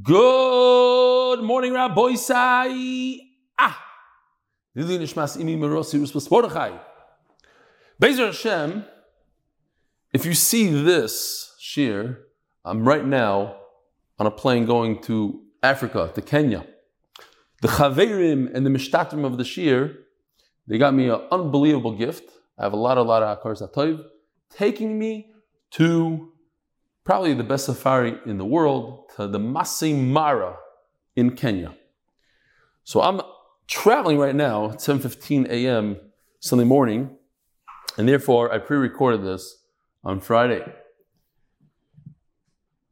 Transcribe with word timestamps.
Good 0.00 1.42
morning, 1.42 1.72
Rabbi 1.72 2.14
Sai. 2.14 3.18
Ah, 3.58 3.84
Lili 4.76 4.98
Nishmas 4.98 5.36
Imi 5.36 5.58
Merosi 5.58 6.30
Mordechai. 6.30 6.78
Bezer 8.00 8.26
Hashem, 8.26 8.84
if 10.12 10.24
you 10.24 10.34
see 10.34 10.68
this 10.68 11.56
shear, 11.58 12.20
I'm 12.64 12.86
right 12.86 13.04
now 13.04 13.56
on 14.20 14.26
a 14.26 14.30
plane 14.30 14.66
going 14.66 15.02
to 15.02 15.42
Africa, 15.64 16.12
to 16.14 16.22
Kenya. 16.22 16.64
The 17.62 17.68
Chaverim 17.68 18.54
and 18.54 18.64
the 18.64 18.70
Mishtatim 18.70 19.24
of 19.24 19.36
the 19.36 19.44
shear, 19.44 19.96
they 20.68 20.78
got 20.78 20.94
me 20.94 21.08
an 21.08 21.22
unbelievable 21.32 21.96
gift. 21.96 22.30
I 22.56 22.62
have 22.62 22.72
a 22.72 22.76
lot, 22.76 22.98
a 22.98 23.02
lot 23.02 23.24
of 23.24 23.42
Akar 23.42 23.60
Zatoiv, 23.60 24.04
taking 24.50 24.96
me 24.96 25.32
to 25.72 26.32
probably 27.08 27.32
the 27.32 27.42
best 27.42 27.64
safari 27.64 28.18
in 28.26 28.36
the 28.36 28.44
world, 28.44 29.08
to 29.16 29.26
the 29.26 29.38
Masai 29.38 29.94
Mara 29.94 30.58
in 31.16 31.34
Kenya. 31.34 31.74
So 32.84 33.00
I'm 33.00 33.22
traveling 33.66 34.18
right 34.18 34.34
now 34.34 34.72
at 34.72 34.80
7.15 34.80 35.48
a.m. 35.48 35.96
Sunday 36.40 36.66
morning, 36.66 37.16
and 37.96 38.06
therefore 38.06 38.52
I 38.52 38.58
pre-recorded 38.58 39.24
this 39.24 39.64
on 40.04 40.20
Friday. 40.20 40.62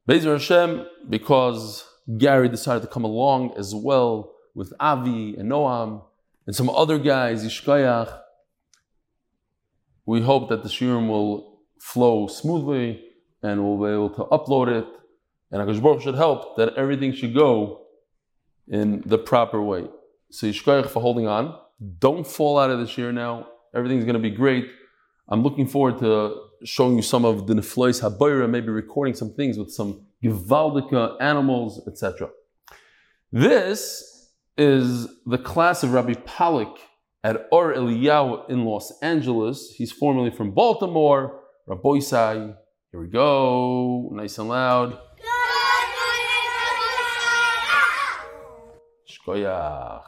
Bezer 0.09 0.33
Hashem, 0.33 0.87
because 1.11 1.87
Gary 2.17 2.49
decided 2.49 2.81
to 2.85 2.89
come 2.89 3.05
along 3.05 3.53
as 3.59 3.75
well 3.75 4.33
with 4.55 4.73
Avi 4.81 5.37
and 5.37 5.51
Noam 5.51 6.03
and 6.47 6.57
some 6.57 6.71
other 6.71 6.99
guys, 6.99 7.45
Yishkayach. 7.45 8.19
We 10.07 10.23
hope 10.23 10.49
that 10.49 10.63
the 10.63 10.71
shiurim 10.71 11.07
will 11.07 11.61
flow 11.79 12.29
smoothly 12.29 13.06
and 13.47 13.55
we'll 13.65 13.83
be 13.87 13.93
able 13.99 14.11
to 14.19 14.25
upload 14.37 14.69
it. 14.79 14.87
And 15.51 15.63
Akash 15.63 15.81
Baruch 15.81 16.03
should 16.03 16.17
help 16.17 16.57
that 16.57 16.75
everything 16.77 17.13
should 17.13 17.35
go 17.35 17.87
in 18.67 19.03
the 19.07 19.19
proper 19.19 19.61
way. 19.63 19.83
So 20.31 20.47
Yishkayach 20.49 20.89
for 20.89 21.01
holding 21.01 21.29
on. 21.29 21.45
Don't 22.07 22.27
fall 22.27 22.59
out 22.59 22.71
of 22.71 22.79
this 22.81 22.99
year 22.99 23.13
now. 23.13 23.47
Everything's 23.75 24.05
going 24.05 24.21
to 24.23 24.27
be 24.31 24.35
great. 24.45 24.67
I'm 25.29 25.43
looking 25.43 25.67
forward 25.67 25.99
to 25.99 26.11
showing 26.65 26.97
you 26.97 27.03
some 27.03 27.25
of 27.25 27.47
the 27.47 27.55
Neflois 27.55 27.99
Habayra, 28.03 28.49
maybe 28.51 28.71
recording 28.71 29.15
some 29.15 29.33
things 29.35 29.59
with 29.59 29.71
some 29.71 30.07
Givaldika 30.25 31.17
animals, 31.21 31.87
etc. 31.87 32.31
This 33.31 34.33
is 34.57 35.07
the 35.27 35.39
class 35.39 35.83
of 35.85 35.93
Rabbi 35.93 36.15
Palik 36.15 36.75
at 37.23 37.47
Or 37.53 37.75
Eliyahu 37.75 38.51
in 38.51 38.65
Los 38.65 38.93
Angeles. 39.03 39.75
He's 39.77 39.93
formerly 39.93 40.31
from 40.31 40.53
Baltimore. 40.53 41.41
Rabbi 41.67 41.89
Isai. 42.01 42.57
Here 42.97 43.03
we 43.03 43.11
go. 43.11 44.09
Nice 44.11 44.39
and 44.39 44.49
loud. 44.49 44.99
Shkoyach. 49.07 50.03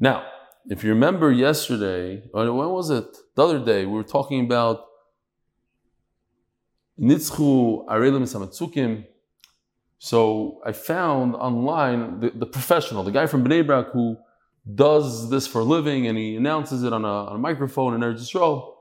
Now, 0.00 0.26
if 0.68 0.82
you 0.82 0.90
remember 0.90 1.30
yesterday, 1.30 2.28
or 2.34 2.52
when 2.52 2.70
was 2.70 2.90
it? 2.90 3.06
The 3.36 3.42
other 3.44 3.64
day, 3.64 3.86
we 3.86 3.92
were 3.92 4.02
talking 4.02 4.44
about 4.44 4.86
Nitzchu 7.00 7.86
Arelim 7.86 8.22
Samatsukim. 8.22 9.04
So 10.00 10.62
I 10.66 10.72
found 10.72 11.36
online 11.36 12.18
the, 12.18 12.30
the, 12.30 12.46
professional, 12.46 13.04
the 13.04 13.12
guy 13.12 13.26
from 13.28 13.44
Bnei 13.44 13.64
Brak 13.64 13.92
who 13.92 14.16
does 14.74 15.30
this 15.30 15.46
for 15.46 15.60
a 15.60 15.64
living 15.64 16.08
and 16.08 16.18
he 16.18 16.34
announces 16.34 16.82
it 16.82 16.92
on 16.92 17.04
a, 17.04 17.16
on 17.26 17.36
a 17.36 17.38
microphone 17.38 17.94
in 17.94 18.00
Eretz 18.00 18.22
Yisrael. 18.22 18.72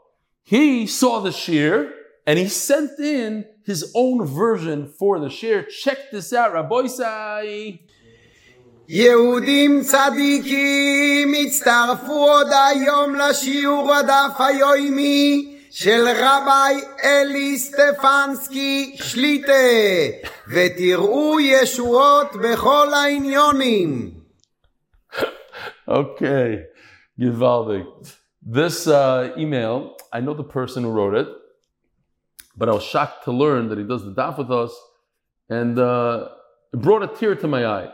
He 0.42 0.88
saw 0.88 1.20
the 1.20 1.32
shear 1.32 1.94
and 2.27 2.39
he 2.39 2.49
sent 2.49 2.99
in 2.99 3.47
his 3.65 3.91
own 3.95 4.25
version 4.27 4.93
for 4.99 5.19
the 5.19 5.31
shear. 5.31 5.63
Check 5.63 6.11
this 6.11 6.33
out, 6.33 6.53
Rabbi 6.53 6.87
Sai. 6.87 7.79
יהודים 8.91 9.81
צדיקים 9.81 11.35
הצטרפו 11.35 12.13
עוד 12.13 12.47
היום 12.69 13.15
לשיעור 13.15 13.95
הדף 13.95 14.41
היומי 14.41 15.59
של 15.71 16.05
רבי 16.09 16.81
אלי 17.05 17.59
סטפנסקי 17.59 18.97
שליטה 19.03 19.53
ותראו 20.49 21.41
ישועות 21.41 22.37
בכל 22.43 22.89
העניונים. 22.95 24.11
Okay, 25.89 26.65
Givaldi. 27.21 27.83
This 28.43 28.87
uh, 28.87 29.33
email, 29.39 29.97
I 30.13 30.21
know 30.21 30.35
the 30.35 30.45
person 30.45 30.85
who 30.85 30.91
wrote 30.91 31.15
it, 31.15 31.29
but 32.56 32.70
I 32.70 32.74
was 32.74 32.84
shocked 32.84 33.24
to 33.26 33.32
learn 33.32 33.70
that 33.70 33.78
he 33.78 33.84
does 33.84 34.04
the 34.04 34.12
daf 34.12 34.38
with 34.38 34.52
us, 34.52 34.74
and 35.50 35.78
uh, 35.78 36.30
it 36.72 36.82
brought 36.82 37.04
a 37.04 37.08
tear 37.08 37.36
to 37.36 37.48
my 37.48 37.66
eye. 37.66 37.92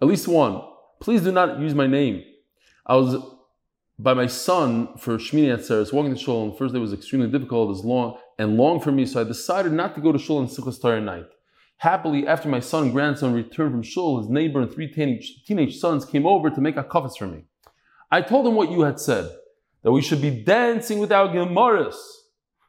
At 0.00 0.08
least 0.08 0.28
one. 0.28 0.62
Please 1.00 1.22
do 1.22 1.32
not 1.32 1.58
use 1.58 1.74
my 1.74 1.86
name. 1.86 2.22
I 2.86 2.96
was 2.96 3.22
by 3.98 4.14
my 4.14 4.26
son 4.26 4.96
for 4.98 5.16
Shmini 5.16 5.54
Atzeres, 5.56 5.92
walking 5.92 6.14
to 6.14 6.20
shul, 6.20 6.44
and 6.44 6.52
the 6.52 6.56
first 6.56 6.74
day 6.74 6.80
was 6.80 6.92
extremely 6.92 7.28
difficult, 7.28 7.76
as 7.76 7.84
long 7.84 8.18
and 8.38 8.56
long 8.56 8.80
for 8.80 8.92
me, 8.92 9.06
so 9.06 9.20
I 9.20 9.24
decided 9.24 9.72
not 9.72 9.94
to 9.94 10.00
go 10.00 10.12
to 10.12 10.18
shul 10.18 10.38
on 10.38 10.48
Simchas 10.48 10.80
Torah 10.80 11.00
night. 11.00 11.26
Happily, 11.78 12.26
after 12.26 12.48
my 12.48 12.60
son 12.60 12.84
and 12.84 12.92
grandson 12.92 13.32
returned 13.32 13.72
from 13.72 13.82
shul, 13.82 14.18
his 14.18 14.28
neighbor 14.28 14.60
and 14.60 14.72
three 14.72 14.88
teenage, 14.88 15.44
teenage 15.46 15.76
sons 15.78 16.04
came 16.04 16.26
over 16.26 16.50
to 16.50 16.60
make 16.60 16.76
a 16.76 16.84
kafas 16.84 17.16
for 17.16 17.26
me. 17.26 17.44
I 18.10 18.22
told 18.22 18.46
them 18.46 18.54
what 18.54 18.70
you 18.70 18.82
had 18.82 19.00
said, 19.00 19.30
that 19.82 19.92
we 19.92 20.02
should 20.02 20.22
be 20.22 20.30
dancing 20.30 20.98
with 20.98 21.12
our 21.12 21.28
Gemaras. 21.28 21.96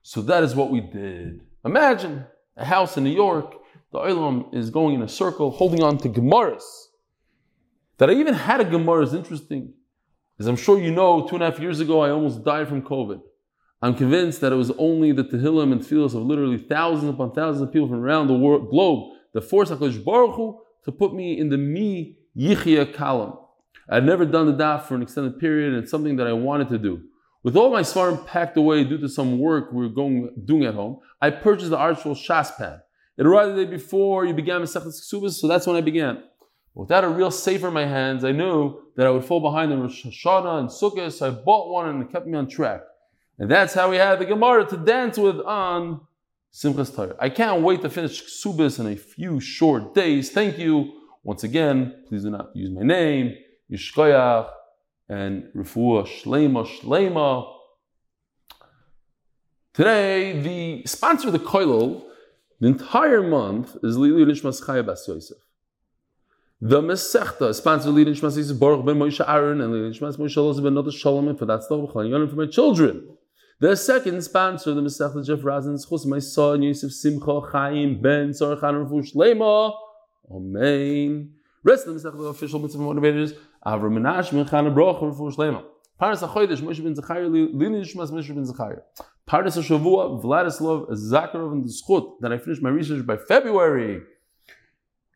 So 0.08 0.22
that 0.22 0.42
is 0.42 0.56
what 0.56 0.72
we 0.72 0.80
did. 0.80 1.42
Imagine 1.66 2.28
a 2.56 2.64
house 2.64 2.96
in 2.96 3.04
New 3.04 3.10
York, 3.10 3.56
the 3.92 4.00
Olam 4.00 4.56
is 4.56 4.70
going 4.70 4.96
in 4.96 5.02
a 5.02 5.08
circle, 5.10 5.52
holding 5.52 5.84
on 5.84 5.98
to 5.98 6.08
Gemaras. 6.08 6.64
That 7.98 8.10
I 8.10 8.14
even 8.14 8.34
had 8.34 8.62
a 8.62 8.64
Gemara 8.64 9.04
is 9.04 9.14
interesting. 9.14 9.74
As 10.40 10.48
I'm 10.48 10.56
sure 10.56 10.80
you 10.80 10.92
know, 10.92 11.28
two 11.28 11.36
and 11.36 11.44
a 11.44 11.52
half 11.52 11.60
years 11.60 11.82
ago, 11.82 12.00
I 12.00 12.12
almost 12.12 12.46
died 12.46 12.70
from 12.70 12.84
COVID. 12.84 13.20
I'm 13.82 13.96
convinced 13.96 14.40
that 14.40 14.54
it 14.54 14.56
was 14.56 14.72
only 14.78 15.12
the 15.12 15.26
Tehillim 15.26 15.74
and 15.74 15.82
Tefillos 15.82 16.16
of 16.16 16.22
literally 16.22 16.58
thousands 16.58 17.10
upon 17.14 17.34
thousands 17.34 17.64
of 17.64 17.74
people 17.74 17.90
from 17.90 18.00
around 18.00 18.28
the 18.28 18.34
world, 18.34 18.70
globe 18.70 19.12
that 19.34 19.42
forced 19.42 19.74
HaKadosh 19.74 20.06
Baruch 20.06 20.38
Hu 20.38 20.62
to 20.86 20.92
put 20.94 21.14
me 21.14 21.38
in 21.38 21.50
the 21.50 21.58
Mi 21.58 22.18
Yichya 22.34 22.94
column. 22.94 23.34
I'd 23.90 24.06
never 24.06 24.26
done 24.26 24.46
the 24.46 24.54
daf 24.54 24.84
for 24.84 24.96
an 24.96 25.02
extended 25.02 25.38
period, 25.38 25.74
and 25.74 25.84
it's 25.84 25.92
something 25.92 26.16
that 26.16 26.28
I 26.28 26.32
wanted 26.32 26.70
to 26.70 26.78
do. 26.78 27.02
With 27.44 27.56
all 27.56 27.72
my 27.72 27.82
svarim 27.82 28.26
packed 28.26 28.58
away 28.58 28.84
due 28.84 28.98
to 28.98 29.08
some 29.08 29.40
work 29.40 29.72
we 29.72 29.84
were 29.84 29.94
going 29.94 30.32
doing 30.46 30.66
at 30.66 30.74
home, 30.74 31.00
I 31.22 31.30
purchased 31.30 31.70
the 31.70 31.78
Archwell 31.78 32.16
Shas 32.16 32.56
pad. 32.58 32.82
It 33.18 33.26
arrived 33.26 33.56
the 33.56 33.66
day 33.66 33.72
before 33.72 34.26
you 34.26 34.34
began 34.34 34.62
Masechet 34.62 34.88
Ksubas, 34.88 35.34
so 35.34 35.48
that's 35.48 35.66
when 35.66 35.76
I 35.76 35.82
began. 35.82 36.24
Without 36.76 37.04
a 37.04 37.10
real 37.10 37.32
safer 37.32 37.70
in 37.70 37.74
my 37.74 37.86
hands, 37.86 38.24
I 38.24 38.32
knew 38.32 38.80
that 38.96 39.08
I 39.08 39.10
would 39.10 39.26
fall 39.26 39.40
behind 39.40 39.72
in 39.72 39.82
Rosh 39.82 40.06
Hashanah 40.06 40.60
and 40.60 40.70
Sukkot, 40.70 41.12
so 41.12 41.28
I 41.28 41.32
bought 41.32 41.70
one 41.70 41.90
and 41.90 42.04
it 42.04 42.12
kept 42.12 42.28
me 42.28 42.38
on 42.38 42.48
track. 42.48 42.82
And 43.40 43.50
that's 43.50 43.74
how 43.74 43.90
we 43.90 43.98
had 43.98 44.20
the 44.20 44.26
Gemara 44.26 44.66
to 44.66 44.78
dance 44.78 45.18
with 45.18 45.40
on 45.40 46.02
Simchas 46.54 46.96
Torah. 46.96 47.16
I 47.20 47.30
can't 47.30 47.62
wait 47.64 47.82
to 47.82 47.90
finish 47.90 48.24
Ksubis 48.24 48.80
in 48.80 48.88
a 48.88 48.96
few 48.96 49.40
short 49.40 49.96
days. 49.96 50.32
Thank 50.32 50.58
you. 50.58 50.94
Once 51.24 51.44
again, 51.44 52.04
please 52.08 52.24
do 52.24 52.30
not 52.30 52.56
use 52.56 52.70
my 52.70 52.84
name, 52.84 53.36
Yishkoyach, 53.72 54.50
and 55.10 55.50
Refuah 55.56 56.08
Shlema 56.08 56.68
Shlema. 56.68 57.54
Today, 59.74 60.40
the 60.42 60.88
sponsor 60.88 61.28
of 61.28 61.34
the 61.34 61.40
Koilel, 61.40 62.04
the 62.60 62.68
entire 62.68 63.22
month, 63.22 63.78
is 63.84 63.98
Lili 63.98 64.26
Nishmas 64.26 64.64
Chaya 64.64 64.86
Bas 64.86 65.08
Yosef. 65.08 65.38
The 66.60 66.82
Mesechta, 66.82 67.54
sponsored 67.54 67.94
leading 67.94 68.16
Shmas 68.16 68.36
is 68.36 68.52
Baruch 68.52 68.84
ben 68.84 68.96
Moshe 68.96 69.24
Aaron 69.28 69.62
and 69.62 69.72
leading 69.72 69.92
Shmas 69.92 70.18
Moshe 70.18 70.36
Elazar 70.36 70.64
ben 70.64 70.74
Notas 70.74 70.98
Shalom, 70.98 71.28
and 71.28 71.38
for 71.38 71.46
that 71.46 71.62
stuff, 71.62 71.92
for 71.92 72.04
my 72.04 72.48
children. 72.48 73.08
The 73.60 73.76
second 73.76 74.24
sponsor, 74.24 74.72
of 74.72 74.78
the 74.78 74.82
Mesechta 74.82 75.24
Jeff 75.24 75.44
Razin, 75.44 75.78
Chus, 75.78 76.06
my 76.08 76.18
son, 76.18 76.64
Yosef 76.64 76.92
Simcha 76.92 77.42
Chaim 77.52 78.02
ben 78.02 78.32
Tzor 78.32 78.60
Chan 78.60 78.74
Refu 78.74 79.14
Shlema. 79.14 79.76
Amen. 80.32 81.32
Rest 81.64 81.86
of 81.86 82.02
the 82.02 82.10
Mesechta 82.10 82.30
official 82.32 82.60
mitzvah 82.60 82.82
motivators, 82.82 83.38
Avram 83.66 84.00
Menash 84.00 84.30
Chana 84.50 84.74
Baruch 84.74 85.02
Refu 85.02 85.36
Shlema. 85.36 85.64
Paras 86.00 86.22
HaChodesh, 86.22 86.62
Moshe 86.62 86.84
ben 86.84 86.96
Zachariah, 86.96 87.28
leading 87.28 87.82
Shmas 87.82 88.12
Moshe 88.12 88.34
ben 88.34 88.46
Zachariah. 88.46 88.82
Paras 89.26 89.58
HaShavua, 89.58 90.24
Vladislav 90.24 90.90
Zakharov, 90.92 91.52
and 91.52 91.66
the 91.66 91.70
Schut, 91.70 92.20
that 92.22 92.32
I 92.32 92.38
finished 92.38 92.62
my 92.62 92.70
research 92.70 93.06
by 93.06 93.18
February. 93.18 94.02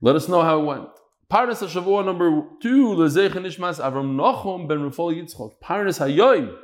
Let 0.02 0.16
us 0.16 0.28
know 0.28 0.42
how 0.42 0.60
it 0.60 0.66
went. 0.66 0.90
Parnas 1.30 1.62
HaShavua 1.66 2.04
number 2.04 2.44
two, 2.62 2.88
Lezech 2.88 3.30
Nishmas 3.34 3.80
Avram 3.80 4.16
Nochum 4.16 4.68
ben 4.68 4.80
Rafal 4.80 5.16
Yitzchok. 5.16 5.54
Parnas 5.64 6.00
HaYoim, 6.00 6.58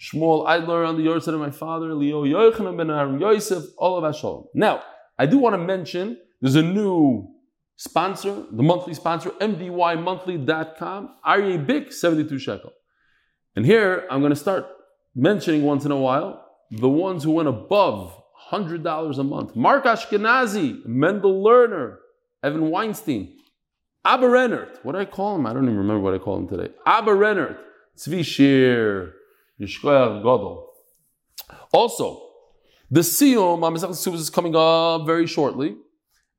Shmuel 0.00 0.46
Eidler 0.46 0.88
on 0.88 0.96
the 0.96 1.04
Yortzeit 1.04 1.34
of 1.34 1.38
my 1.38 1.50
father, 1.50 1.94
Leo 1.94 2.24
Yochanan 2.24 2.76
ben 2.76 2.90
Aram 2.90 3.20
Yosef, 3.20 3.64
of 3.78 4.02
Hashalom. 4.02 4.46
Now, 4.54 4.82
I 5.18 5.26
do 5.26 5.38
want 5.38 5.54
to 5.54 5.58
mention, 5.58 6.16
there's 6.40 6.54
a 6.54 6.62
new 6.62 7.28
sponsor, 7.78 8.44
the 8.50 8.62
monthly 8.62 8.92
sponsor, 8.92 9.30
mdymonthly.com, 9.30 11.14
Aryeh 11.26 11.64
Bik, 11.64 11.92
72 11.92 12.38
shekel. 12.38 12.72
And 13.56 13.64
here, 13.64 14.06
I'm 14.10 14.20
going 14.20 14.30
to 14.30 14.36
start 14.36 14.66
mentioning 15.14 15.62
once 15.62 15.84
in 15.84 15.90
a 15.90 15.96
while 15.96 16.44
the 16.70 16.88
ones 16.88 17.24
who 17.24 17.30
went 17.30 17.48
above 17.48 18.20
$100 18.50 19.18
a 19.18 19.24
month. 19.24 19.56
Mark 19.56 19.84
Ashkenazi, 19.84 20.84
Mendel 20.84 21.42
Lerner, 21.42 21.96
Evan 22.42 22.68
Weinstein, 22.68 23.36
Abba 24.04 24.26
Rennert. 24.26 24.84
What 24.84 24.92
did 24.92 25.00
I 25.00 25.04
call 25.04 25.36
him? 25.36 25.46
I 25.46 25.52
don't 25.52 25.64
even 25.64 25.78
remember 25.78 26.00
what 26.00 26.14
I 26.14 26.18
called 26.18 26.42
him 26.42 26.48
today. 26.58 26.74
Abba 26.84 27.12
Rennert, 27.12 27.58
Tzvi 27.96 28.24
Shir, 28.24 29.14
Yishkoyach 29.60 30.22
Godel. 30.22 30.64
Also, 31.72 32.22
the 32.90 33.00
Masechet 33.00 33.90
Subas 33.90 34.14
is 34.14 34.30
coming 34.30 34.54
up 34.56 35.06
very 35.06 35.26
shortly. 35.26 35.76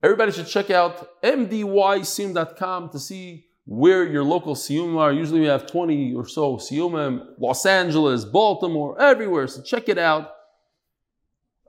Everybody 0.02 0.32
should 0.32 0.48
check 0.48 0.70
out 0.70 1.22
mdysiyum.com 1.22 2.90
to 2.90 3.00
see 3.00 3.46
where 3.66 4.04
your 4.04 4.24
local 4.24 4.56
Siyum 4.56 4.98
are. 4.98 5.12
Usually 5.12 5.42
we 5.42 5.46
have 5.48 5.68
20 5.68 6.14
or 6.16 6.26
so 6.28 6.58
Siyumim, 6.58 7.26
Los 7.38 7.66
Angeles, 7.66 8.26
Baltimore, 8.26 9.00
everywhere. 9.00 9.48
So 9.48 9.62
check 9.62 9.90
it 9.90 9.98
out. 9.98 10.32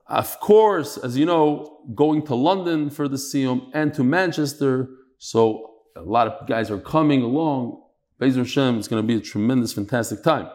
Of 0.06 0.41
course, 0.41 0.97
as 0.97 1.19
you 1.19 1.27
know, 1.27 1.81
going 1.94 2.25
to 2.27 2.35
London 2.35 2.88
for 2.88 3.06
the 3.06 3.17
Siyum 3.17 3.71
and 3.75 3.93
to 3.94 4.03
Manchester. 4.05 4.88
So 5.19 5.75
a 5.97 6.03
lot 6.03 6.26
of 6.26 6.49
guys 6.49 6.71
are 6.71 6.79
coming 6.79 7.23
along. 7.23 7.83
Bezer 8.21 8.38
Hashem, 8.38 8.79
it's 8.79 8.88
going 8.88 9.03
to 9.03 9.06
be 9.06 9.17
a 9.17 9.21
tremendous, 9.21 9.73
fantastic 9.73 10.23
time. 10.23 10.49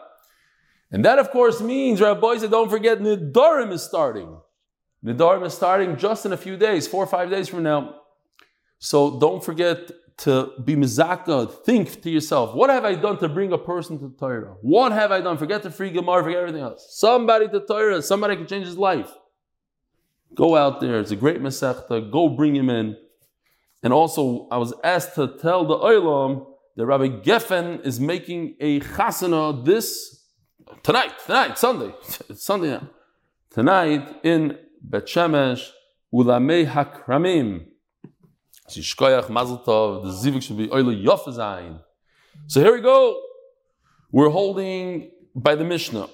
And 0.92 1.04
that, 1.04 1.20
of 1.20 1.32
course, 1.32 1.62
means, 1.62 2.00
Rabbi 2.00 2.38
said, 2.38 2.52
don't 2.52 2.70
forget, 2.70 3.00
Nidarim 3.00 3.72
is 3.72 3.84
starting. 3.84 4.38
Nidarim 5.06 5.46
is 5.46 5.54
starting 5.54 5.98
just 5.98 6.26
in 6.26 6.34
a 6.34 6.38
few 6.38 6.58
days, 6.58 6.88
four 6.88 7.04
or 7.04 7.08
five 7.08 7.30
days 7.30 7.48
from 7.48 7.62
now. 7.62 8.02
So 8.80 9.20
don't 9.20 9.44
forget 9.44 9.92
to 10.18 10.54
be 10.64 10.76
mizaka, 10.76 11.52
think 11.64 12.02
to 12.02 12.10
yourself, 12.10 12.56
what 12.56 12.70
have 12.70 12.86
I 12.86 12.96
done 12.96 13.18
to 13.20 13.30
bring 13.30 13.52
a 13.52 13.58
person 13.58 14.00
to 14.00 14.16
Torah? 14.18 14.56
What 14.62 14.92
have 14.94 15.12
I 15.12 15.22
done? 15.22 15.38
Forget 15.38 15.62
the 15.64 15.70
free 15.70 15.92
Gemara, 15.92 16.24
forget 16.24 16.40
everything 16.40 16.62
else. 16.62 16.88
Somebody 16.92 17.48
to 17.50 17.60
Torah, 17.60 18.02
somebody 18.02 18.36
can 18.36 18.48
change 18.48 18.66
his 18.66 18.78
life. 18.78 19.12
Go 20.34 20.56
out 20.56 20.82
there, 20.82 21.00
it's 21.00 21.12
a 21.12 21.16
great 21.16 21.42
Masechta, 21.42 22.12
go 22.12 22.30
bring 22.30 22.56
him 22.56 22.70
in. 22.70 22.98
And 23.84 23.94
also, 23.94 24.48
I 24.50 24.58
was 24.58 24.74
asked 24.84 25.16
to 25.16 25.38
tell 25.40 25.66
the 25.66 25.78
Olam 25.78 26.48
that 26.76 26.86
Rabbi 26.86 27.22
Geffen 27.22 27.86
is 27.86 28.00
making 28.00 28.56
a 28.60 28.80
chasana 28.80 29.64
this 29.64 30.24
tonight, 30.82 31.14
tonight, 31.26 31.58
Sunday, 31.58 31.94
Sunday 32.34 32.72
now. 32.72 32.90
Tonight 33.52 34.20
in 34.24 34.58
Bet 34.88 35.08
Shemesh, 35.08 35.72
Ulamei 36.14 36.68
Hakramim. 36.68 37.66
Shishkoyach 38.70 39.30
Mazel 39.30 39.60
Tov, 39.60 40.04
the 40.04 40.10
Zivik 40.10 40.44
should 40.44 40.58
be 40.58 40.70
Oile 40.72 40.96
Yofazain. 40.96 41.82
So 42.48 42.62
here 42.62 42.74
we 42.74 42.82
go. 42.82 43.22
We're 44.12 44.30
holding 44.30 45.12
by 45.36 45.56
the 45.56 45.64
Mishnah. 45.64 46.08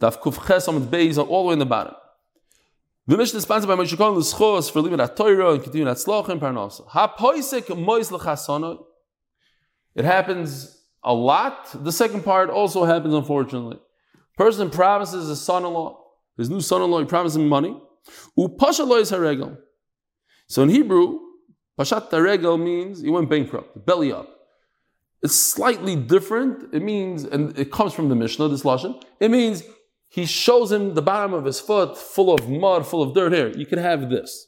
Daf 0.00 0.20
Kuf 0.20 0.46
Ches 0.46 0.68
Amid 0.68 0.90
Beis 0.90 1.18
all 1.18 1.44
the 1.44 1.48
way 1.48 1.52
in 1.54 1.58
the 1.58 1.66
bottom. 1.66 1.94
The 3.06 3.16
Mishnah 3.16 3.38
is 3.38 3.44
sponsored 3.44 3.68
by 3.68 3.76
Moshe 3.76 3.96
Cohen 3.96 4.18
L'Schos 4.18 4.70
for 4.70 4.82
living 4.82 5.00
at 5.00 5.16
Torah 5.16 5.54
and 5.54 5.62
Sloch 5.62 6.28
and 6.28 6.40
Parnasa. 6.40 6.86
Ha 6.88 7.14
Poisek 7.18 7.76
Mois 7.76 8.10
L'Chasana. 8.12 8.78
It 9.94 10.04
happens 10.04 10.82
a 11.02 11.14
lot. 11.14 11.84
The 11.84 11.92
second 11.92 12.22
part 12.24 12.50
also 12.50 12.84
happens, 12.84 13.14
unfortunately. 13.14 13.78
Person 14.36 14.70
promises 14.70 15.28
a 15.30 15.36
son-in-law, 15.36 15.98
his 16.38 16.48
new 16.48 16.62
son-in-law, 16.62 17.00
he 17.00 17.04
promised 17.04 17.36
him 17.36 17.48
money. 17.48 17.78
Lois 18.36 19.10
haregel. 19.10 19.58
So 20.46 20.62
in 20.62 20.70
Hebrew, 20.70 21.18
pashat 21.78 22.08
haregel 22.08 22.58
means 22.58 23.02
he 23.02 23.10
went 23.10 23.28
bankrupt, 23.28 23.84
belly 23.84 24.12
up. 24.12 24.28
It's 25.22 25.34
slightly 25.34 25.96
different. 25.96 26.72
It 26.72 26.80
means, 26.80 27.24
and 27.24 27.58
it 27.58 27.72
comes 27.72 27.92
from 27.92 28.08
the 28.08 28.14
Mishnah, 28.14 28.48
this 28.48 28.62
lashon. 28.62 29.02
It 29.20 29.30
means 29.30 29.64
he 30.08 30.24
shows 30.24 30.72
him 30.72 30.94
the 30.94 31.02
bottom 31.02 31.34
of 31.34 31.44
his 31.44 31.60
foot 31.60 31.98
full 31.98 32.32
of 32.32 32.48
mud, 32.48 32.86
full 32.86 33.02
of 33.02 33.14
dirt. 33.14 33.32
Here, 33.32 33.48
you 33.48 33.66
can 33.66 33.78
have 33.78 34.08
this. 34.08 34.46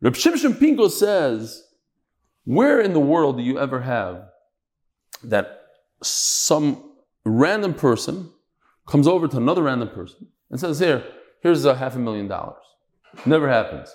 Reb 0.00 0.14
Shimshon 0.14 0.58
Pincus 0.58 0.98
says, 0.98 1.64
where 2.44 2.80
in 2.80 2.92
the 2.92 3.00
world 3.00 3.36
do 3.36 3.42
you 3.42 3.58
ever 3.58 3.80
have 3.80 4.28
that 5.22 5.62
some 6.02 6.92
random 7.24 7.74
person 7.74 8.30
comes 8.88 9.06
over 9.06 9.28
to 9.28 9.36
another 9.36 9.62
random 9.62 9.88
person 9.90 10.26
and 10.50 10.58
says, 10.58 10.78
Here, 10.78 11.04
here's 11.42 11.64
a 11.64 11.76
half 11.76 11.94
a 11.94 11.98
million 11.98 12.26
dollars. 12.26 12.62
Never 13.24 13.48
happens. 13.48 13.94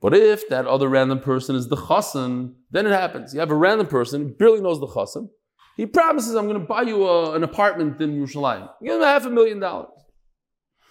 But 0.00 0.14
if 0.14 0.48
that 0.48 0.66
other 0.66 0.88
random 0.88 1.20
person 1.20 1.56
is 1.56 1.68
the 1.68 1.76
chassan, 1.76 2.54
then 2.70 2.86
it 2.86 2.92
happens. 2.92 3.32
You 3.32 3.40
have 3.40 3.50
a 3.50 3.56
random 3.56 3.86
person, 3.86 4.34
barely 4.38 4.60
knows 4.60 4.80
the 4.80 4.86
chassan. 4.86 5.30
He 5.76 5.86
promises, 5.86 6.34
I'm 6.34 6.48
going 6.48 6.60
to 6.60 6.66
buy 6.66 6.82
you 6.82 7.06
a, 7.06 7.32
an 7.34 7.44
apartment 7.44 8.00
in 8.00 8.14
Yerushalayim. 8.20 8.68
Give 8.82 8.96
him 8.96 9.02
a 9.02 9.06
half 9.06 9.24
a 9.24 9.30
million 9.30 9.60
dollars. 9.60 9.88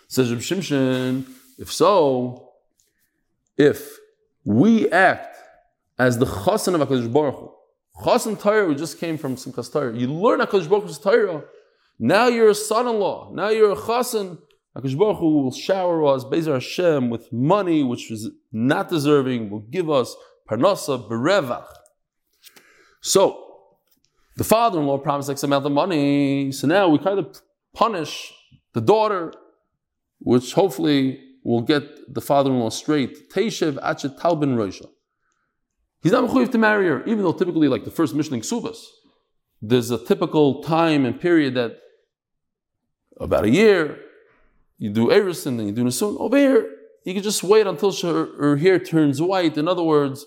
Says 0.07 0.31
Reb 0.31 0.39
Shimshon, 0.39 1.29
if 1.59 1.71
so, 1.71 2.51
if 3.57 3.97
we 4.43 4.89
act 4.89 5.37
as 5.99 6.17
the 6.17 6.25
chassan 6.25 6.79
of 6.79 6.87
HaKadosh 6.87 7.13
Baruch 7.13 7.35
Hu, 7.35 7.51
Chassan 8.03 8.39
Torah, 8.39 8.65
we 8.65 8.73
just 8.73 8.97
came 8.99 9.17
from 9.17 9.35
Simchas 9.35 9.71
Torah. 9.71 9.95
You 9.95 10.11
learn 10.11 10.39
HaKadosh 10.39 10.67
Baruch 10.67 10.85
Hu's 10.85 10.97
Torah. 10.97 11.43
Now 12.03 12.27
you're 12.27 12.49
a 12.49 12.55
son-in-law. 12.55 13.31
Now 13.35 13.49
you're 13.49 13.73
a 13.73 13.75
chassan. 13.75 14.39
HaKadosh 14.75 14.97
Baruch 14.97 15.19
Hu 15.19 15.43
will 15.43 15.51
shower 15.51 16.03
us, 16.07 16.23
Bezer 16.23 16.53
Hashem, 16.53 17.11
with 17.11 17.31
money 17.31 17.83
which 17.83 18.09
is 18.09 18.31
not 18.51 18.89
deserving, 18.89 19.51
will 19.51 19.59
give 19.59 19.87
us 19.87 20.15
parnasa 20.49 21.07
berevach. 21.07 21.67
So, 23.01 23.45
the 24.35 24.43
father-in-law 24.43 24.97
promised 24.97 25.29
X 25.29 25.43
amount 25.43 25.67
of 25.67 25.73
money. 25.73 26.51
So 26.51 26.65
now 26.65 26.89
we 26.89 26.97
kind 26.97 27.19
of 27.19 27.39
punish 27.75 28.33
the 28.73 28.81
daughter, 28.81 29.31
which 30.17 30.53
hopefully 30.53 31.19
will 31.43 31.61
get 31.61 31.83
the 32.11 32.21
father-in-law 32.21 32.69
straight. 32.69 33.29
Teishev 33.29 33.73
achet 33.83 34.17
talbin 34.19 34.55
roisha. 34.55 34.87
He's 36.01 36.13
not 36.13 36.27
mechuyev 36.27 36.51
to 36.51 36.57
marry 36.57 36.87
her, 36.87 37.03
even 37.05 37.21
though 37.21 37.33
typically, 37.33 37.67
like 37.67 37.83
the 37.83 37.91
first 37.91 38.15
mission 38.15 38.33
in 38.33 38.41
Ksubas, 38.41 38.79
there's 39.61 39.91
a 39.91 40.03
typical 40.03 40.63
time 40.63 41.05
and 41.05 41.21
period 41.21 41.53
that 41.53 41.77
about 43.21 43.45
a 43.45 43.49
year, 43.49 43.99
you 44.77 44.89
do 44.89 45.07
Erison, 45.07 45.57
then 45.57 45.67
you 45.67 45.71
do 45.71 45.83
Nasun. 45.83 46.19
Over 46.19 46.37
here, 46.37 46.75
you 47.03 47.13
can 47.13 47.23
just 47.23 47.43
wait 47.43 47.67
until 47.67 47.91
her, 47.91 48.35
her, 48.37 48.57
hair 48.57 48.79
turns 48.79 49.21
white. 49.21 49.57
In 49.57 49.67
other 49.67 49.83
words, 49.83 50.25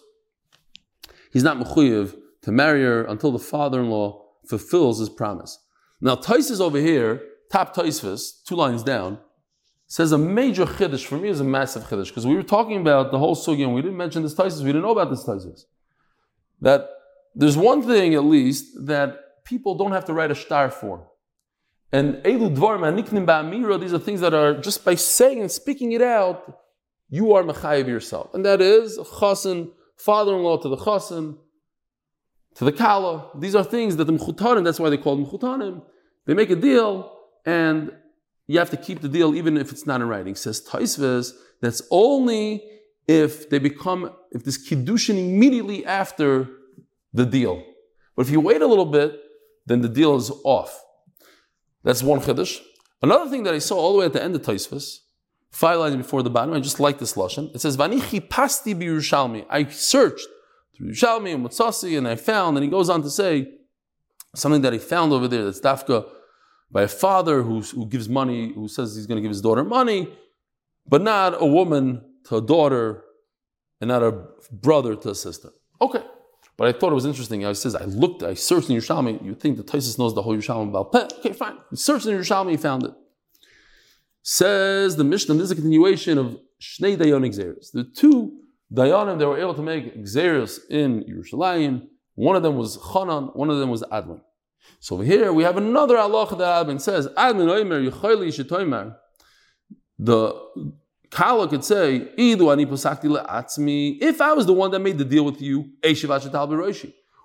he's 1.32 1.42
not 1.42 1.58
mechuyev 1.58 2.16
to 2.42 2.52
marry 2.52 2.82
her 2.82 3.04
until 3.04 3.32
the 3.32 3.38
father-in-law 3.38 4.22
fulfills 4.46 4.98
his 4.98 5.08
promise. 5.08 5.58
Now, 6.00 6.16
Taisus 6.16 6.60
over 6.60 6.78
here, 6.78 7.22
top 7.50 7.74
Taisvis, 7.74 8.44
two 8.44 8.56
lines 8.56 8.82
down, 8.82 9.18
says 9.86 10.12
a 10.12 10.18
major 10.18 10.64
chiddush. 10.64 11.04
For 11.04 11.18
me, 11.18 11.28
is 11.28 11.40
a 11.40 11.44
massive 11.44 11.84
chiddush 11.84 12.08
because 12.08 12.26
we 12.26 12.34
were 12.34 12.42
talking 12.42 12.80
about 12.80 13.10
the 13.10 13.18
whole 13.18 13.36
sugi 13.36 13.62
and 13.64 13.74
we 13.74 13.82
didn't 13.82 13.96
mention 13.96 14.22
this 14.22 14.34
Taisus. 14.34 14.60
We 14.60 14.66
didn't 14.66 14.82
know 14.82 14.90
about 14.90 15.10
this 15.10 15.24
Taisus. 15.24 15.64
That 16.60 16.88
there's 17.34 17.56
one 17.56 17.82
thing 17.82 18.14
at 18.14 18.24
least 18.24 18.86
that 18.86 19.44
people 19.44 19.74
don't 19.76 19.92
have 19.92 20.04
to 20.06 20.12
write 20.12 20.30
a 20.30 20.34
star 20.34 20.70
for. 20.70 21.08
And 21.94 22.16
Elu 22.24 22.56
Dvar 22.56 22.76
Maniknim 22.80 23.24
Ba'amira, 23.24 23.80
these 23.80 23.94
are 23.94 24.00
things 24.00 24.20
that 24.20 24.34
are 24.34 24.52
just 24.52 24.84
by 24.84 24.96
saying 24.96 25.40
and 25.40 25.48
speaking 25.48 25.92
it 25.92 26.02
out, 26.02 26.60
you 27.08 27.34
are 27.34 27.44
Mechayiv 27.44 27.86
yourself. 27.86 28.34
And 28.34 28.44
that 28.44 28.60
is 28.60 28.98
Chasen, 28.98 29.70
father 29.96 30.34
in 30.34 30.42
law 30.42 30.56
to 30.56 30.68
the 30.68 30.76
Chasen, 30.76 31.38
to 32.56 32.64
the 32.64 32.72
Kala. 32.72 33.30
These 33.38 33.54
are 33.54 33.62
things 33.62 33.94
that 33.94 34.06
the 34.06 34.12
Mchutanim, 34.12 34.64
that's 34.64 34.80
why 34.80 34.90
they 34.90 34.96
call 34.96 35.14
them 35.14 35.24
Mchutanim, 35.24 35.84
they 36.26 36.34
make 36.34 36.50
a 36.50 36.56
deal 36.56 37.16
and 37.46 37.92
you 38.48 38.58
have 38.58 38.70
to 38.70 38.76
keep 38.76 39.00
the 39.00 39.08
deal 39.08 39.32
even 39.36 39.56
if 39.56 39.70
it's 39.70 39.86
not 39.86 40.00
in 40.00 40.08
writing. 40.08 40.34
Says 40.34 40.60
Taisves, 40.66 41.30
that's 41.60 41.80
only 41.92 42.64
if 43.06 43.48
they 43.50 43.60
become, 43.60 44.10
if 44.32 44.42
this 44.42 44.68
Kiddushin 44.68 45.16
immediately 45.16 45.86
after 45.86 46.48
the 47.12 47.24
deal. 47.24 47.62
But 48.16 48.26
if 48.26 48.32
you 48.32 48.40
wait 48.40 48.62
a 48.62 48.66
little 48.66 48.86
bit, 48.86 49.16
then 49.66 49.80
the 49.80 49.88
deal 49.88 50.16
is 50.16 50.32
off. 50.42 50.83
That's 51.84 52.02
one 52.02 52.20
Chiddush. 52.20 52.60
Another 53.02 53.30
thing 53.30 53.44
that 53.44 53.54
I 53.54 53.58
saw 53.58 53.76
all 53.76 53.92
the 53.92 53.98
way 53.98 54.06
at 54.06 54.14
the 54.14 54.22
end 54.22 54.34
of 54.34 54.42
Taisves, 54.42 55.00
five 55.50 55.78
lines 55.78 55.94
before 55.96 56.22
the 56.22 56.30
bottom, 56.30 56.54
I 56.54 56.60
just 56.60 56.80
like 56.80 56.98
this 56.98 57.14
Lashon. 57.14 57.54
It 57.54 57.60
says, 57.60 57.76
Vanichi 57.76 58.28
pasti 58.28 58.72
bi 58.72 59.44
I 59.50 59.64
searched 59.66 60.26
through 60.76 60.90
Yerushalmi 60.90 61.34
and 61.34 61.44
Mutsasi 61.44 61.96
and 61.96 62.08
I 62.08 62.16
found, 62.16 62.56
and 62.56 62.64
he 62.64 62.70
goes 62.70 62.88
on 62.88 63.02
to 63.02 63.10
say 63.10 63.52
something 64.34 64.62
that 64.62 64.72
he 64.72 64.78
found 64.78 65.12
over 65.12 65.28
there 65.28 65.44
that's 65.44 65.60
Dafka 65.60 66.08
by 66.70 66.82
a 66.82 66.88
father 66.88 67.42
who, 67.42 67.60
who 67.60 67.86
gives 67.86 68.08
money, 68.08 68.52
who 68.52 68.66
says 68.66 68.96
he's 68.96 69.06
going 69.06 69.16
to 69.16 69.22
give 69.22 69.30
his 69.30 69.42
daughter 69.42 69.62
money, 69.62 70.08
but 70.88 71.02
not 71.02 71.40
a 71.40 71.46
woman 71.46 72.02
to 72.24 72.36
a 72.36 72.40
daughter 72.40 73.04
and 73.80 73.88
not 73.88 74.02
a 74.02 74.24
brother 74.50 74.96
to 74.96 75.10
a 75.10 75.14
sister. 75.14 75.50
Okay. 75.80 76.02
But 76.56 76.68
I 76.68 76.78
thought 76.78 76.92
it 76.92 76.94
was 76.94 77.06
interesting. 77.06 77.44
I 77.44 77.52
says, 77.52 77.74
I 77.74 77.84
looked, 77.84 78.22
I 78.22 78.34
searched 78.34 78.70
in 78.70 78.76
Yerushalmi. 78.76 79.24
You 79.24 79.34
think 79.34 79.56
the 79.56 79.64
Taisus 79.64 79.98
knows 79.98 80.14
the 80.14 80.22
whole 80.22 80.36
Yerushalmi 80.36 80.68
about 80.68 80.92
pet? 80.92 81.12
Okay, 81.18 81.32
fine. 81.32 81.56
He 81.70 81.76
searched 81.76 82.06
in 82.06 82.16
Yerushalmi, 82.16 82.52
he 82.52 82.56
found 82.56 82.84
it. 82.84 82.92
Says 84.22 84.96
the 84.96 85.04
Mishnah, 85.04 85.34
this 85.34 85.44
is 85.44 85.50
a 85.50 85.56
continuation 85.56 86.16
of 86.16 86.38
Shnei 86.60 86.96
Dayan 86.96 87.24
Xeris. 87.34 87.72
The 87.72 87.84
two 87.84 88.40
Dayanim 88.72 89.18
that 89.18 89.28
were 89.28 89.38
able 89.38 89.54
to 89.54 89.62
make 89.62 89.94
Xeris 90.04 90.60
in 90.70 91.04
Yerushalayim, 91.04 91.88
one 92.14 92.36
of 92.36 92.42
them 92.42 92.56
was 92.56 92.78
Chanan, 92.78 93.34
one 93.34 93.50
of 93.50 93.58
them 93.58 93.68
was 93.68 93.82
Adman. 93.82 94.20
So 94.80 94.94
over 94.94 95.04
here 95.04 95.32
we 95.32 95.42
have 95.42 95.56
another 95.56 95.98
Allah 95.98 96.26
that 96.36 96.66
Admin 96.66 96.80
says, 96.80 97.08
Admin 97.08 97.48
Oimer 97.48 97.90
Yichayli 97.90 98.28
Shitoimer. 98.28 98.96
The 99.98 100.34
Kala 101.14 101.48
could 101.48 101.64
say. 101.64 102.08
If 102.16 104.20
I 104.20 104.32
was 104.32 104.46
the 104.46 104.52
one 104.52 104.72
that 104.72 104.80
made 104.80 104.98
the 104.98 105.04
deal 105.04 105.24
with 105.24 105.40
you, 105.40 105.70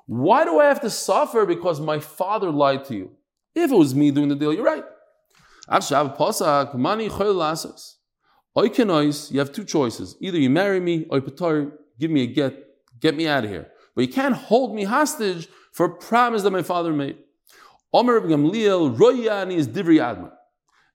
why 0.06 0.46
do 0.46 0.60
I 0.60 0.66
have 0.66 0.82
to 0.82 0.90
suffer 0.92 1.48
because 1.48 1.82
my 1.82 2.00
father 2.00 2.52
lied 2.52 2.86
to 2.86 2.96
you? 2.96 3.12
If 3.56 3.72
it 3.72 3.76
was 3.76 3.96
me 3.96 4.12
doing 4.12 4.30
the 4.30 4.36
deal, 4.36 4.54
you're 4.54 4.64
right. 4.64 4.86
You 9.32 9.40
have 9.40 9.52
two 9.52 9.66
choices. 9.66 10.16
Either 10.22 10.38
you 10.38 10.52
marry 10.52 10.80
me 10.80 11.08
or 11.10 11.18
you 11.18 11.72
give 12.00 12.12
me 12.12 12.24
a 12.24 12.28
get, 12.28 12.64
get 13.00 13.16
me 13.16 13.28
out 13.28 13.44
of 13.44 13.50
here. 13.50 13.72
But 13.96 14.02
you 14.02 14.14
can't 14.14 14.36
hold 14.36 14.76
me 14.76 14.84
hostage 14.84 15.48
for 15.72 15.88
a 15.88 15.96
promise 15.96 16.44
that 16.44 16.52
my 16.52 16.62
father 16.62 16.94
made. 16.94 17.18
Omer 17.92 18.22
Gamliel, 18.22 18.96
Royani 18.96 19.56
is 19.56 19.68
Divri. 19.68 20.32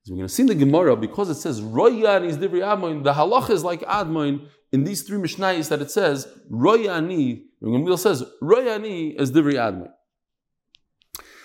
We're 0.08 0.16
going 0.16 0.28
to 0.28 0.34
see 0.34 0.42
in 0.42 0.48
the 0.48 0.54
Gemara, 0.54 0.96
because 0.96 1.30
it 1.30 1.36
says 1.36 1.62
Royani 1.62 2.26
is 2.26 2.36
Divri 2.36 2.60
Admoin, 2.60 3.04
the 3.04 3.14
halach 3.14 3.48
is 3.48 3.64
like 3.64 3.80
Admoin 3.82 4.48
in 4.70 4.84
these 4.84 5.02
three 5.02 5.18
Mishnayos 5.18 5.68
that 5.70 5.80
it 5.80 5.90
says 5.90 6.28
Royani, 6.50 7.44
Gemara 7.62 7.96
says 7.96 8.22
Royani 8.42 9.18
is 9.18 9.32
Divri 9.32 9.54
Admoin. 9.54 9.90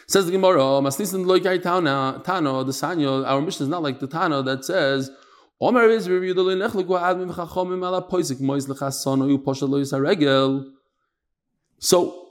Says 0.08 0.26
the 0.26 0.32
Gemara, 0.32 0.60
Masnisin 0.82 1.24
Loikai 1.24 1.62
Tana, 1.62 2.22
Tano, 2.26 2.66
the 2.66 2.72
Sanyo, 2.72 3.26
our 3.26 3.40
mission 3.42 3.64
is 3.64 3.70
not 3.70 3.84
like 3.84 4.00
the 4.00 4.08
Tano 4.08 4.44
that 4.44 4.66
says, 4.66 5.10
Omer 5.62 5.90
is 5.90 6.06
the 6.06 6.14
ala 6.14 8.02
Poisik 8.10 8.40
Mois 8.42 8.66
Lechasono 8.66 9.30
Yu 9.30 9.38
Posha 9.40 9.70
Lois 9.70 9.92
Haregel. 9.94 10.66
So 11.80 12.28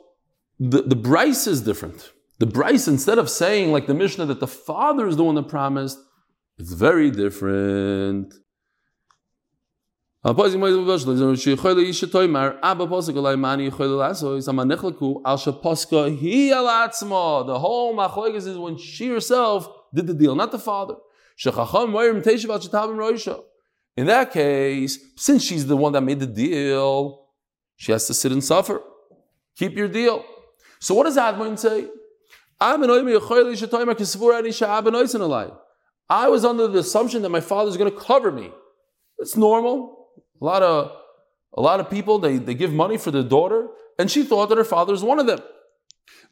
the, 0.58 0.82
the 0.82 0.96
Bryce 0.96 1.46
is 1.46 1.60
different. 1.60 2.12
The 2.38 2.46
Bryce, 2.46 2.88
instead 2.88 3.18
of 3.18 3.30
saying 3.30 3.70
like 3.70 3.86
the 3.86 3.94
Mishnah 3.94 4.26
that 4.26 4.40
the 4.40 4.46
father 4.46 5.06
is 5.06 5.16
the 5.16 5.24
one 5.24 5.34
that 5.36 5.48
promised, 5.48 5.98
it's 6.58 6.72
very 6.72 7.10
different. 7.10 8.34
The 17.46 17.58
whole 17.58 17.94
machlokes 17.96 18.46
is 18.46 18.58
when 18.58 18.76
she 18.76 19.08
herself 19.08 19.68
did 19.94 20.06
the 20.08 20.14
deal, 20.14 20.34
not 20.34 20.50
the 20.50 20.58
father. 20.58 20.96
In 23.96 24.06
that 24.06 24.32
case, 24.32 24.98
since 25.16 25.44
she's 25.44 25.66
the 25.66 25.76
one 25.76 25.92
that 25.92 26.02
made 26.02 26.18
the 26.18 26.26
deal, 26.26 27.26
she 27.76 27.92
has 27.92 28.06
to 28.08 28.14
sit 28.14 28.32
and 28.32 28.42
suffer. 28.42 28.82
Keep 29.56 29.76
your 29.76 29.88
deal. 29.88 30.24
So 30.80 30.94
what 30.94 31.04
does 31.04 31.16
Admon 31.16 31.56
say? 31.58 31.86
I 36.08 36.28
was 36.28 36.44
under 36.44 36.66
the 36.66 36.78
assumption 36.78 37.22
that 37.22 37.28
my 37.28 37.40
father 37.40 37.68
is 37.70 37.76
going 37.76 37.90
to 37.90 37.98
cover 37.98 38.32
me. 38.32 38.50
It's 39.18 39.36
normal. 39.36 40.08
A 40.40 40.44
lot 40.44 40.62
of 40.62 40.92
a 41.56 41.60
lot 41.60 41.80
of 41.80 41.90
people 41.90 42.18
they, 42.18 42.38
they 42.38 42.54
give 42.54 42.72
money 42.72 42.96
for 42.96 43.10
their 43.10 43.22
daughter, 43.22 43.68
and 43.98 44.10
she 44.10 44.22
thought 44.22 44.48
that 44.48 44.58
her 44.58 44.64
father 44.64 44.94
is 44.94 45.02
one 45.02 45.18
of 45.18 45.26
them. 45.26 45.40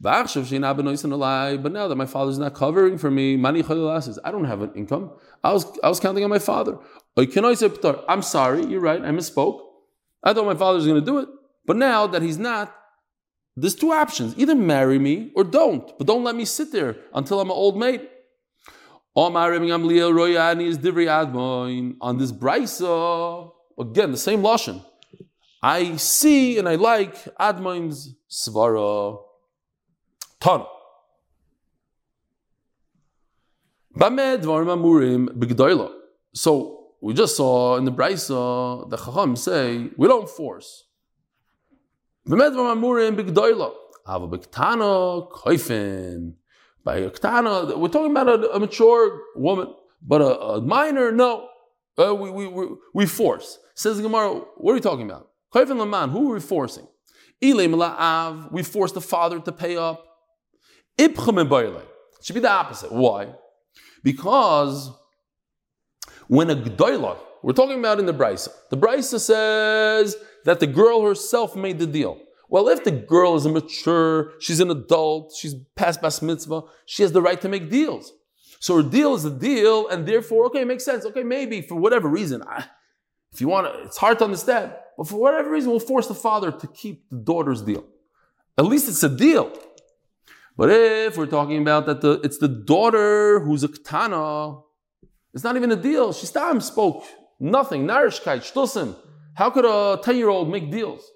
But 0.00 1.72
now 1.72 1.88
that 1.88 1.96
my 1.96 2.06
father's 2.06 2.38
not 2.38 2.54
covering 2.54 2.98
for 2.98 3.10
me, 3.10 3.34
I 3.34 4.30
don't 4.30 4.44
have 4.44 4.62
an 4.62 4.72
income. 4.74 5.10
I 5.42 5.52
was 5.52 5.66
I 5.82 5.88
was 5.88 6.00
counting 6.00 6.24
on 6.24 6.30
my 6.30 6.38
father. 6.38 6.78
I'm 7.16 8.22
sorry, 8.22 8.64
you're 8.66 8.80
right, 8.80 9.02
I 9.02 9.10
misspoke. 9.10 9.60
I 10.22 10.32
thought 10.32 10.46
my 10.46 10.54
father 10.54 10.76
was 10.76 10.86
going 10.86 11.00
to 11.00 11.06
do 11.06 11.18
it. 11.18 11.28
But 11.66 11.76
now 11.76 12.06
that 12.06 12.22
he's 12.22 12.38
not, 12.38 12.74
there's 13.56 13.74
two 13.74 13.92
options. 13.92 14.38
Either 14.38 14.54
marry 14.54 14.98
me 14.98 15.32
or 15.34 15.44
don't, 15.44 15.96
but 15.98 16.06
don't 16.06 16.24
let 16.24 16.36
me 16.36 16.44
sit 16.44 16.72
there 16.72 16.96
until 17.14 17.40
I'm 17.40 17.50
an 17.50 17.56
old 17.56 17.78
maid. 17.78 18.08
On 19.16 19.32
this 22.18 22.32
brisa, 22.32 23.50
again, 23.78 24.10
the 24.10 24.16
same 24.18 24.42
lashon. 24.42 24.84
I 25.62 25.96
see 25.96 26.58
and 26.58 26.68
I 26.68 26.74
like 26.74 27.14
Admoin's 27.36 28.14
svara. 28.30 29.18
Ton. 30.38 30.66
So 36.34 36.92
we 37.00 37.14
just 37.14 37.36
saw 37.38 37.76
in 37.76 37.86
the 37.86 37.92
brisa 37.92 38.90
the 38.90 38.98
Chacham 38.98 39.34
say 39.34 39.88
we 39.96 40.06
don't 40.06 40.28
force. 40.28 40.84
V'medvar 42.28 42.74
amurim 42.76 43.16
b'gdoila. 43.16 43.72
Hava 44.04 44.28
b'ktana 44.28 45.26
koifin. 45.30 46.34
By 46.86 46.98
a 46.98 47.10
ktana, 47.10 47.76
we're 47.76 47.88
talking 47.88 48.12
about 48.12 48.28
a, 48.28 48.52
a 48.52 48.60
mature 48.60 49.20
woman, 49.34 49.74
but 50.00 50.20
a, 50.20 50.40
a 50.40 50.60
minor, 50.60 51.10
no. 51.10 51.48
Uh, 51.98 52.14
we, 52.14 52.30
we, 52.30 52.46
we, 52.46 52.66
we 52.94 53.06
force. 53.06 53.58
Says 53.74 54.00
Gemara, 54.00 54.34
what 54.58 54.70
are 54.70 54.74
we 54.74 54.80
talking 54.80 55.10
about? 55.10 55.28
Laman, 55.52 56.10
who 56.10 56.30
are 56.30 56.34
we 56.34 56.40
forcing? 56.40 56.86
We 57.42 58.62
force 58.62 58.92
the 58.92 59.00
father 59.00 59.40
to 59.40 59.50
pay 59.50 59.76
up. 59.76 60.04
Ibchem 60.96 61.82
should 62.22 62.34
be 62.34 62.40
the 62.40 62.50
opposite. 62.50 62.92
Why? 62.92 63.34
Because 64.04 64.92
when 66.28 66.50
a 66.50 66.54
gdoila, 66.54 67.18
we're 67.42 67.52
talking 67.52 67.80
about 67.80 67.98
in 67.98 68.06
the 68.06 68.14
brisa, 68.14 68.50
the 68.70 68.76
brisa 68.76 69.18
says 69.18 70.16
that 70.44 70.60
the 70.60 70.68
girl 70.68 71.04
herself 71.04 71.56
made 71.56 71.80
the 71.80 71.86
deal. 71.88 72.20
Well, 72.48 72.68
if 72.68 72.84
the 72.84 72.92
girl 72.92 73.34
is 73.34 73.46
mature, 73.46 74.32
she's 74.40 74.60
an 74.60 74.70
adult, 74.70 75.34
she's 75.36 75.54
past 75.74 76.00
bas 76.00 76.22
mitzvah, 76.22 76.62
she 76.86 77.02
has 77.02 77.12
the 77.12 77.22
right 77.22 77.40
to 77.40 77.48
make 77.48 77.70
deals. 77.70 78.12
So 78.60 78.76
her 78.76 78.88
deal 78.88 79.14
is 79.14 79.24
a 79.24 79.30
deal, 79.30 79.88
and 79.88 80.06
therefore, 80.06 80.46
okay, 80.46 80.62
it 80.62 80.66
makes 80.66 80.84
sense. 80.84 81.04
Okay, 81.04 81.22
maybe 81.22 81.60
for 81.60 81.74
whatever 81.74 82.08
reason, 82.08 82.42
I, 82.42 82.64
if 83.32 83.40
you 83.40 83.48
want 83.48 83.66
to, 83.66 83.82
it's 83.82 83.96
hard 83.96 84.18
to 84.20 84.24
understand, 84.24 84.72
but 84.96 85.08
for 85.08 85.16
whatever 85.16 85.50
reason, 85.50 85.70
we'll 85.70 85.80
force 85.80 86.06
the 86.06 86.14
father 86.14 86.50
to 86.52 86.66
keep 86.68 87.08
the 87.10 87.16
daughter's 87.16 87.62
deal. 87.62 87.84
At 88.56 88.64
least 88.64 88.88
it's 88.88 89.02
a 89.02 89.08
deal. 89.08 89.52
But 90.56 90.70
if 90.70 91.18
we're 91.18 91.26
talking 91.26 91.60
about 91.60 91.84
that 91.86 92.00
the, 92.00 92.12
it's 92.24 92.38
the 92.38 92.48
daughter 92.48 93.40
who's 93.40 93.62
a 93.62 93.68
katana, 93.68 94.60
it's 95.34 95.44
not 95.44 95.56
even 95.56 95.70
a 95.70 95.76
deal. 95.76 96.14
She 96.14 96.24
spoke 96.24 97.04
nothing, 97.38 97.86
narishkeit, 97.86 98.40
shtusim. 98.50 98.96
How 99.34 99.50
could 99.50 99.66
a 99.66 100.00
10 100.02 100.16
year 100.16 100.30
old 100.30 100.50
make 100.50 100.70
deals? 100.70 101.10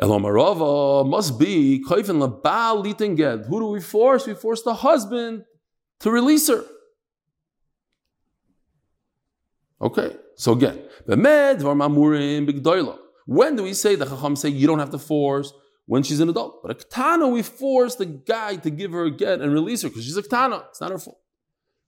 Elomarava 0.00 1.08
must 1.08 1.38
be 1.38 1.84
koifin 1.86 2.20
labal 2.20 3.16
get. 3.16 3.46
Who 3.46 3.60
do 3.60 3.66
we 3.66 3.80
force? 3.80 4.26
We 4.26 4.34
force 4.34 4.62
the 4.62 4.74
husband 4.74 5.44
to 6.00 6.10
release 6.10 6.48
her. 6.48 6.64
Okay, 9.80 10.16
so 10.36 10.52
again, 10.52 10.82
when 13.26 13.56
do 13.56 13.62
we 13.62 13.74
say 13.74 13.94
the 13.94 14.06
Chacham 14.06 14.36
say 14.36 14.48
you 14.48 14.66
don't 14.66 14.78
have 14.78 14.90
to 14.90 14.98
force 14.98 15.52
when 15.86 16.02
she's 16.02 16.20
an 16.20 16.28
adult? 16.30 16.62
But 16.62 16.70
a 16.70 16.74
katana, 16.74 17.28
we 17.28 17.42
force 17.42 17.96
the 17.96 18.06
guy 18.06 18.56
to 18.56 18.70
give 18.70 18.92
her 18.92 19.04
a 19.04 19.10
get 19.10 19.40
and 19.40 19.52
release 19.52 19.82
her 19.82 19.88
because 19.88 20.04
she's 20.04 20.16
a 20.16 20.22
katana. 20.22 20.64
It's 20.70 20.80
not 20.80 20.90
her 20.90 20.98
fault. 20.98 21.18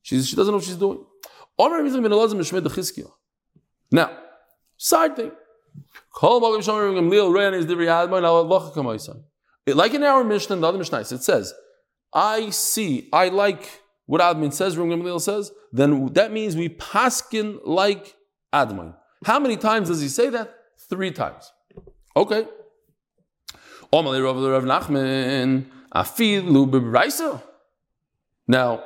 She's, 0.02 0.28
she 0.28 0.36
doesn't 0.36 0.52
know 0.52 0.58
what 0.58 0.64
she's 0.64 0.76
doing. 0.76 1.04
Now, 3.90 4.18
side 4.76 5.16
thing. 5.16 5.32
Like 9.66 9.94
in 9.94 10.02
our 10.02 10.24
Mishnah 10.24 10.54
and 10.54 10.62
the 10.62 10.68
other 10.68 10.78
Mishnah, 10.78 11.00
it 11.00 11.06
says, 11.06 11.52
I 12.12 12.50
see, 12.50 13.08
I 13.12 13.28
like 13.28 13.82
what 14.06 14.20
Admin 14.20 14.52
says, 14.52 14.76
Ram 14.76 14.88
Gamliel 14.88 15.20
says, 15.20 15.50
then 15.72 16.12
that 16.14 16.32
means 16.32 16.56
we 16.56 16.68
paskin 16.68 17.58
like 17.64 18.14
Admin. 18.52 18.94
How 19.24 19.38
many 19.40 19.56
times 19.56 19.88
does 19.88 20.00
he 20.00 20.08
say 20.08 20.30
that? 20.30 20.54
Three 20.88 21.10
times. 21.10 21.52
Okay. 22.16 22.46
Now, 28.48 28.84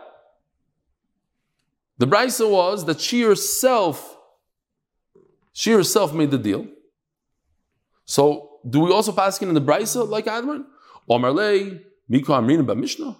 the 1.98 2.06
Brisa 2.06 2.50
was 2.50 2.86
that 2.86 3.00
she 3.00 3.22
herself 3.22 4.16
she 5.52 5.72
herself 5.72 6.14
made 6.14 6.30
the 6.30 6.38
deal. 6.38 6.66
So 8.10 8.58
do 8.68 8.80
we 8.80 8.90
also 8.90 9.12
pass 9.12 9.40
in 9.40 9.54
the 9.54 9.60
Brisa 9.60 10.00
like 10.08 10.26
Amrina 10.26 10.66
ba 12.66 12.74
Mishnah? 12.74 13.16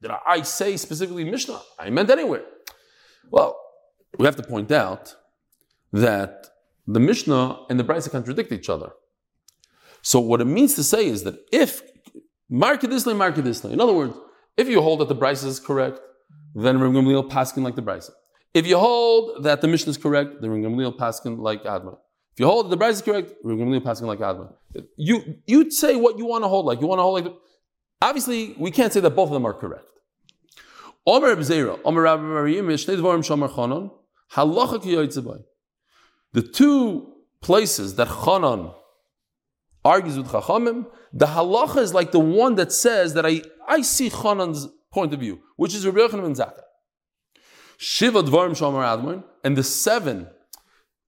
Did 0.00 0.10
I 0.26 0.42
say 0.42 0.76
specifically 0.78 1.24
Mishnah? 1.24 1.60
I 1.78 1.90
meant 1.90 2.08
anywhere. 2.08 2.44
Well, 3.30 3.54
we 4.18 4.24
have 4.24 4.36
to 4.36 4.42
point 4.42 4.72
out 4.72 5.14
that 5.92 6.48
the 6.86 6.98
Mishnah 6.98 7.66
and 7.68 7.78
the 7.78 7.84
Brisa 7.84 8.10
contradict 8.10 8.50
each 8.50 8.70
other. 8.70 8.92
So 10.00 10.18
what 10.18 10.40
it 10.40 10.46
means 10.46 10.74
to 10.76 10.82
say 10.82 11.06
is 11.06 11.24
that 11.24 11.34
if 11.52 11.82
Markedisle, 12.50 13.14
Markedisle, 13.14 13.70
in 13.70 13.78
other 13.78 13.92
words, 13.92 14.14
if 14.56 14.70
you 14.70 14.80
hold 14.80 15.00
that 15.00 15.08
the 15.08 15.16
Brisa 15.16 15.44
is 15.44 15.60
correct, 15.60 16.00
then 16.54 16.80
Rim 16.80 16.94
Gamliel 16.94 17.28
paskin 17.28 17.62
like 17.62 17.76
the 17.76 17.82
Brisa. 17.82 18.12
If 18.54 18.66
you 18.66 18.78
hold 18.78 19.44
that 19.44 19.60
the 19.60 19.68
Mishnah 19.68 19.90
is 19.90 19.98
correct, 19.98 20.40
then 20.40 20.50
Rim 20.50 20.62
Gamliel 20.62 20.96
paskin 20.96 21.38
like 21.38 21.64
Adma. 21.64 21.98
If 22.38 22.42
you 22.42 22.46
hold 22.46 22.70
the 22.70 22.76
Brisa 22.76 22.90
is 22.90 23.02
correct, 23.02 23.32
Rim 23.42 23.58
Gamliel 23.58 23.80
paskin 23.80 24.02
like 24.02 24.20
Adma. 24.20 24.52
You 24.96 25.38
you 25.48 25.72
say 25.72 25.96
what 25.96 26.18
you 26.18 26.24
want 26.24 26.44
to 26.44 26.48
hold 26.48 26.66
like. 26.66 26.80
You 26.80 26.86
want 26.86 27.00
to 27.00 27.02
hold 27.02 27.24
like. 27.24 27.34
Obviously, 28.00 28.54
we 28.56 28.70
can't 28.70 28.92
say 28.92 29.00
that 29.00 29.10
both 29.10 29.26
of 29.30 29.32
them 29.32 29.44
are 29.44 29.52
correct. 29.52 29.86
Chanon, 31.04 31.40
The 36.32 36.42
two 36.42 37.12
places 37.40 37.96
that 37.96 38.06
Chanan 38.06 38.72
argues 39.84 40.16
with 40.16 40.28
Chachamim, 40.28 40.86
the 41.12 41.26
halacha 41.26 41.78
is 41.78 41.92
like 41.92 42.12
the 42.12 42.20
one 42.20 42.54
that 42.54 42.70
says 42.70 43.14
that 43.14 43.26
I, 43.26 43.42
I 43.66 43.82
see 43.82 44.10
Chanan's 44.10 44.68
point 44.92 45.12
of 45.12 45.18
view, 45.18 45.40
which 45.56 45.74
is 45.74 45.84
Rabbi 45.84 45.98
Yochanan 45.98 46.22
ben 46.22 46.34
Zakkai. 46.34 46.62
Shiva 47.78 48.22
Dvarim 48.22 48.50
Shomer 48.50 48.84
Admon, 48.84 49.24
and 49.42 49.56
the 49.56 49.64
seven. 49.64 50.28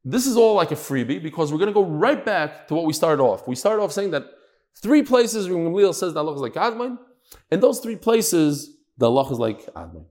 This 0.04 0.26
is 0.26 0.36
all 0.36 0.54
like 0.54 0.70
a 0.70 0.76
freebie 0.76 1.22
because 1.22 1.52
we're 1.52 1.58
going 1.58 1.68
to 1.68 1.74
go 1.74 1.84
right 1.84 2.24
back 2.24 2.68
to 2.68 2.74
what 2.74 2.86
we 2.86 2.92
started 2.92 3.22
off. 3.22 3.46
We 3.46 3.54
started 3.54 3.82
off 3.82 3.92
saying 3.92 4.12
that 4.12 4.24
three 4.74 5.02
places 5.02 5.48
Gamliel 5.48 5.94
says 5.94 6.14
the 6.14 6.24
halacha 6.24 6.36
is 6.36 6.40
like 6.40 6.54
Admon, 6.54 6.98
and 7.50 7.62
those 7.62 7.80
three 7.80 7.96
places 7.96 8.76
the 8.96 9.08
halacha 9.08 9.32
is 9.32 9.38
like 9.38 9.66
Admon. 9.74 10.04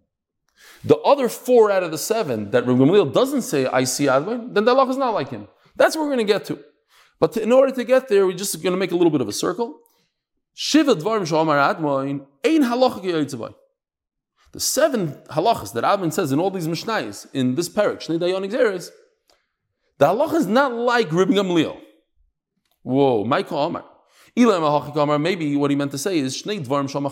The 0.83 0.97
other 0.97 1.27
four 1.27 1.71
out 1.71 1.83
of 1.83 1.91
the 1.91 1.97
seven 1.97 2.51
that 2.51 2.65
Gamliel 2.65 3.11
doesn't 3.11 3.41
say 3.41 3.65
I 3.65 3.83
see 3.83 4.05
Admon, 4.05 4.53
then 4.53 4.65
the 4.65 4.75
halacha 4.75 4.91
is 4.91 4.97
not 4.97 5.13
like 5.13 5.29
him. 5.29 5.47
That's 5.75 5.95
what 5.95 6.03
we're 6.03 6.15
going 6.15 6.27
to 6.27 6.33
get 6.33 6.45
to. 6.45 6.59
But 7.19 7.33
to, 7.33 7.41
in 7.43 7.51
order 7.51 7.73
to 7.73 7.83
get 7.83 8.09
there, 8.09 8.25
we're 8.25 8.33
just 8.33 8.61
going 8.61 8.73
to 8.73 8.79
make 8.79 8.91
a 8.91 8.95
little 8.95 9.11
bit 9.11 9.21
of 9.21 9.27
a 9.27 9.33
circle. 9.33 9.79
Shiva 10.53 10.95
dvarim 10.95 11.27
shomar 11.27 11.57
ein 12.45 12.63
halacha 12.63 13.53
The 14.51 14.59
seven 14.59 15.13
halachas 15.29 15.73
that 15.73 15.83
Admon 15.83 16.13
says 16.13 16.31
in 16.31 16.39
all 16.39 16.51
these 16.51 16.67
mishnayos 16.67 17.27
in 17.33 17.55
this 17.55 17.69
parak 17.69 17.97
Shnei 17.97 18.19
Xeris, 18.19 18.89
the 19.99 20.05
halacha 20.05 20.35
is 20.35 20.47
not 20.47 20.73
like 20.73 21.09
Ribbi 21.09 21.35
Gamliel. 21.35 21.79
Whoa, 22.83 23.25
Michael 23.25 23.57
Omar. 23.59 23.85
Maybe 25.19 25.55
what 25.55 25.69
he 25.69 25.75
meant 25.75 25.91
to 25.91 25.97
say 25.97 26.17
is 26.19 26.41
Shnei 26.41 26.65
dvarim 26.65 26.89
shomar 26.89 27.11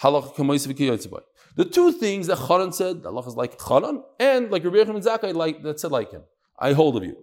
halacha 0.00 1.22
The 1.54 1.64
two 1.64 1.92
things 1.92 2.26
that 2.26 2.38
Chanan 2.38 2.74
said, 2.74 3.02
the 3.02 3.12
halacha 3.12 3.28
is 3.28 3.36
like 3.36 3.56
Chanan, 3.58 4.02
and 4.18 4.50
like 4.50 4.64
Rabbi 4.64 4.78
Yechon 4.78 5.02
Zakai, 5.02 5.32
like 5.34 5.62
that 5.62 5.78
said 5.78 5.92
like 5.92 6.10
him. 6.10 6.22
I 6.58 6.72
hold 6.72 6.96
of 6.96 7.04
you. 7.04 7.16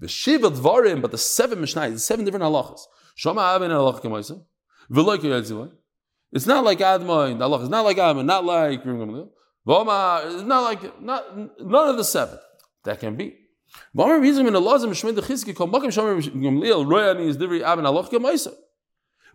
The 0.00 0.08
Shiva 0.08 0.50
Dvarim, 0.50 1.00
but 1.00 1.12
the 1.12 1.18
seven 1.18 1.60
Mishnah, 1.60 1.90
the 1.90 1.98
seven 1.98 2.24
different 2.24 2.44
halachas. 2.44 2.80
Shama 3.14 3.42
Abin 3.42 3.70
halacha 3.70 4.00
kemaisa. 4.02 4.42
V'loik 4.90 5.18
yotzivay. 5.18 5.70
It's 6.32 6.46
not 6.46 6.64
like 6.64 6.80
Admoin, 6.80 7.38
the 7.38 7.48
halacha 7.48 7.62
is 7.62 7.68
not 7.68 7.84
like 7.84 7.98
Admoin, 7.98 8.24
not 8.24 8.44
like 8.44 8.84
Rim 8.84 8.98
Gamliel. 8.98 9.28
V'oma, 9.66 10.34
it's 10.34 10.42
not 10.42 10.62
like, 10.62 11.00
not, 11.00 11.36
none 11.60 11.88
of 11.88 11.96
the 11.96 12.04
seven. 12.04 12.38
That 12.84 12.98
can 13.00 13.16
be. 13.16 13.36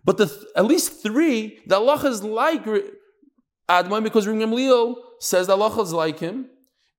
But 0.04 0.16
the, 0.16 0.46
at 0.56 0.64
least 0.64 1.02
three, 1.02 1.60
the 1.66 1.76
halacha 1.76 2.04
is 2.06 2.24
like 2.24 2.64
Admoin 3.68 4.02
because 4.02 4.26
Rim 4.26 4.38
Gamliel 4.38 4.96
says 5.20 5.46
the 5.46 5.56
halacha 5.56 5.82
is 5.82 5.92
like 5.92 6.18
him. 6.18 6.46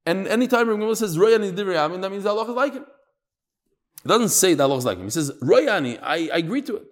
And 0.05 0.27
anytime 0.27 0.69
Rim 0.69 0.79
Gamliel 0.79 0.95
says 0.97 1.17
Royani 1.17 1.45
is 1.45 1.51
Divri 1.53 1.75
Abin, 1.75 2.01
that 2.01 2.11
means 2.11 2.23
the 2.23 2.29
halacha 2.29 2.49
is 2.49 2.55
like 2.55 2.73
him. 2.73 2.85
It 4.03 4.07
doesn't 4.07 4.29
say 4.29 4.53
that 4.53 4.63
Allah 4.63 4.77
is 4.77 4.85
like 4.85 4.97
him. 4.97 5.05
He 5.05 5.09
says, 5.09 5.31
Royani, 5.41 5.97
I, 6.01 6.29
I 6.33 6.37
agree 6.37 6.61
to 6.63 6.75
it. 6.77 6.83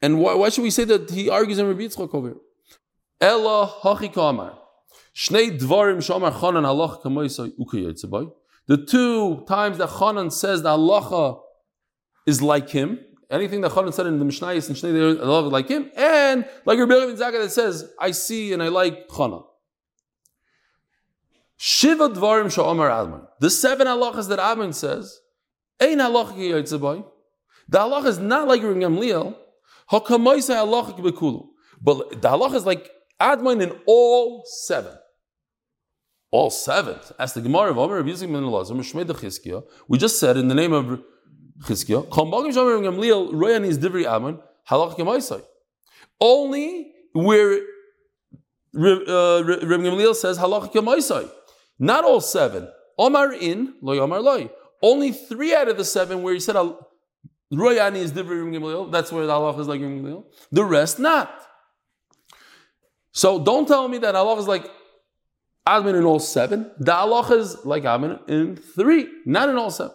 And 0.00 0.20
why, 0.20 0.34
why 0.34 0.48
should 0.48 0.62
we 0.62 0.70
say 0.70 0.84
that 0.84 1.10
he 1.10 1.28
argues 1.28 1.58
in 1.58 1.66
Rabbi 1.66 1.80
Yitzchak 1.80 2.14
over 2.14 2.28
here? 2.28 2.36
Ella 3.20 3.66
hachi 3.82 4.12
kamar. 4.12 4.56
Shnei 5.14 5.58
dvarim 5.58 5.98
shamar 5.98 6.32
chanan 6.32 6.64
halach 6.64 7.02
kamoisai 7.02 7.52
ukayotzabay. 7.58 8.30
The 8.68 8.76
two 8.76 9.44
times 9.48 9.78
that 9.78 9.88
Chanan 9.88 10.30
says 10.30 10.62
that 10.62 10.78
halacha 10.78 11.40
is 12.26 12.42
like 12.42 12.68
him, 12.68 13.00
anything 13.30 13.62
that 13.62 13.72
Chanan 13.72 13.92
said 13.92 14.06
in 14.06 14.18
the 14.18 14.24
Mishnayos 14.24 14.68
and 14.68 14.76
Shnei 14.76 15.16
halacha 15.16 15.46
is 15.46 15.52
like 15.52 15.68
him, 15.68 15.90
and 15.96 16.46
like 16.66 16.78
Rabbi 16.78 16.92
Ben 16.92 17.16
Zakkai 17.16 17.42
that 17.42 17.50
says, 17.50 17.90
I 17.98 18.10
see 18.10 18.52
and 18.52 18.62
I 18.62 18.68
like 18.68 19.08
Chanan. 19.08 19.44
Shiva 21.56 22.10
dvarim 22.10 22.46
sha'omar 22.46 22.88
Adman. 22.88 23.26
The 23.40 23.50
seven 23.50 23.88
halachas 23.88 24.28
that 24.28 24.38
Adman 24.38 24.72
says, 24.72 25.20
Ein 25.80 25.98
halach 25.98 26.36
The 27.68 27.78
halach 27.78 28.06
is 28.06 28.18
not 28.18 28.46
like 28.46 28.62
Ring 28.62 28.78
Gamliel. 28.78 29.34
Hakamoisa 29.90 30.54
halach 30.64 30.96
bekulu. 30.98 31.46
But 31.80 32.22
the 32.22 32.28
halach 32.28 32.54
is 32.54 32.64
like 32.64 32.88
Admon 33.20 33.60
in 33.60 33.72
all 33.86 34.44
seven. 34.44 34.92
All 36.30 36.50
seven. 36.50 36.98
As 37.18 37.32
the 37.32 37.40
Gemara 37.40 37.70
of 37.70 37.78
Omer 37.78 38.02
Yisrael 38.02 38.32
ben 38.32 38.42
Elazar, 38.42 38.76
Mishmei 38.76 39.06
de 39.06 39.62
we 39.88 39.98
just 39.98 40.20
said 40.20 40.36
in 40.36 40.48
the 40.48 40.54
name 40.54 40.72
of 40.72 41.00
Chizkiah, 41.62 42.06
Chambagim 42.08 42.52
Shomer 42.52 42.80
Ring 42.80 42.92
Gamliel, 42.92 43.32
Royan 43.32 43.64
is 43.64 43.78
Divri 43.78 44.06
Amon, 44.06 44.38
halach 44.68 44.96
kamaisa. 44.96 45.42
Only 46.20 46.92
where 47.12 47.54
uh, 47.54 49.42
Reb 49.44 49.80
Gamliel 49.80 50.14
says 50.14 50.38
halach 50.38 50.72
kamaisa. 50.72 51.30
Not 51.78 52.04
all 52.04 52.20
seven. 52.20 52.68
Omar 52.98 53.32
in, 53.32 53.74
loy 53.80 53.98
Omar 53.98 54.20
loy. 54.20 54.50
Only 54.82 55.12
three 55.12 55.54
out 55.54 55.68
of 55.68 55.76
the 55.76 55.84
seven 55.84 56.22
where 56.22 56.34
he 56.34 56.40
said 56.40 56.56
Royani 57.52 57.96
is 57.96 58.10
different 58.10 58.54
Gamliel, 58.54 58.92
that's 58.92 59.10
where 59.10 59.26
the 59.26 59.32
Allah 59.32 59.58
is 59.58 59.66
like 59.66 59.80
Gamliel. 59.80 60.24
The 60.52 60.64
rest 60.64 60.98
not. 60.98 61.32
So 63.12 63.42
don't 63.42 63.66
tell 63.66 63.88
me 63.88 63.98
that 63.98 64.14
Allah 64.14 64.38
is 64.38 64.46
like 64.46 64.70
Admin 65.74 65.98
in 65.98 66.04
all 66.04 66.18
seven. 66.18 66.70
The 66.78 66.94
Allah 66.94 67.26
is 67.36 67.64
like 67.64 67.84
Admin 67.84 68.18
in 68.28 68.56
three, 68.56 69.06
not 69.26 69.48
in 69.48 69.56
all 69.56 69.70
seven. 69.70 69.94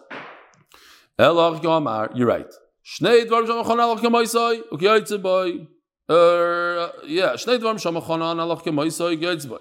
Elach 1.18 1.62
Yomar, 1.62 2.10
you're 2.16 2.26
right. 2.26 2.52
Shnei 2.84 3.26
dvarim 3.26 3.46
shamachon 3.46 3.78
alach 3.84 4.00
kemaisai, 4.00 4.60
ukyaitze 4.72 5.20
boy. 5.20 5.66
Er, 6.10 6.92
yeah, 7.06 7.32
shnei 7.42 7.58
dvarim 7.58 7.80
shamachon 7.84 8.20
alach 8.20 8.62
kemaisai, 8.62 9.16
ukyaitze 9.16 9.48
boy. 9.48 9.58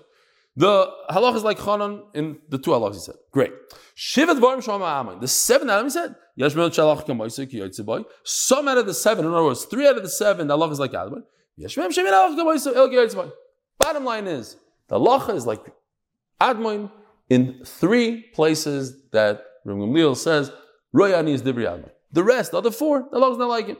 The 0.55 0.87
halach 1.09 1.35
is 1.35 1.43
like 1.43 1.57
Chanan 1.57 2.03
in 2.13 2.37
the 2.47 2.59
two 2.59 2.71
halachas 2.71 2.93
he 2.93 2.99
said. 2.99 3.15
Great. 3.31 3.53
Shivat 3.97 4.39
Barim 4.39 4.63
Shama 4.63 4.85
Amai. 4.85 5.19
The 5.19 5.27
seven 5.27 5.69
Adam 5.69 5.85
he 5.87 5.89
said, 5.89 6.15
Yashmel 6.39 6.69
Shalach 6.69 7.07
Kamaisa 7.07 7.49
Ki 7.49 7.59
Yotzeboy. 7.59 8.05
Some 8.23 8.67
out 8.67 8.77
of 8.77 8.85
the 8.85 8.93
seven, 8.93 9.25
in 9.25 9.31
other 9.31 9.43
words, 9.43 9.65
three 9.65 9.87
out 9.87 9.97
of 9.97 10.03
the 10.03 10.09
seven, 10.09 10.47
the 10.47 10.57
halach 10.57 10.71
is 10.71 10.79
like 10.79 10.93
Adam. 10.93 11.23
Yashmel 11.59 11.87
Shemin 11.87 12.11
Alach 12.11 12.37
Kamaisa 12.37 12.75
El 12.75 12.89
Ki 12.89 13.31
Bottom 13.79 14.05
line 14.05 14.27
is, 14.27 14.57
the 14.89 14.99
halacha 14.99 15.35
is 15.35 15.47
like 15.47 15.59
Admoin 16.41 16.91
in 17.29 17.61
three 17.65 18.23
places 18.33 18.95
that 19.11 19.43
Ram 19.65 19.77
Gamliel 19.79 20.15
says, 20.15 20.51
Royani 20.95 21.33
is 21.33 21.41
Dibri 21.41 21.65
Admoin. 21.65 21.91
The 22.11 22.23
rest, 22.23 22.51
the 22.51 22.57
other 22.57 22.71
four, 22.71 23.07
the 23.11 23.17
halacha 23.17 23.31
is 23.31 23.37
not 23.37 23.49
like 23.49 23.69
it. 23.69 23.77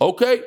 Okay. 0.00 0.42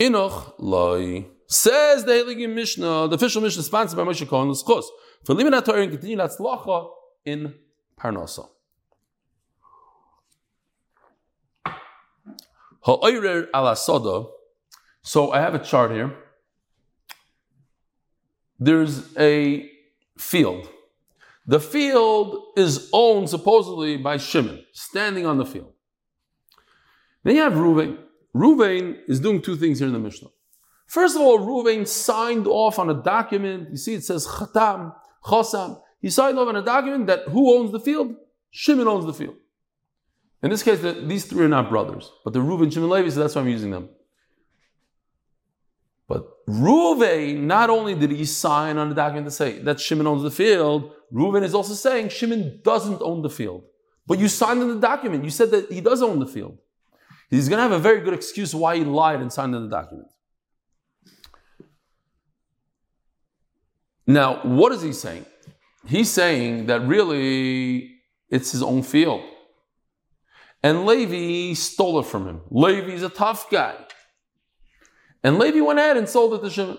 Inoch 0.00 0.54
loy. 0.58 1.26
Says 1.48 2.04
the 2.04 2.12
Heilige 2.12 2.52
Mishnah, 2.52 3.08
the 3.08 3.16
official 3.16 3.40
Mishnah 3.42 3.62
sponsored 3.62 3.96
by 3.96 4.04
Moshe 4.04 4.28
Cohen 4.28 4.50
L'schos. 4.50 4.84
For 5.24 5.34
living 5.34 5.54
at 5.54 5.64
Torah 5.64 5.82
and 5.82 5.90
continuing 5.90 6.20
at 6.20 6.30
Tzlacha 6.30 6.88
in 7.24 7.54
Parnasa. 7.98 8.48
Ha'oirer. 12.88 14.28
So 15.02 15.30
I 15.30 15.40
have 15.40 15.54
a 15.54 15.58
chart 15.58 15.90
here. 15.90 16.16
There's 18.58 19.14
a 19.18 19.70
field. 20.16 20.68
The 21.46 21.60
field 21.60 22.42
is 22.56 22.88
owned 22.92 23.28
supposedly 23.28 23.98
by 23.98 24.16
Shimon, 24.16 24.64
standing 24.72 25.26
on 25.26 25.36
the 25.36 25.44
field. 25.44 25.72
Then 27.24 27.36
you 27.36 27.42
have 27.42 27.52
Reuven. 27.52 27.98
Ruvain 28.34 28.98
is 29.06 29.20
doing 29.20 29.42
two 29.42 29.56
things 29.56 29.78
here 29.78 29.88
in 29.88 29.94
the 29.94 29.98
Mishnah. 29.98 30.28
First 30.86 31.14
of 31.14 31.22
all, 31.22 31.38
Ruvain 31.38 31.86
signed 31.86 32.46
off 32.46 32.78
on 32.78 32.88
a 32.88 33.02
document. 33.02 33.68
You 33.70 33.76
see, 33.76 33.94
it 33.94 34.04
says 34.04 34.26
Chatam, 34.26 34.94
Chosam. 35.24 35.80
He 36.00 36.08
signed 36.08 36.38
off 36.38 36.48
on 36.48 36.56
a 36.56 36.62
document 36.62 37.06
that 37.08 37.28
who 37.28 37.58
owns 37.58 37.72
the 37.72 37.80
field? 37.80 38.14
Shimon 38.50 38.88
owns 38.88 39.04
the 39.04 39.12
field. 39.12 39.36
In 40.42 40.50
this 40.50 40.62
case, 40.62 40.80
the, 40.80 40.92
these 40.92 41.24
three 41.24 41.44
are 41.44 41.48
not 41.48 41.68
brothers, 41.68 42.10
but 42.24 42.32
the 42.32 42.38
Reuven, 42.38 42.72
Shimon, 42.72 42.90
Levi, 42.90 43.08
so 43.10 43.20
that's 43.20 43.34
why 43.34 43.42
I'm 43.42 43.48
using 43.48 43.70
them. 43.70 43.88
But 46.06 46.46
Reuven, 46.46 47.40
not 47.40 47.70
only 47.70 47.94
did 47.94 48.10
he 48.12 48.24
sign 48.24 48.78
on 48.78 48.88
the 48.88 48.94
document 48.94 49.26
to 49.26 49.30
say 49.30 49.58
that 49.60 49.80
Shimon 49.80 50.06
owns 50.06 50.22
the 50.22 50.30
field, 50.30 50.92
Reuven 51.12 51.42
is 51.42 51.54
also 51.54 51.74
saying 51.74 52.10
Shimon 52.10 52.60
doesn't 52.62 53.02
own 53.02 53.22
the 53.22 53.30
field. 53.30 53.64
But 54.06 54.18
you 54.18 54.28
signed 54.28 54.62
on 54.62 54.68
the 54.68 54.80
document. 54.80 55.24
You 55.24 55.30
said 55.30 55.50
that 55.50 55.70
he 55.70 55.80
does 55.80 56.02
own 56.02 56.18
the 56.18 56.26
field 56.26 56.58
he's 57.30 57.48
going 57.48 57.58
to 57.58 57.62
have 57.62 57.72
a 57.72 57.78
very 57.78 58.00
good 58.00 58.14
excuse 58.14 58.54
why 58.54 58.76
he 58.76 58.84
lied 58.84 59.20
and 59.20 59.32
signed 59.32 59.54
in 59.54 59.62
the 59.62 59.68
document. 59.68 60.08
Now, 64.06 64.40
what 64.42 64.72
is 64.72 64.82
he 64.82 64.92
saying? 64.92 65.26
He's 65.86 66.10
saying 66.10 66.66
that 66.66 66.80
really 66.86 67.90
it's 68.30 68.52
his 68.52 68.62
own 68.62 68.82
field. 68.82 69.22
And 70.62 70.86
Levi 70.86 71.54
stole 71.54 72.00
it 72.00 72.06
from 72.06 72.26
him. 72.26 72.40
Levi's 72.50 73.02
a 73.02 73.08
tough 73.08 73.48
guy. 73.50 73.76
And 75.22 75.38
Levi 75.38 75.60
went 75.60 75.78
ahead 75.78 75.96
and 75.96 76.08
sold 76.08 76.34
it 76.34 76.42
to 76.42 76.50
Shimon. 76.50 76.78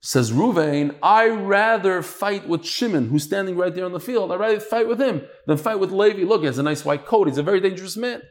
Says 0.00 0.30
Ruvain, 0.30 0.94
I 1.02 1.28
rather 1.28 2.02
fight 2.02 2.46
with 2.48 2.64
Shimon, 2.64 3.08
who's 3.08 3.24
standing 3.24 3.56
right 3.56 3.74
there 3.74 3.84
on 3.84 3.92
the 3.92 3.98
field. 3.98 4.30
I'd 4.30 4.38
rather 4.38 4.60
fight 4.60 4.86
with 4.86 5.00
him 5.00 5.22
than 5.46 5.56
fight 5.56 5.80
with 5.80 5.90
Levi. 5.90 6.22
Look, 6.22 6.42
he 6.42 6.46
has 6.46 6.58
a 6.58 6.62
nice 6.62 6.84
white 6.84 7.06
coat. 7.06 7.26
He's 7.26 7.38
a 7.38 7.42
very 7.42 7.60
dangerous 7.60 7.96
man. 7.96 8.22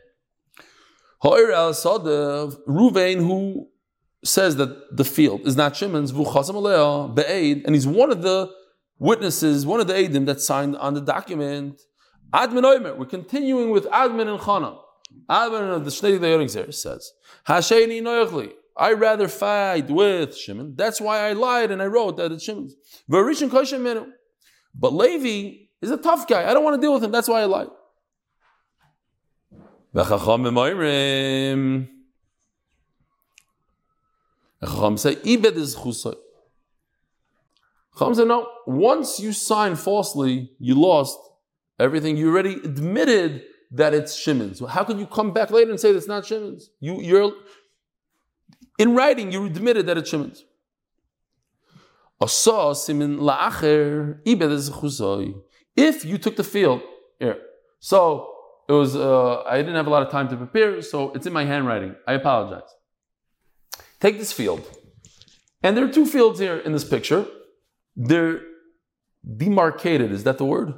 Ruvain, 2.67 3.17
who 3.17 3.67
says 4.23 4.55
that 4.55 4.95
the 4.95 5.03
field 5.03 5.45
is 5.45 5.57
not 5.57 5.75
Shimon's, 5.75 6.11
and 6.11 7.75
he's 7.75 7.87
one 7.87 8.11
of 8.11 8.21
the 8.21 8.51
witnesses, 8.97 9.65
one 9.65 9.79
of 9.79 9.87
the 9.87 9.93
Adim 9.93 10.25
that 10.27 10.39
signed 10.39 10.77
on 10.77 10.93
the 10.93 11.01
document. 11.01 11.81
Admin 12.35 12.63
Oimer, 12.63 12.97
we're 12.97 13.05
continuing 13.05 13.69
with 13.69 13.85
Admin 13.85 14.27
and 14.27 14.39
Chana. 14.41 14.77
Admin 15.29 15.73
of 15.73 15.85
the 15.85 15.91
Shnei 15.91 16.19
Yoringzer 16.19 16.73
says, 16.73 17.13
Hasheni 17.47 18.01
Noyachli, 18.01 18.51
I 18.75 18.91
rather 18.91 19.29
fight 19.29 19.89
with 19.89 20.35
Shimon. 20.35 20.75
That's 20.75 20.99
why 20.99 21.29
I 21.29 21.31
lied 21.31 21.71
and 21.71 21.81
I 21.81 21.85
wrote 21.85 22.17
that 22.17 22.33
it's 22.33 22.43
Shimon's. 22.43 22.75
But 24.77 24.93
Levi 24.93 25.67
is 25.81 25.91
a 25.91 25.97
tough 25.97 26.27
guy. 26.27 26.49
I 26.49 26.53
don't 26.53 26.65
want 26.65 26.75
to 26.75 26.81
deal 26.81 26.93
with 26.93 27.05
him. 27.05 27.11
That's 27.11 27.29
why 27.29 27.41
I 27.41 27.45
lied. 27.45 27.69
Chacham 34.65 34.97
say, 34.97 35.15
Ibed 35.15 35.55
is 35.55 35.75
chusay. 35.77 36.15
Chacham 37.97 38.13
say, 38.13 38.25
no, 38.25 38.45
once 38.67 39.21
you 39.21 39.31
sign 39.31 39.77
falsely, 39.77 40.51
you 40.59 40.75
lost 40.75 41.17
everything. 41.79 42.17
You 42.17 42.31
already 42.31 42.55
admitted 42.55 43.43
that 43.71 43.93
it's 43.93 44.15
Shimon's. 44.15 44.61
How 44.67 44.83
could 44.83 44.99
you 44.99 45.05
come 45.05 45.31
back 45.31 45.51
later 45.51 45.71
and 45.71 45.79
say 45.79 45.91
that's 45.91 46.07
not 46.07 46.25
Shimon's? 46.25 46.69
You, 46.79 47.01
you're 47.01 47.33
in 48.77 48.95
writing, 48.95 49.31
you 49.31 49.45
admitted 49.45 49.85
that 49.87 49.97
it's 49.97 50.09
Shimon's. 50.09 50.43
If 55.75 56.05
you 56.05 56.17
took 56.17 56.35
the 56.37 56.43
field, 56.43 56.81
here, 57.19 57.37
so 57.79 58.33
it 58.69 58.71
was, 58.71 58.95
uh, 58.95 59.43
I 59.43 59.57
didn't 59.57 59.75
have 59.75 59.87
a 59.87 59.89
lot 59.89 60.03
of 60.03 60.11
time 60.11 60.29
to 60.29 60.37
prepare, 60.37 60.81
so 60.81 61.11
it's 61.11 61.27
in 61.27 61.33
my 61.33 61.45
handwriting. 61.45 61.95
I 62.07 62.13
apologize. 62.13 62.69
Take 63.99 64.17
this 64.17 64.31
field. 64.31 64.65
And 65.61 65.75
there 65.75 65.83
are 65.85 65.91
two 65.91 66.05
fields 66.05 66.39
here 66.39 66.57
in 66.57 66.71
this 66.71 66.83
picture. 66.83 67.25
They're 67.95 68.41
demarcated. 69.37 70.11
Is 70.11 70.23
that 70.23 70.37
the 70.37 70.45
word? 70.45 70.73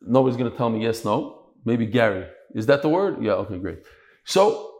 Nobody's 0.00 0.36
going 0.36 0.50
to 0.50 0.56
tell 0.56 0.70
me 0.70 0.82
yes, 0.82 1.04
no. 1.04 1.46
Maybe 1.64 1.86
Gary. 1.86 2.26
Is 2.54 2.66
that 2.66 2.82
the 2.82 2.88
word? 2.88 3.22
Yeah, 3.22 3.32
okay, 3.32 3.58
great. 3.58 3.84
So 4.24 4.72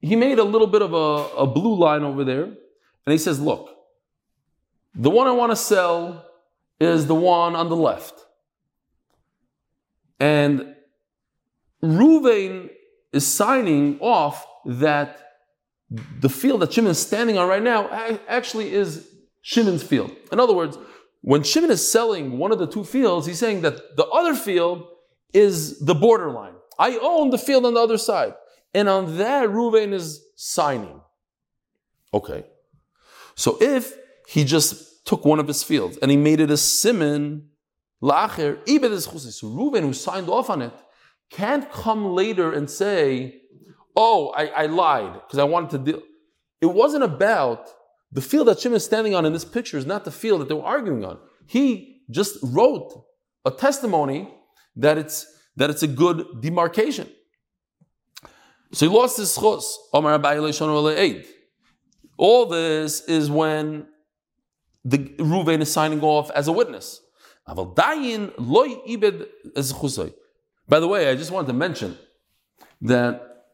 he 0.00 0.16
made 0.16 0.38
a 0.38 0.44
little 0.44 0.66
bit 0.66 0.82
of 0.82 0.92
a, 0.92 1.36
a 1.36 1.46
blue 1.46 1.74
line 1.76 2.02
over 2.02 2.24
there. 2.24 2.44
And 2.44 3.12
he 3.12 3.18
says, 3.18 3.40
look, 3.40 3.70
the 4.94 5.10
one 5.10 5.26
I 5.26 5.32
want 5.32 5.52
to 5.52 5.56
sell 5.56 6.26
is 6.78 7.06
the 7.06 7.14
one 7.14 7.54
on 7.54 7.68
the 7.68 7.76
left. 7.76 8.14
And 10.18 10.74
Ruvain 11.82 12.70
is 13.12 13.26
signing 13.26 13.98
off 14.00 14.46
that 14.64 15.18
the 16.20 16.28
field 16.28 16.60
that 16.60 16.72
Shimon 16.72 16.92
is 16.92 16.98
standing 16.98 17.36
on 17.38 17.48
right 17.48 17.62
now 17.62 17.88
actually 18.28 18.72
is 18.72 19.08
Shimon's 19.42 19.82
field. 19.82 20.12
In 20.30 20.38
other 20.38 20.54
words, 20.54 20.78
when 21.22 21.42
Shimon 21.42 21.70
is 21.70 21.90
selling 21.90 22.38
one 22.38 22.52
of 22.52 22.58
the 22.58 22.66
two 22.66 22.84
fields, 22.84 23.26
he's 23.26 23.38
saying 23.38 23.62
that 23.62 23.96
the 23.96 24.06
other 24.06 24.34
field 24.34 24.86
is 25.32 25.78
the 25.80 25.94
borderline. 25.94 26.54
I 26.78 26.98
own 27.00 27.30
the 27.30 27.38
field 27.38 27.66
on 27.66 27.74
the 27.74 27.80
other 27.80 27.98
side. 27.98 28.34
And 28.72 28.88
on 28.88 29.18
that, 29.18 29.48
Ruvain 29.48 29.92
is 29.92 30.24
signing. 30.36 31.00
Okay. 32.14 32.44
So 33.34 33.58
if 33.60 33.94
he 34.28 34.44
just 34.44 35.04
took 35.04 35.24
one 35.24 35.38
of 35.38 35.48
his 35.48 35.62
fields 35.62 35.98
and 35.98 36.10
he 36.10 36.16
made 36.16 36.40
it 36.40 36.50
a 36.50 36.56
simon, 36.56 37.48
lacher, 38.00 38.56
ibed 38.66 38.90
is 38.90 39.04
So 39.04 39.48
Ruvain, 39.48 39.82
who 39.82 39.92
signed 39.92 40.28
off 40.28 40.48
on 40.50 40.62
it, 40.62 40.72
can't 41.30 41.70
come 41.70 42.14
later 42.14 42.52
and 42.52 42.68
say, 42.68 43.40
oh, 43.94 44.28
I, 44.30 44.46
I 44.46 44.66
lied 44.66 45.14
because 45.14 45.38
I 45.38 45.44
wanted 45.44 45.70
to 45.70 45.78
deal. 45.78 46.02
It 46.60 46.66
wasn't 46.66 47.04
about 47.04 47.68
the 48.12 48.20
field 48.20 48.48
that 48.48 48.60
Shimon 48.60 48.76
is 48.76 48.84
standing 48.84 49.14
on 49.14 49.24
in 49.24 49.32
this 49.32 49.44
picture 49.44 49.78
is 49.78 49.86
not 49.86 50.04
the 50.04 50.10
field 50.10 50.40
that 50.40 50.48
they 50.48 50.54
were 50.54 50.64
arguing 50.64 51.04
on. 51.04 51.18
He 51.46 52.02
just 52.10 52.38
wrote 52.42 53.04
a 53.44 53.50
testimony 53.50 54.28
that 54.76 54.98
it's 54.98 55.26
that 55.56 55.70
it's 55.70 55.82
a 55.82 55.86
good 55.86 56.40
demarcation. 56.40 57.08
So 58.72 58.88
he 58.88 58.94
lost 58.94 59.16
his 59.16 59.36
chos. 59.36 59.78
All 62.16 62.46
this 62.46 63.00
is 63.02 63.30
when 63.30 63.86
the 64.84 64.98
Ruvain 65.18 65.60
is 65.60 65.72
signing 65.72 66.00
off 66.02 66.30
as 66.30 66.48
a 66.48 66.52
witness. 66.52 67.00
By 67.46 67.54
the 70.80 70.88
way, 70.88 71.10
I 71.10 71.16
just 71.16 71.30
wanted 71.30 71.46
to 71.48 71.52
mention 71.52 71.98
that 72.82 73.44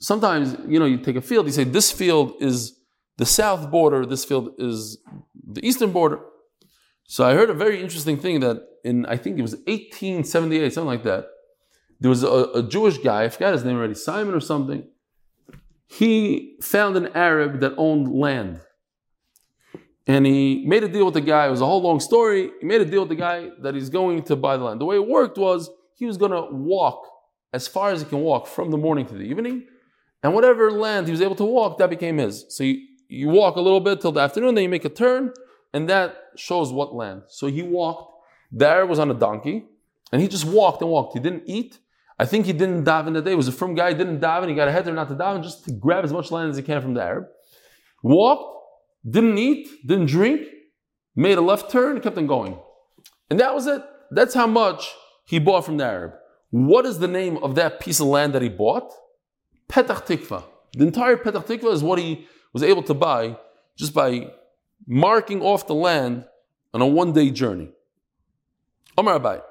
sometimes, 0.00 0.56
you 0.68 0.78
know, 0.78 0.84
you 0.84 0.98
take 0.98 1.16
a 1.16 1.22
field, 1.22 1.46
you 1.46 1.52
say 1.52 1.64
this 1.64 1.90
field 1.90 2.34
is 2.40 2.78
the 3.18 3.26
south 3.26 3.70
border, 3.70 4.06
this 4.06 4.24
field 4.24 4.50
is 4.58 4.98
the 5.46 5.66
eastern 5.66 5.92
border. 5.92 6.20
So 7.04 7.24
I 7.24 7.34
heard 7.34 7.50
a 7.50 7.54
very 7.54 7.80
interesting 7.80 8.18
thing 8.18 8.40
that 8.40 8.62
in, 8.84 9.06
I 9.06 9.16
think 9.16 9.38
it 9.38 9.42
was 9.42 9.54
1878, 9.66 10.72
something 10.72 10.86
like 10.86 11.02
that, 11.04 11.26
there 12.00 12.08
was 12.08 12.22
a, 12.22 12.50
a 12.54 12.62
Jewish 12.62 12.98
guy, 12.98 13.24
I 13.24 13.28
forgot 13.28 13.52
his 13.52 13.64
name 13.64 13.76
already, 13.76 13.94
Simon 13.94 14.34
or 14.34 14.40
something. 14.40 14.84
He 15.86 16.56
found 16.62 16.96
an 16.96 17.08
Arab 17.14 17.60
that 17.60 17.74
owned 17.76 18.12
land. 18.12 18.60
And 20.06 20.26
he 20.26 20.64
made 20.66 20.82
a 20.82 20.88
deal 20.88 21.04
with 21.04 21.14
the 21.14 21.20
guy. 21.20 21.46
It 21.46 21.50
was 21.50 21.60
a 21.60 21.66
whole 21.66 21.82
long 21.82 22.00
story. 22.00 22.50
He 22.60 22.66
made 22.66 22.80
a 22.80 22.84
deal 22.84 23.02
with 23.02 23.10
the 23.10 23.14
guy 23.14 23.50
that 23.60 23.74
he's 23.74 23.88
going 23.88 24.22
to 24.24 24.34
buy 24.34 24.56
the 24.56 24.64
land. 24.64 24.80
The 24.80 24.84
way 24.84 24.96
it 24.96 25.06
worked 25.06 25.38
was 25.38 25.70
he 25.94 26.06
was 26.06 26.16
going 26.16 26.32
to 26.32 26.48
walk 26.50 27.06
as 27.52 27.68
far 27.68 27.90
as 27.90 28.00
he 28.00 28.08
can 28.08 28.20
walk 28.20 28.46
from 28.46 28.70
the 28.70 28.78
morning 28.78 29.06
to 29.06 29.14
the 29.14 29.24
evening. 29.24 29.66
And 30.22 30.34
whatever 30.34 30.72
land 30.72 31.06
he 31.06 31.12
was 31.12 31.20
able 31.20 31.36
to 31.36 31.44
walk, 31.44 31.78
that 31.78 31.90
became 31.90 32.18
his. 32.18 32.46
So 32.48 32.64
you, 32.64 32.80
you 33.12 33.28
walk 33.28 33.56
a 33.56 33.60
little 33.60 33.80
bit 33.80 34.00
till 34.00 34.12
the 34.12 34.20
afternoon, 34.20 34.54
then 34.54 34.62
you 34.62 34.70
make 34.70 34.86
a 34.86 34.88
turn, 34.88 35.32
and 35.74 35.88
that 35.88 36.16
shows 36.36 36.72
what 36.72 36.94
land. 36.94 37.22
So 37.28 37.46
he 37.46 37.62
walked. 37.62 38.10
There 38.50 38.86
was 38.86 38.98
on 38.98 39.10
a 39.10 39.14
donkey, 39.14 39.66
and 40.12 40.22
he 40.22 40.28
just 40.28 40.46
walked 40.46 40.80
and 40.80 40.90
walked. 40.90 41.14
He 41.14 41.20
didn't 41.20 41.44
eat. 41.46 41.78
I 42.18 42.24
think 42.24 42.46
he 42.46 42.52
didn't 42.52 42.84
daven 42.84 43.12
that 43.14 43.24
day. 43.24 43.30
He 43.30 43.36
was 43.36 43.48
a 43.48 43.52
firm 43.52 43.74
guy. 43.74 43.90
He 43.90 43.94
didn't 43.96 44.20
daven. 44.20 44.48
He 44.48 44.54
got 44.54 44.68
a 44.68 44.72
header 44.72 44.92
not 44.92 45.08
to 45.08 45.14
daven, 45.14 45.42
just 45.42 45.64
to 45.66 45.72
grab 45.72 46.04
as 46.04 46.12
much 46.12 46.30
land 46.30 46.50
as 46.50 46.56
he 46.56 46.62
can 46.62 46.80
from 46.80 46.94
the 46.94 47.02
Arab. 47.02 47.26
Walked, 48.02 48.56
didn't 49.08 49.36
eat, 49.38 49.68
didn't 49.86 50.06
drink, 50.06 50.46
made 51.14 51.36
a 51.36 51.40
left 51.40 51.70
turn, 51.70 52.00
kept 52.00 52.16
on 52.16 52.26
going. 52.26 52.58
And 53.30 53.38
that 53.40 53.54
was 53.54 53.66
it. 53.66 53.82
That's 54.10 54.34
how 54.34 54.46
much 54.46 54.90
he 55.26 55.38
bought 55.38 55.64
from 55.64 55.76
the 55.76 55.84
Arab. 55.84 56.12
What 56.50 56.86
is 56.86 56.98
the 56.98 57.08
name 57.08 57.38
of 57.38 57.54
that 57.56 57.80
piece 57.80 58.00
of 58.00 58.06
land 58.06 58.34
that 58.34 58.42
he 58.42 58.48
bought? 58.48 58.92
Petach 59.68 60.06
Tikva. 60.06 60.44
The 60.72 60.84
entire 60.84 61.16
Petach 61.16 61.46
Tikva 61.46 61.72
is 61.72 61.82
what 61.82 61.98
he 61.98 62.26
was 62.52 62.62
able 62.62 62.82
to 62.84 62.94
buy 62.94 63.36
just 63.76 63.94
by 63.94 64.30
marking 64.86 65.42
off 65.42 65.66
the 65.66 65.74
land 65.74 66.24
on 66.74 66.82
a 66.82 66.86
one 66.86 67.12
day 67.12 67.30
journey. 67.30 67.70
Omar 68.96 69.18
Abai. 69.18 69.42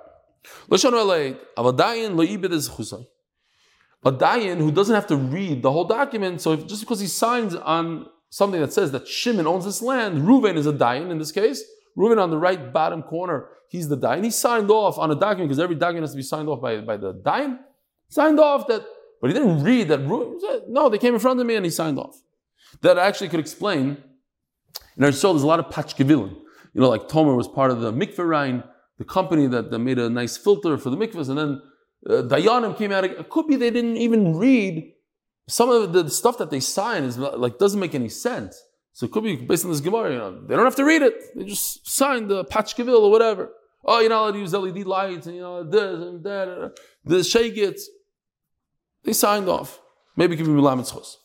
A 4.04 4.12
dayan 4.12 4.58
who 4.58 4.72
doesn't 4.72 4.96
have 4.96 5.08
to 5.08 5.16
read 5.16 5.62
the 5.62 5.72
whole 5.72 5.86
document, 5.86 6.42
so 6.42 6.54
if, 6.54 6.66
just 6.68 6.82
because 6.82 7.00
he 7.00 7.08
signs 7.08 7.54
on 7.56 8.08
something 8.30 8.60
that 8.60 8.74
says 8.74 8.92
that 8.92 9.08
Shimon 9.08 9.46
owns 9.46 9.66
this 9.66 9.82
land, 9.82 10.24
Reuven 10.24 10.56
is 10.56 10.66
a 10.66 10.74
dayan 10.74 11.12
in 11.12 11.20
this 11.20 11.32
case. 11.32 11.64
Reuven 11.98 12.22
on 12.22 12.30
the 12.32 12.38
right 12.38 12.74
bottom 12.74 13.04
corner, 13.04 13.50
he's 13.70 13.90
the 13.90 13.98
dayan. 13.98 14.24
He 14.24 14.32
signed 14.32 14.72
off 14.72 14.98
on 14.98 15.12
a 15.12 15.16
document 15.16 15.50
because 15.50 15.60
every 15.60 15.76
document 15.76 16.04
has 16.04 16.12
to 16.12 16.18
be 16.18 16.24
signed 16.24 16.50
off 16.50 16.62
by, 16.62 16.82
by 16.82 16.98
the 16.98 17.14
dayan. 17.14 17.60
Signed 18.10 18.40
off 18.40 18.68
that 18.68 18.84
but 19.22 19.30
he 19.30 19.36
didn't 19.36 19.64
read 19.64 19.88
that. 19.90 20.00
Reuven, 20.00 20.68
No, 20.68 20.90
they 20.90 20.98
came 20.98 21.14
in 21.14 21.20
front 21.20 21.40
of 21.40 21.46
me 21.46 21.56
and 21.56 21.64
he 21.64 21.70
signed 21.70 22.00
off. 22.00 22.20
That 22.82 22.98
actually 22.98 23.30
could 23.30 23.40
explain. 23.40 23.98
In 24.98 25.04
our 25.04 25.12
soul, 25.12 25.34
there's 25.34 25.44
a 25.44 25.48
lot 25.48 25.60
of 25.60 25.68
pachkevilim. 25.68 26.36
You 26.74 26.82
know, 26.82 26.90
like 26.90 27.08
Tomer 27.08 27.36
was 27.36 27.48
part 27.48 27.72
of 27.72 27.82
the 27.82 27.92
mikveh 27.92 28.18
mikvah 28.18 28.64
the 28.98 29.04
company 29.06 29.48
that, 29.48 29.72
that 29.72 29.80
made 29.80 30.00
a 30.00 30.10
nice 30.10 30.38
filter 30.38 30.78
for 30.78 30.90
the 30.90 30.98
mikvahs, 30.98 31.30
and 31.30 31.38
then 31.38 31.62
uh, 32.10 32.22
Dayanim 32.24 32.78
came 32.78 32.92
out. 32.92 33.04
It 33.04 33.30
could 33.30 33.48
be 33.48 33.56
they 33.56 33.72
didn't 33.72 33.98
even 33.98 34.38
read 34.38 34.94
some 35.48 35.70
of 35.70 35.92
the 35.94 36.10
stuff 36.10 36.38
that 36.38 36.50
they 36.50 36.60
sign 36.60 37.04
is 37.04 37.18
like 37.18 37.58
doesn't 37.58 37.80
make 37.80 37.96
any 37.96 38.10
sense. 38.10 38.62
So 38.94 39.06
it 39.06 39.12
could 39.12 39.24
be 39.24 39.36
based 39.36 39.66
on 39.66 39.72
this 39.72 39.82
Gemara. 39.82 40.12
You 40.12 40.18
know, 40.18 40.42
they 40.48 40.56
don't 40.56 40.66
have 40.66 40.76
to 40.76 40.86
read 40.86 41.02
it; 41.02 41.16
they 41.36 41.46
just 41.46 41.88
sign 41.90 42.28
the 42.28 42.46
pachkevil 42.46 43.00
or 43.00 43.12
whatever. 43.12 43.52
Oh, 43.84 44.00
you're 44.00 44.10
not 44.10 44.22
allowed 44.22 44.36
use 44.36 44.54
LED 44.54 44.86
lights 44.86 45.26
and 45.28 45.36
you 45.36 45.42
know 45.42 45.64
this 45.64 46.02
and 46.08 46.24
that. 46.24 46.78
The 47.04 47.24
shagets. 47.24 47.82
They 49.04 49.14
signed 49.14 49.50
off. 49.50 49.80
Maybe 50.16 50.36
me 50.36 50.44
Milam 50.44 50.82
Tzchos. 50.82 51.16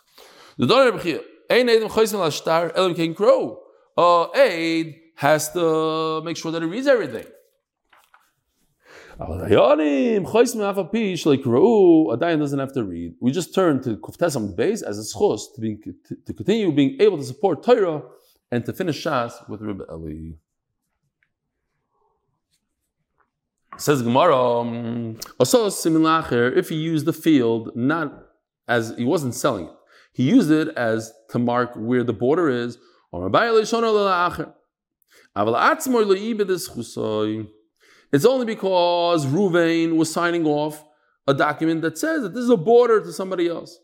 The 0.56 0.66
Donor 0.66 0.92
Rebchia, 0.92 1.20
Ein 1.48 1.68
Edim 1.68 1.88
Choysim 1.88 2.20
Al 2.20 2.30
Shtar, 2.30 2.72
Elim 2.76 2.94
King 2.94 3.14
Crow. 3.14 3.60
Uh, 3.96 4.26
aid 4.34 4.96
has 5.14 5.52
to 5.52 6.20
make 6.24 6.36
sure 6.36 6.52
that 6.52 6.62
he 6.62 6.68
reads 6.68 6.86
everything. 6.86 7.26
A 9.18 9.24
dayan 12.18 12.38
doesn't 12.38 12.58
have 12.58 12.72
to 12.74 12.84
read. 12.84 13.14
We 13.18 13.32
just 13.32 13.54
turn 13.54 13.82
to 13.84 13.96
Kuftesam 13.96 14.54
base 14.54 14.82
as 14.82 14.98
a 14.98 15.02
schos 15.02 15.54
to, 15.54 16.16
to 16.26 16.34
continue 16.34 16.70
being 16.70 17.00
able 17.00 17.16
to 17.16 17.24
support 17.24 17.62
Torah 17.62 18.02
and 18.50 18.66
to 18.66 18.74
finish 18.74 19.02
Shas 19.02 19.48
with 19.48 19.62
Rebbe 19.62 19.86
Eli. 19.90 20.32
Says 23.78 24.02
Gemara, 24.02 24.36
um, 24.36 25.18
if 25.40 26.68
he 26.68 26.76
used 26.76 27.06
the 27.06 27.12
field 27.12 27.74
not 27.74 28.26
as 28.68 28.94
he 28.98 29.04
wasn't 29.04 29.34
selling 29.34 29.66
it, 29.66 29.75
he 30.16 30.22
used 30.22 30.50
it 30.50 30.68
as 30.78 31.12
to 31.28 31.38
mark 31.38 31.72
where 31.76 32.02
the 32.02 32.14
border 32.14 32.48
is. 32.48 32.78
It's 38.12 38.24
only 38.24 38.46
because 38.46 39.26
Ruvain 39.26 39.96
was 39.96 40.10
signing 40.10 40.46
off 40.46 40.82
a 41.26 41.34
document 41.34 41.82
that 41.82 41.98
says 41.98 42.22
that 42.22 42.32
this 42.32 42.44
is 42.44 42.48
a 42.48 42.56
border 42.56 43.02
to 43.02 43.12
somebody 43.12 43.46
else. 43.46 43.78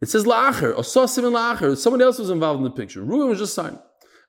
It 0.00 0.08
says 0.08 0.24
la'acher, 0.24 0.74
and 0.74 1.36
la'acher. 1.36 1.76
Somebody 1.76 2.04
else 2.04 2.18
was 2.18 2.30
involved 2.30 2.58
in 2.58 2.64
the 2.64 2.70
picture. 2.70 3.02
Ruvain 3.02 3.28
was 3.28 3.38
just 3.38 3.52
signing. 3.52 3.78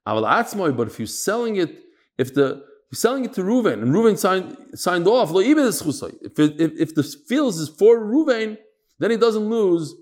But 0.06 0.88
if 0.88 1.00
you're 1.00 1.08
selling 1.08 1.56
it, 1.56 1.84
if 2.18 2.34
the 2.34 2.66
you're 2.92 2.98
selling 2.98 3.24
it 3.24 3.32
to 3.36 3.44
Ruvain 3.44 3.82
and 3.82 3.94
Ruvain 3.94 4.18
signed 4.18 4.58
signed 4.74 5.08
off, 5.08 5.32
if, 5.34 6.40
it, 6.40 6.60
if, 6.60 6.72
if 6.78 6.96
the 6.96 7.04
field 7.04 7.54
is 7.54 7.70
for 7.70 7.98
Ruvain, 7.98 8.58
then 8.98 9.12
he 9.12 9.16
doesn't 9.16 9.50
lose 9.50 9.96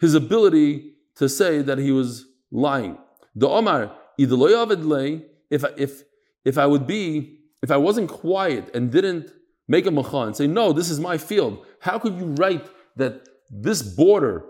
his 0.00 0.14
ability 0.14 0.94
to 1.16 1.28
say 1.28 1.62
that 1.62 1.78
he 1.78 1.90
was 1.90 2.26
lying. 2.50 2.98
The 3.34 3.48
Omar, 3.48 3.92
if 4.18 5.64
if 5.76 6.02
if 6.44 6.58
I 6.58 6.66
would 6.66 6.86
be, 6.86 7.40
if 7.62 7.70
I 7.70 7.76
wasn't 7.76 8.08
quiet 8.08 8.74
and 8.74 8.90
didn't 8.90 9.32
make 9.68 9.86
a 9.86 9.90
macha 9.90 10.18
and 10.18 10.36
say, 10.36 10.46
no, 10.46 10.72
this 10.72 10.90
is 10.90 11.00
my 11.00 11.18
field, 11.18 11.66
how 11.80 11.98
could 11.98 12.16
you 12.18 12.26
write 12.26 12.66
that 12.96 13.28
this 13.50 13.82
border 13.82 14.44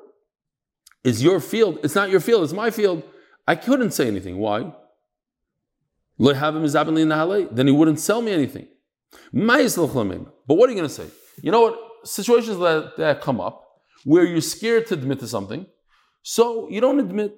is 1.03 1.23
your 1.23 1.41
field? 1.41 1.79
It's 1.83 1.95
not 1.95 2.11
your 2.11 2.21
field, 2.21 2.45
it's 2.45 2.53
my 2.53 2.71
field. 2.71 3.03
I 3.49 3.55
couldn't 3.55 3.93
say 3.93 4.09
anything. 4.09 4.39
Why? 4.39 4.73
Then 6.19 7.67
he 7.67 7.73
wouldn't 7.73 8.01
sell 8.01 8.21
me 8.23 8.33
anything. 8.33 8.67
But 9.33 10.55
what 10.57 10.69
are 10.69 10.73
you 10.73 10.77
going 10.77 10.89
to 10.89 10.89
say? 10.89 11.07
You 11.43 11.51
know 11.51 11.61
what? 11.63 11.79
Situations 12.05 12.59
that, 12.59 12.97
that 12.99 13.21
come 13.21 13.41
up 13.41 13.65
where 14.07 14.25
you're 14.25 14.49
scared 14.57 14.87
to 14.87 14.95
admit 14.95 15.19
to 15.19 15.27
something, 15.27 15.66
so 16.23 16.69
you 16.71 16.81
don't 16.81 17.01
admit. 17.01 17.33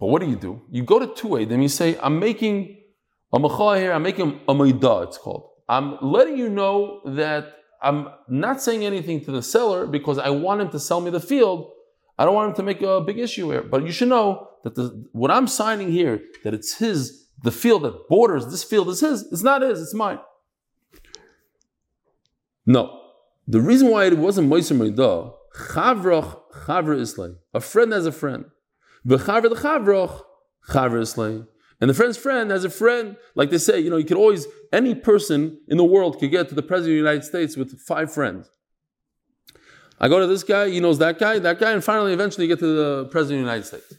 But 0.00 0.06
what 0.06 0.22
do 0.22 0.28
you 0.28 0.36
do? 0.36 0.62
You 0.70 0.82
go 0.82 0.98
to 0.98 1.08
two 1.20 1.36
A, 1.36 1.44
then 1.44 1.60
you 1.60 1.68
say, 1.68 1.98
I'm 2.02 2.18
making 2.18 2.78
a 3.30 3.38
macha 3.38 3.78
here, 3.78 3.92
I'm 3.92 4.02
making 4.02 4.40
a 4.48 4.54
maida, 4.54 5.02
it's 5.02 5.18
called. 5.18 5.50
I'm 5.68 5.98
letting 6.00 6.38
you 6.38 6.48
know 6.48 7.02
that 7.04 7.42
I'm 7.82 8.08
not 8.26 8.62
saying 8.62 8.86
anything 8.86 9.22
to 9.26 9.30
the 9.30 9.42
seller 9.42 9.86
because 9.86 10.18
I 10.18 10.30
want 10.30 10.62
him 10.62 10.70
to 10.70 10.80
sell 10.80 11.02
me 11.02 11.10
the 11.10 11.20
field. 11.20 11.70
I 12.18 12.24
don't 12.24 12.34
want 12.34 12.48
him 12.50 12.56
to 12.56 12.62
make 12.62 12.80
a 12.80 13.02
big 13.02 13.18
issue 13.18 13.50
here. 13.50 13.62
But 13.62 13.84
you 13.84 13.92
should 13.92 14.08
know 14.08 14.48
that 14.64 14.76
the, 14.76 15.06
what 15.12 15.30
I'm 15.30 15.46
signing 15.46 15.92
here, 15.92 16.22
that 16.42 16.54
it's 16.54 16.78
his, 16.78 17.28
the 17.42 17.52
field 17.52 17.82
that 17.82 18.08
borders 18.08 18.46
this 18.46 18.64
field 18.64 18.88
is 18.88 19.00
his, 19.00 19.30
it's 19.30 19.42
not 19.42 19.60
his, 19.60 19.82
it's 19.82 19.94
mine. 19.94 20.20
No. 22.64 22.82
The 23.46 23.60
reason 23.60 23.88
why 23.88 24.06
it 24.06 24.16
wasn't 24.16 24.50
Moiser 24.50 24.76
Maida, 24.76 25.32
Chavrach, 25.58 26.40
Chavra 26.66 27.00
Islay. 27.00 27.34
A 27.52 27.60
friend 27.60 27.92
has 27.92 28.06
a 28.06 28.12
friend. 28.12 28.46
V'chavra 29.06 29.48
the 29.48 29.56
Chavrach, 29.56 30.22
Chavra 30.68 31.02
Islay. 31.02 31.44
And 31.80 31.90
the 31.90 31.94
friend's 31.94 32.16
friend 32.16 32.50
has 32.50 32.64
a 32.64 32.70
friend, 32.70 33.16
like 33.34 33.50
they 33.50 33.58
say, 33.58 33.78
you 33.80 33.90
know, 33.90 33.96
you 33.96 34.04
could 34.04 34.16
always, 34.16 34.46
any 34.72 34.94
person 34.94 35.60
in 35.68 35.76
the 35.76 35.84
world 35.84 36.18
could 36.18 36.30
get 36.30 36.48
to 36.48 36.54
the 36.54 36.62
President 36.62 36.98
of 36.98 37.04
the 37.04 37.10
United 37.10 37.24
States 37.24 37.56
with 37.56 37.78
five 37.80 38.12
friends. 38.12 38.50
I 40.00 40.08
go 40.08 40.20
to 40.20 40.26
this 40.26 40.44
guy, 40.44 40.70
he 40.70 40.80
knows 40.80 40.98
that 40.98 41.18
guy, 41.18 41.38
that 41.38 41.58
guy, 41.58 41.72
and 41.72 41.82
finally, 41.82 42.12
eventually, 42.12 42.46
you 42.46 42.52
get 42.52 42.60
to 42.60 42.74
the 42.74 43.04
President 43.06 43.40
of 43.40 43.46
the 43.46 43.52
United 43.52 43.66
States. 43.66 43.94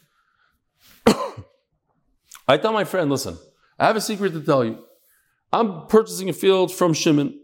I 2.48 2.56
tell 2.58 2.72
my 2.72 2.84
friend, 2.84 3.10
listen, 3.10 3.38
I 3.78 3.86
have 3.86 3.96
a 3.96 4.00
secret 4.00 4.32
to 4.32 4.42
tell 4.42 4.64
you. 4.64 4.82
I'm 5.52 5.86
purchasing 5.88 6.28
a 6.28 6.32
field 6.32 6.72
from 6.72 6.92
Shimon, 6.92 7.38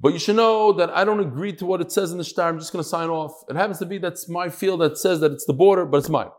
but 0.00 0.12
you 0.12 0.18
should 0.18 0.36
know 0.36 0.72
that 0.72 0.90
I 0.90 1.04
don't 1.04 1.20
agree 1.20 1.52
to 1.54 1.66
what 1.66 1.80
it 1.80 1.90
says 1.90 2.12
in 2.12 2.18
the 2.18 2.24
star. 2.24 2.48
I'm 2.48 2.58
just 2.58 2.72
going 2.72 2.82
to 2.82 2.88
sign 2.88 3.08
off. 3.08 3.32
It 3.48 3.56
happens 3.56 3.78
to 3.78 3.86
be 3.86 3.98
that's 3.98 4.28
my 4.28 4.48
field 4.48 4.80
that 4.80 4.98
says 4.98 5.20
that 5.20 5.32
it's 5.32 5.46
the 5.46 5.54
border, 5.54 5.86
but 5.86 5.98
it's 5.98 6.08
mine. 6.08 6.30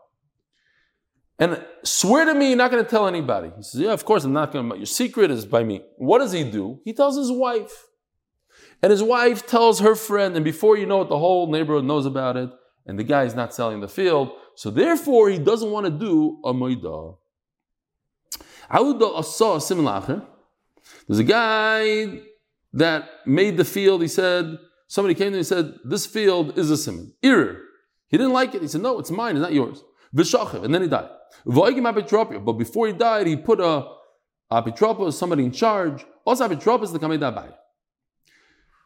And 1.40 1.64
swear 1.84 2.24
to 2.24 2.34
me, 2.34 2.48
you're 2.48 2.56
not 2.56 2.70
going 2.70 2.84
to 2.84 2.90
tell 2.90 3.06
anybody. 3.06 3.50
He 3.56 3.62
says, 3.62 3.80
Yeah, 3.80 3.92
of 3.92 4.04
course, 4.04 4.24
I'm 4.24 4.32
not 4.32 4.52
going 4.52 4.68
to. 4.70 4.76
Your 4.76 4.86
secret 4.86 5.30
is 5.30 5.44
by 5.44 5.64
me. 5.64 5.82
What 5.96 6.18
does 6.18 6.32
he 6.32 6.48
do? 6.48 6.80
He 6.84 6.92
tells 6.92 7.16
his 7.16 7.30
wife. 7.30 7.86
And 8.82 8.90
his 8.90 9.02
wife 9.02 9.46
tells 9.46 9.80
her 9.80 9.94
friend, 9.94 10.36
and 10.36 10.44
before 10.44 10.76
you 10.76 10.86
know 10.86 11.02
it, 11.02 11.08
the 11.08 11.18
whole 11.18 11.50
neighborhood 11.50 11.84
knows 11.84 12.06
about 12.06 12.36
it, 12.36 12.50
and 12.86 12.98
the 12.98 13.04
guy 13.04 13.24
is 13.24 13.34
not 13.34 13.52
selling 13.52 13.80
the 13.80 13.88
field. 13.88 14.30
So 14.54 14.70
therefore, 14.70 15.30
he 15.30 15.38
doesn't 15.38 15.70
want 15.70 15.86
to 15.86 15.90
do 15.90 16.40
a 16.44 16.52
moida. 16.52 17.16
There's 21.06 21.18
a 21.18 21.24
guy 21.24 22.20
that 22.78 23.08
made 23.26 23.56
the 23.56 23.64
field. 23.64 24.02
He 24.02 24.08
said, 24.08 24.58
somebody 24.86 25.14
came 25.14 25.32
to 25.32 25.34
him 25.34 25.38
and 25.38 25.46
said, 25.46 25.74
This 25.84 26.06
field 26.06 26.58
is 26.58 26.70
a 26.70 26.76
simon. 26.76 27.12
Ir. 27.22 27.60
He 28.08 28.16
didn't 28.16 28.32
like 28.32 28.54
it. 28.54 28.62
He 28.62 28.68
said, 28.68 28.80
No, 28.80 28.98
it's 28.98 29.10
mine, 29.10 29.36
it's 29.36 29.42
not 29.42 29.52
yours. 29.52 29.84
Vishachiv, 30.14 30.64
and 30.64 30.74
then 30.74 30.82
he 30.82 30.88
died. 30.88 31.08
But 31.44 32.52
before 32.54 32.86
he 32.86 32.92
died, 32.94 33.26
he 33.26 33.36
put 33.36 33.60
a 33.60 33.86
apitropos, 34.50 35.12
somebody 35.12 35.44
in 35.44 35.52
charge. 35.52 36.04
Also, 36.24 36.48
apitropos 36.48 36.90
the 36.92 36.98
kamei 36.98 37.18
Abaya. 37.18 37.54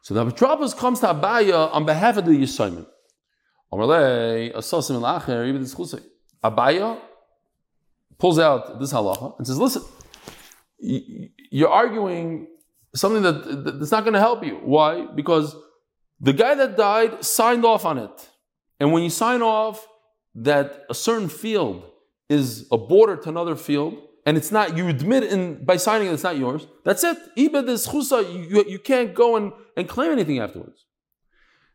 So 0.02 0.14
the 0.14 0.24
apitropos 0.24 0.76
comes 0.76 1.00
to 1.00 1.06
Abaya 1.06 1.72
on 1.72 1.86
behalf 1.86 2.16
of 2.16 2.24
the 2.26 2.32
Yisraelim. 2.32 2.86
Abaya 6.44 6.98
pulls 8.18 8.38
out 8.38 8.80
this 8.80 8.92
halacha 8.92 9.38
and 9.38 9.46
says, 9.46 9.58
"Listen, 9.58 9.82
you're 10.78 11.68
arguing 11.70 12.48
something 12.94 13.22
that 13.22 13.78
that's 13.78 13.90
not 13.90 14.04
going 14.04 14.14
to 14.14 14.20
help 14.20 14.44
you. 14.44 14.56
Why? 14.62 15.06
Because 15.06 15.56
the 16.20 16.32
guy 16.32 16.54
that 16.54 16.76
died 16.76 17.24
signed 17.24 17.64
off 17.64 17.84
on 17.84 17.98
it, 17.98 18.30
and 18.78 18.92
when 18.92 19.02
you 19.02 19.10
sign 19.10 19.42
off, 19.42 19.86
that 20.34 20.84
a 20.88 20.94
certain 20.94 21.28
field 21.28 21.84
is 22.28 22.66
a 22.72 22.78
border 22.78 23.16
to 23.16 23.28
another 23.28 23.56
field, 23.56 23.94
and 24.24 24.36
it's 24.36 24.50
not, 24.50 24.76
you 24.76 24.88
admit 24.88 25.24
in 25.24 25.64
by 25.64 25.76
signing 25.76 26.08
it, 26.08 26.12
it's 26.12 26.22
not 26.22 26.38
yours. 26.38 26.66
That's 26.84 27.04
it. 27.04 27.18
Ibed 27.36 27.68
is 27.68 27.86
chusa, 27.86 28.50
you, 28.50 28.64
you 28.68 28.78
can't 28.78 29.14
go 29.14 29.36
and, 29.36 29.52
and 29.76 29.88
claim 29.88 30.12
anything 30.12 30.38
afterwards. 30.38 30.86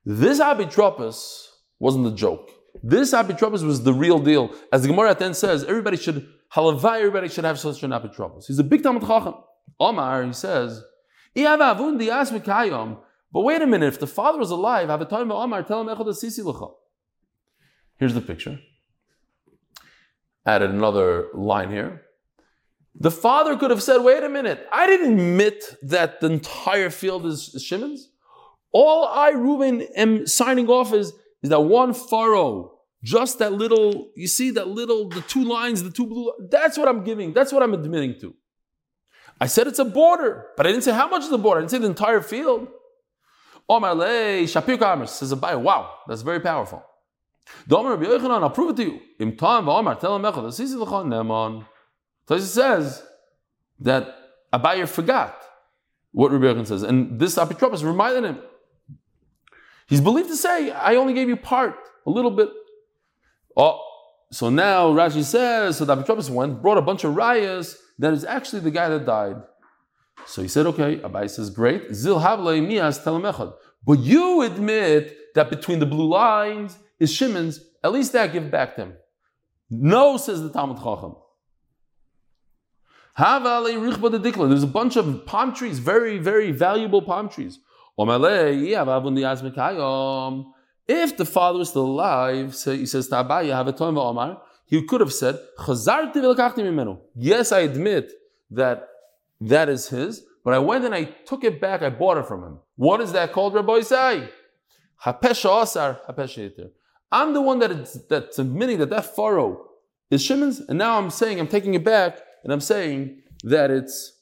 This 0.06 0.40
abitropos 0.40 1.48
wasn't 1.80 2.08
a 2.08 2.12
joke. 2.12 2.50
This 2.82 3.14
abitropos 3.14 3.64
was 3.64 3.84
the 3.84 3.94
real 3.94 4.20
deal. 4.20 4.54
As 4.72 4.82
the 4.82 4.88
Gemara 4.88 5.16
then 5.16 5.34
says, 5.34 5.64
everybody 5.66 5.98
should, 5.98 6.28
halavai, 6.56 7.00
everybody 7.00 7.28
should 7.28 7.44
have 7.44 7.60
such 7.60 7.84
an 7.84 7.92
abitropos. 7.92 8.46
He's 8.48 8.60
a 8.60 8.64
big 8.64 8.82
Talmud 8.84 9.06
Chacham. 9.06 9.36
Omar, 9.80 10.24
he 10.24 10.34
says, 10.34 10.82
but 13.32 13.42
wait 13.42 13.62
a 13.62 13.68
minute, 13.68 13.88
if 13.88 14.00
the 14.00 14.08
father 14.08 14.40
was 14.40 14.52
alive, 14.52 14.90
have 14.90 15.02
a 15.02 15.06
time 15.06 15.32
Omar, 15.32 15.64
tell 15.64 15.82
him 15.82 15.90
Here's 17.98 18.14
the 18.14 18.22
picture. 18.22 18.60
Added 20.46 20.70
another 20.70 21.28
line 21.34 21.72
here. 21.72 22.04
The 23.00 23.12
father 23.12 23.56
could 23.58 23.70
have 23.70 23.84
said, 23.84 24.00
wait 24.00 24.24
a 24.24 24.30
minute, 24.30 24.66
I 24.72 24.88
didn't 24.88 25.20
admit 25.20 25.76
that 25.84 26.20
the 26.20 26.28
entire 26.28 26.90
field 26.90 27.26
is, 27.26 27.56
Shimon's. 27.64 28.10
All 28.72 29.06
I, 29.06 29.30
Reuben, 29.30 29.82
am 29.96 30.26
signing 30.26 30.68
off 30.68 30.94
is, 30.94 31.14
is 31.44 31.50
that 31.50 31.62
one 31.62 31.94
furrow, 31.94 32.74
just 33.04 33.40
that 33.40 33.54
little, 33.54 34.10
you 34.16 34.28
see 34.28 34.52
that 34.52 34.68
little, 34.68 35.10
the 35.10 35.22
two 35.22 35.44
lines, 35.44 35.84
the 35.84 35.92
two 35.92 36.08
blue, 36.08 36.34
that's 36.50 36.78
what 36.78 36.88
I'm 36.88 37.04
giving, 37.04 37.34
that's 37.34 37.54
what 37.54 37.62
I'm 37.62 37.74
admitting 37.74 38.20
to. 38.22 38.34
I 39.40 39.48
said 39.48 39.68
it's 39.68 39.80
a 39.80 39.86
border, 39.86 40.48
but 40.58 40.66
I 40.66 40.70
didn't 40.70 40.84
say 40.84 40.94
how 40.94 41.08
much 41.08 41.24
is 41.24 41.30
the 41.30 41.38
border, 41.38 41.60
I 41.60 41.62
didn't 41.62 41.72
say 41.72 41.78
the 41.78 41.88
entire 41.88 42.22
field. 42.22 42.68
Omar 43.70 43.96
Le, 43.96 44.44
Shapir 44.44 44.78
Kamers 44.78 45.10
says, 45.10 45.34
Abayer. 45.34 45.60
wow, 45.60 45.94
that's 46.08 46.22
very 46.22 46.40
powerful. 46.40 46.84
Domer 47.70 47.92
Rabbi 47.92 48.06
Yochanan, 48.06 48.42
I'll 48.42 48.50
prove 48.50 48.72
it 48.72 48.78
to 48.78 48.84
you. 48.84 49.00
Im 49.20 49.36
Tam 49.36 49.66
v'Omar, 49.66 50.00
tell 50.00 50.16
him 50.16 50.24
Echad, 50.24 50.46
Asisi 50.46 50.76
l'chon 50.76 51.08
neman. 51.08 51.66
So 52.28 52.36
it 52.36 52.42
says 52.42 53.04
that 53.80 54.16
a 54.52 54.60
Abaye 54.60 54.88
forgot 54.88 55.38
what 56.12 56.32
Rabbi 56.32 56.46
Yochanan 56.46 56.68
says, 56.68 56.84
and 56.84 57.20
this 57.20 57.36
Apitropos 57.36 57.84
reminded 57.84 58.24
him. 58.24 58.40
He's 59.88 60.02
believed 60.02 60.30
to 60.30 60.36
say, 60.36 60.72
I 60.72 60.96
only 60.96 61.14
gave 61.14 61.30
you 61.30 61.38
part, 61.38 61.76
a 62.06 62.10
little 62.10 62.32
bit. 62.32 62.50
Oh, 63.56 63.82
so 64.32 64.50
now 64.50 64.92
Rashi 64.92 65.24
says, 65.24 65.78
so 65.78 65.86
the 65.86 66.32
went, 66.32 66.62
brought 66.62 66.78
a 66.78 66.82
bunch 66.82 67.04
of 67.06 67.16
rayas, 67.16 67.76
that 68.00 68.14
is 68.14 68.24
actually 68.24 68.62
the 68.62 68.72
guy 68.72 68.90
that 68.90 69.06
died. 69.06 69.36
So 70.26 70.42
he 70.42 70.48
said, 70.48 70.66
okay, 70.68 70.98
Abai 70.98 71.30
says, 71.30 71.50
great. 71.50 71.94
Zil 71.94 72.20
havle 72.20 72.62
mias 72.62 73.00
telemechad. 73.00 73.54
But 73.86 74.00
you 74.00 74.42
admit 74.42 75.16
that 75.36 75.50
between 75.50 75.80
the 75.80 75.86
blue 75.86 76.08
lines 76.08 76.78
is 77.00 77.14
Shimon's, 77.14 77.60
at 77.84 77.92
least 77.92 78.14
that 78.14 78.34
give 78.34 78.52
back 78.52 78.76
to 78.76 78.84
him. 78.84 78.94
No, 79.70 80.18
says 80.18 80.42
the 80.42 80.50
Talmud 80.50 80.78
Chacham. 80.78 81.16
There's 83.20 84.64
a 84.64 84.68
bunch 84.68 84.96
of 84.96 85.26
palm 85.26 85.54
trees, 85.54 85.80
very, 85.80 86.20
very 86.20 86.52
valuable 86.52 87.02
palm 87.02 87.30
trees. 87.30 87.60
If 88.00 88.08
the 91.18 91.26
father 91.26 91.62
is 91.62 91.70
still 91.70 91.86
alive, 91.86 92.56
so 92.56 92.74
he 92.74 92.86
says, 92.86 93.10
he 94.68 94.84
could 94.84 95.00
have 95.00 95.14
said, 95.14 95.40
Yes, 97.16 97.52
I 97.54 97.60
admit 97.60 98.12
that 98.52 98.90
that 99.40 99.70
is 99.70 99.88
his, 99.88 100.24
but 100.44 100.54
I 100.54 100.60
went 100.60 100.84
and 100.84 100.94
I 100.94 101.06
took 101.06 101.46
it 101.46 101.62
back, 101.62 101.82
I 101.82 101.90
bought 101.90 102.18
it 102.18 102.28
from 102.28 102.44
him. 102.44 102.60
What 102.76 103.00
is 103.00 103.14
that 103.14 103.32
called, 103.32 103.54
Rabbi 103.54 103.80
Isai? 103.80 104.30
Asar, 105.06 106.02
I'm 107.12 107.34
the 107.34 107.42
one 107.42 107.60
that 107.60 107.72
is, 107.72 107.98
that's 108.10 108.40
admitting 108.40 108.80
that 108.80 108.90
that 108.90 109.16
furrow 109.16 109.70
is 110.12 110.22
Shimon's, 110.22 110.60
and 110.60 110.78
now 110.78 110.98
I'm 110.98 111.12
saying, 111.12 111.40
I'm 111.40 111.48
taking 111.48 111.74
it 111.74 111.86
back, 111.86 112.20
and 112.44 112.52
I'm 112.52 112.60
saying 112.60 113.22
that 113.44 113.72
it's, 113.72 114.20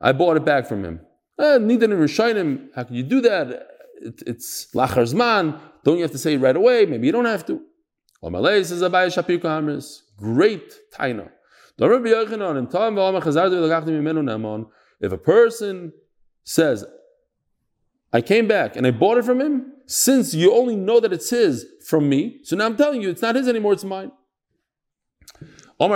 I 0.00 0.12
bought 0.12 0.38
it 0.38 0.44
back 0.44 0.66
from 0.66 0.84
him. 0.84 1.00
Eh, 1.38 1.58
how 2.74 2.82
can 2.84 2.94
you 2.94 3.02
do 3.02 3.20
that? 3.20 3.66
It, 4.00 4.22
it's 4.26 4.68
lachar 4.74 5.04
zman. 5.04 5.60
Don't 5.84 5.96
you 5.96 6.02
have 6.02 6.12
to 6.12 6.18
say 6.18 6.34
it 6.34 6.38
right 6.38 6.56
away? 6.56 6.86
Maybe 6.86 7.06
you 7.06 7.12
don't 7.12 7.26
have 7.26 7.44
to. 7.46 7.60
Great 8.22 8.34
taina. 10.92 11.30
If 15.02 15.12
a 15.12 15.18
person 15.18 15.92
says, 16.44 16.84
I 18.12 18.20
came 18.20 18.46
back 18.46 18.76
and 18.76 18.86
I 18.86 18.90
bought 18.90 19.18
it 19.18 19.24
from 19.24 19.40
him, 19.40 19.72
since 19.86 20.34
you 20.34 20.54
only 20.54 20.76
know 20.76 21.00
that 21.00 21.12
it's 21.12 21.30
his 21.30 21.66
from 21.86 22.08
me, 22.08 22.40
so 22.42 22.56
now 22.56 22.66
I'm 22.66 22.76
telling 22.76 23.00
you 23.00 23.08
it's 23.08 23.22
not 23.22 23.36
his 23.36 23.48
anymore, 23.48 23.72
it's 23.72 23.84
mine. 23.84 24.12
If 25.78 25.90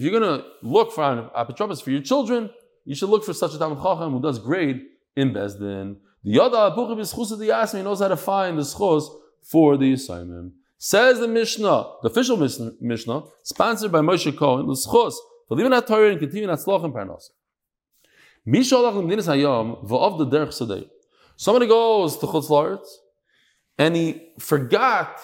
you're 0.00 0.20
going 0.20 0.22
to 0.22 0.44
look 0.62 0.92
for 0.92 1.04
an 1.04 1.28
apotropos 1.36 1.82
for 1.82 1.90
your 1.90 2.00
children, 2.00 2.48
you 2.86 2.94
should 2.94 3.10
look 3.10 3.22
for 3.22 3.34
such 3.34 3.52
a 3.52 3.58
Talmud 3.58 3.82
Chacham 3.82 4.14
who 4.14 4.22
does 4.22 4.38
great 4.38 4.82
in 5.14 5.34
Bezdin. 5.34 5.96
The 6.24 6.30
Yada 6.30 6.74
Apuchi 6.74 6.96
b'schus 6.96 7.30
of 7.30 7.38
the 7.38 7.46
Yasmin 7.46 7.84
knows 7.84 8.00
how 8.00 8.08
to 8.08 8.16
find 8.16 8.56
the 8.56 8.62
schos 8.62 9.10
for 9.50 9.76
the 9.76 9.92
assignment. 9.92 10.52
Says 10.76 11.18
the 11.18 11.26
Mishnah, 11.26 11.94
the 12.02 12.08
official 12.08 12.36
Mishnah, 12.36 13.22
sponsored 13.42 13.90
by 13.90 14.00
Moshe 14.00 14.36
Cohen, 14.36 14.66
the 14.66 14.74
schos 14.74 15.14
for 15.48 15.56
living 15.56 15.72
at 15.72 15.86
Torah 15.86 16.10
and 16.10 16.20
continuing 16.20 16.52
at 16.52 16.60
Sloch 16.60 16.84
and 16.84 16.94
Parnas. 16.94 17.30
Mishalach 18.46 18.94
l'mdinis 18.94 19.26
hayom 19.26 19.84
v'ov 19.88 20.18
the 20.18 20.26
derech 20.26 20.48
sadei. 20.48 20.88
Somebody 21.36 21.66
goes 21.66 22.16
to 22.18 22.26
Chutz 22.26 22.86
and 23.76 23.96
he 23.96 24.32
forgot. 24.38 25.18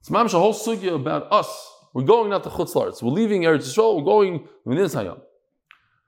It's 0.00 0.08
mamish 0.08 0.34
a 0.34 0.38
whole 0.38 0.54
sugya 0.54 0.94
about 0.94 1.30
us. 1.32 1.70
We're 1.92 2.04
going 2.04 2.30
not 2.30 2.44
to 2.44 2.50
Chutz 2.50 3.02
We're 3.02 3.10
leaving 3.10 3.42
Eretz 3.42 3.66
Yisrael. 3.68 3.96
We're 3.96 4.04
going 4.04 4.48
l'mdinis 4.64 4.94
hayom. 4.94 5.20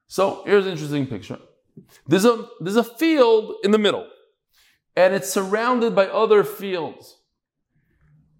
So 0.07 0.43
here's 0.47 0.67
an 0.67 0.73
interesting 0.73 1.07
picture. 1.07 1.39
There's 2.07 2.25
a, 2.25 2.49
there's 2.61 2.77
a 2.77 2.85
field 2.85 3.57
in 3.65 3.73
the 3.73 3.79
middle, 3.79 4.07
and 4.95 5.13
it's 5.13 5.29
surrounded 5.29 5.95
by 5.95 6.07
other 6.07 6.45
fields. 6.45 7.19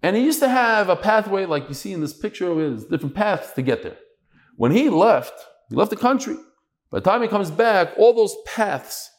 And 0.05 0.15
he 0.15 0.23
used 0.23 0.39
to 0.41 0.47
have 0.47 0.87
a 0.87 0.95
pathway, 0.95 1.47
like 1.47 1.67
you 1.67 1.73
see 1.73 1.91
in 1.91 1.99
this 1.99 2.13
picture, 2.13 2.53
with 2.53 2.91
different 2.91 3.15
paths 3.15 3.53
to 3.53 3.63
get 3.63 3.81
there. 3.81 3.97
When 4.55 4.71
he 4.71 4.87
left, 4.87 5.33
he 5.67 5.75
left 5.75 5.89
the 5.89 5.97
country. 5.97 6.37
By 6.91 6.99
the 6.99 7.09
time 7.09 7.23
he 7.23 7.27
comes 7.27 7.49
back, 7.49 7.93
all 7.97 8.13
those 8.13 8.35
paths 8.45 9.09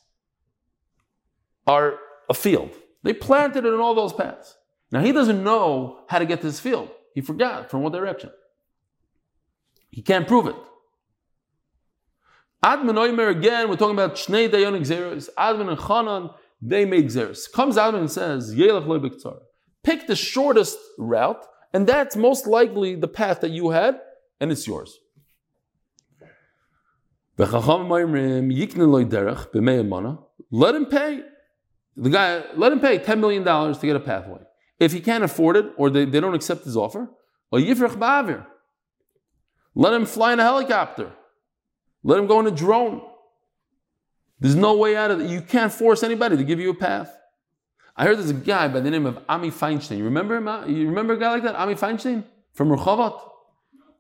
are 1.67 1.99
a 2.31 2.35
field. 2.35 2.71
They 3.03 3.13
planted 3.13 3.65
it 3.65 3.75
in 3.75 3.81
all 3.81 3.97
those 3.97 4.13
paths. 4.13 4.57
Now 4.93 5.01
he 5.01 5.11
doesn't 5.11 5.43
know 5.43 6.05
how 6.09 6.21
to 6.21 6.25
get 6.25 6.41
to 6.43 6.47
this 6.47 6.61
field. 6.61 6.89
He 7.15 7.21
forgot 7.21 7.69
from 7.69 7.83
what 7.83 7.93
direction. 7.93 8.31
He 9.91 10.03
can't 10.03 10.29
prove 10.29 10.47
it. 10.47 10.55
Admon 12.65 12.95
Oimer 12.95 13.29
again, 13.29 13.69
we're 13.69 13.75
talking 13.75 13.97
about 13.97 14.15
Shnei 14.15 14.49
Dayon 14.49 14.79
Xeris. 14.83 15.31
Admon 15.37 15.69
and 15.69 15.79
Chanan, 15.79 16.33
they 16.63 16.85
made 16.85 17.07
Xeris. 17.07 17.51
Comes 17.51 17.75
Admon 17.75 17.99
and 17.99 18.11
says, 18.13 18.55
Yelach 18.55 18.87
Loy 18.87 19.01
Pick 19.87 20.09
the 20.09 20.17
shortest 20.17 20.77
route, 20.99 21.47
and 21.73 21.87
that's 21.87 22.17
most 22.17 22.49
likely 22.49 22.97
the 22.97 23.07
path 23.07 23.41
that 23.43 23.53
you 23.53 23.71
had, 23.71 24.01
and 24.41 24.51
it's 24.51 24.67
yours. 24.67 24.99
Let 30.51 30.75
him 30.75 30.87
pay. 30.87 31.23
The 31.97 32.11
guy, 32.11 32.43
let 32.57 32.73
him 32.73 32.81
pay 32.81 32.99
$10 32.99 33.21
million 33.21 33.45
to 33.45 33.79
get 33.81 33.95
a 33.95 34.01
pathway. 34.01 34.41
If 34.81 34.93
he 34.93 34.99
can't 34.99 35.23
afford 35.23 35.57
it, 35.57 35.67
or 35.77 35.89
they, 35.89 36.05
they 36.05 36.19
don't 36.19 36.35
accept 36.35 36.65
his 36.65 36.77
offer, 36.77 37.09
let 37.53 37.63
him 39.95 40.05
fly 40.05 40.33
in 40.33 40.41
a 40.41 40.43
helicopter. 40.43 41.13
Let 42.03 42.19
him 42.19 42.27
go 42.27 42.41
in 42.41 42.49
a 42.49 42.51
drone. 42.51 43.03
There's 44.41 44.57
no 44.57 44.77
way 44.77 44.97
out 44.97 45.13
of 45.13 45.21
it. 45.21 45.31
You 45.31 45.43
can't 45.43 45.73
force 45.73 46.03
anybody 46.03 46.37
to 46.37 46.43
give 46.43 46.59
you 46.59 46.71
a 46.71 46.75
path. 46.75 47.17
I 47.97 48.05
heard 48.05 48.19
there's 48.19 48.31
a 48.31 48.35
guy 48.35 48.69
by 48.69 48.81
the 48.81 48.91
name 48.91 49.07
of 49.07 49.19
Ami 49.29 49.51
Feinstein. 49.51 49.99
You 49.99 50.05
remember 50.05 50.37
him? 50.37 50.47
You 50.69 50.87
remember 50.87 51.15
a 51.15 51.19
guy 51.19 51.31
like 51.31 51.43
that? 51.45 51.55
Ami 51.55 51.75
Feinstein? 51.75 52.25
From 52.53 52.69
Rehovot? 52.69 53.21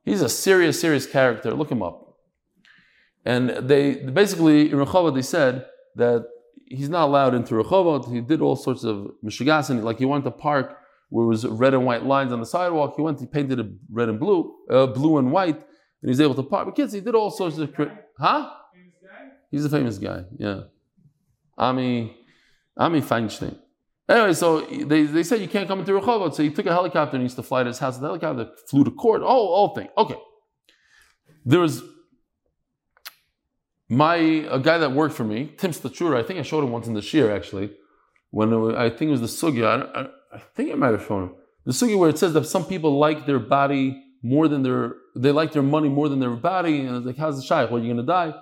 He's 0.05 0.23
a 0.23 0.29
serious, 0.29 0.81
serious 0.81 1.07
character. 1.07 1.53
Look 1.53 1.71
him 1.71 1.83
up. 1.83 2.19
And 3.25 3.51
they 3.51 3.95
basically, 3.95 4.71
in 4.71 4.79
Rehovot, 4.79 5.15
they 5.15 5.23
said 5.23 5.67
that 5.97 6.27
he's 6.67 6.89
not 6.89 7.07
allowed 7.07 7.35
into 7.35 7.55
Rehovot. 7.55 8.13
He 8.13 8.21
did 8.21 8.41
all 8.41 8.57
sorts 8.57 8.85
of 8.85 9.09
mishigasin. 9.25 9.83
Like 9.83 9.99
he 9.99 10.05
went 10.05 10.25
to 10.25 10.31
park 10.31 10.79
where 11.09 11.25
it 11.25 11.29
was 11.29 11.47
red 11.47 11.73
and 11.73 11.85
white 11.87 12.05
lines 12.05 12.33
on 12.33 12.41
the 12.41 12.47
sidewalk. 12.47 12.95
He 12.97 13.03
went, 13.03 13.19
he 13.19 13.27
painted 13.27 13.59
it 13.59 13.67
red 13.91 14.09
and 14.09 14.21
blue, 14.21 14.55
uh, 14.71 14.87
blue 14.87 15.19
and 15.19 15.33
white 15.33 15.63
and 16.03 16.11
he's 16.11 16.21
able 16.21 16.35
to 16.35 16.43
park 16.43 16.67
with 16.67 16.75
kids. 16.75 16.93
He 16.93 17.01
did 17.01 17.15
all 17.15 17.31
sorts 17.31 17.59
of, 17.59 17.75
huh? 18.19 18.51
He's 19.51 19.65
a 19.65 19.71
famous 19.71 19.99
guy, 19.99 20.25
yeah. 20.39 20.61
Ami, 21.57 22.17
Ami 22.77 23.01
Feinstein. 23.01 23.59
Anyway, 24.09 24.33
so 24.35 24.61
they, 24.61 25.03
they 25.03 25.23
said 25.25 25.41
you 25.41 25.49
can't 25.49 25.67
come 25.67 25.81
into 25.81 25.93
Rehovot, 25.93 26.35
so 26.35 26.43
he 26.43 26.51
took 26.51 26.67
a 26.67 26.73
helicopter 26.73 27.17
and 27.17 27.23
he 27.23 27.25
used 27.25 27.37
to 27.37 27.43
fly 27.43 27.65
to 27.65 27.69
his 27.69 27.79
house. 27.79 27.99
The 27.99 28.07
helicopter 28.07 28.51
flew 28.69 28.85
to 28.85 28.91
court. 28.91 29.23
Oh, 29.23 29.27
all 29.27 29.75
thing. 29.75 29.89
Okay. 29.99 30.17
There 31.45 31.61
was 31.61 31.83
my 33.89 34.17
a 34.17 34.59
guy 34.59 34.79
that 34.79 34.93
worked 34.93 35.15
for 35.15 35.25
me, 35.25 35.53
Tim 35.59 35.73
Stachura. 35.73 36.19
I 36.19 36.23
think 36.23 36.39
I 36.39 36.43
showed 36.43 36.63
him 36.63 36.71
once 36.71 36.87
in 36.87 36.95
the 36.95 37.03
shear 37.03 37.35
actually. 37.35 37.73
When 38.31 38.51
was, 38.61 38.75
I 38.75 38.91
think 38.91 39.09
it 39.09 39.19
was 39.19 39.21
the 39.21 39.27
sugya. 39.27 39.67
I, 39.95 40.01
I, 40.01 40.07
I, 40.35 40.39
think 40.55 40.73
I 40.73 40.75
might 40.75 40.93
have 40.93 41.07
shown 41.07 41.25
him 41.25 41.35
the 41.65 41.73
sugya 41.73 41.99
where 41.99 42.09
it 42.09 42.19
says 42.19 42.33
that 42.33 42.47
some 42.47 42.65
people 42.65 42.99
like 42.99 43.27
their 43.27 43.39
body 43.39 44.03
more 44.23 44.49
than 44.49 44.63
their 44.63 44.95
they 45.15 45.33
like 45.33 45.53
their 45.53 45.63
money 45.63 45.89
more 45.89 46.09
than 46.09 46.21
their 46.21 46.31
body. 46.31 46.81
And 46.81 46.91
I 46.91 46.93
was 46.93 47.05
like, 47.05 47.17
how's 47.17 47.37
the 47.37 47.47
shaykh? 47.47 47.71
Well, 47.71 47.83
you're 47.83 47.95
gonna 47.95 48.07
die. 48.07 48.35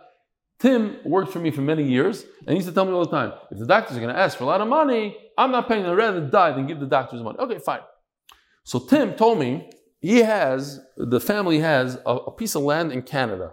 Tim 0.59 0.99
worked 1.05 1.33
for 1.33 1.41
me 1.41 1.51
for 1.51 1.61
many 1.61 1.83
years, 1.83 2.25
and 2.41 2.51
he 2.51 2.57
used 2.57 2.69
to 2.69 2.75
tell 2.75 2.85
me 2.85 2.93
all 2.93 3.05
the 3.05 3.11
time, 3.11 3.33
if 3.51 3.59
the 3.59 3.67
doctors 3.67 3.97
are 3.97 4.01
gonna 4.01 4.15
ask 4.15 4.39
for 4.39 4.45
a 4.45 4.47
lot 4.47 4.61
of 4.61 4.69
money, 4.69 5.17
I'm 5.37 5.51
not 5.51 5.69
paying. 5.69 5.85
I'd 5.85 5.93
rather 5.93 6.21
die 6.21 6.53
than 6.53 6.67
give 6.67 6.81
the 6.81 6.87
doctors 6.87 7.23
money. 7.23 7.39
Okay, 7.39 7.59
fine. 7.59 7.81
So 8.63 8.79
Tim 8.79 9.15
told 9.15 9.39
me 9.39 9.71
he 10.01 10.19
has 10.19 10.81
the 10.97 11.21
family 11.21 11.59
has 11.61 11.99
a, 12.07 12.11
a 12.11 12.31
piece 12.31 12.55
of 12.55 12.63
land 12.63 12.93
in 12.93 13.03
Canada. 13.03 13.53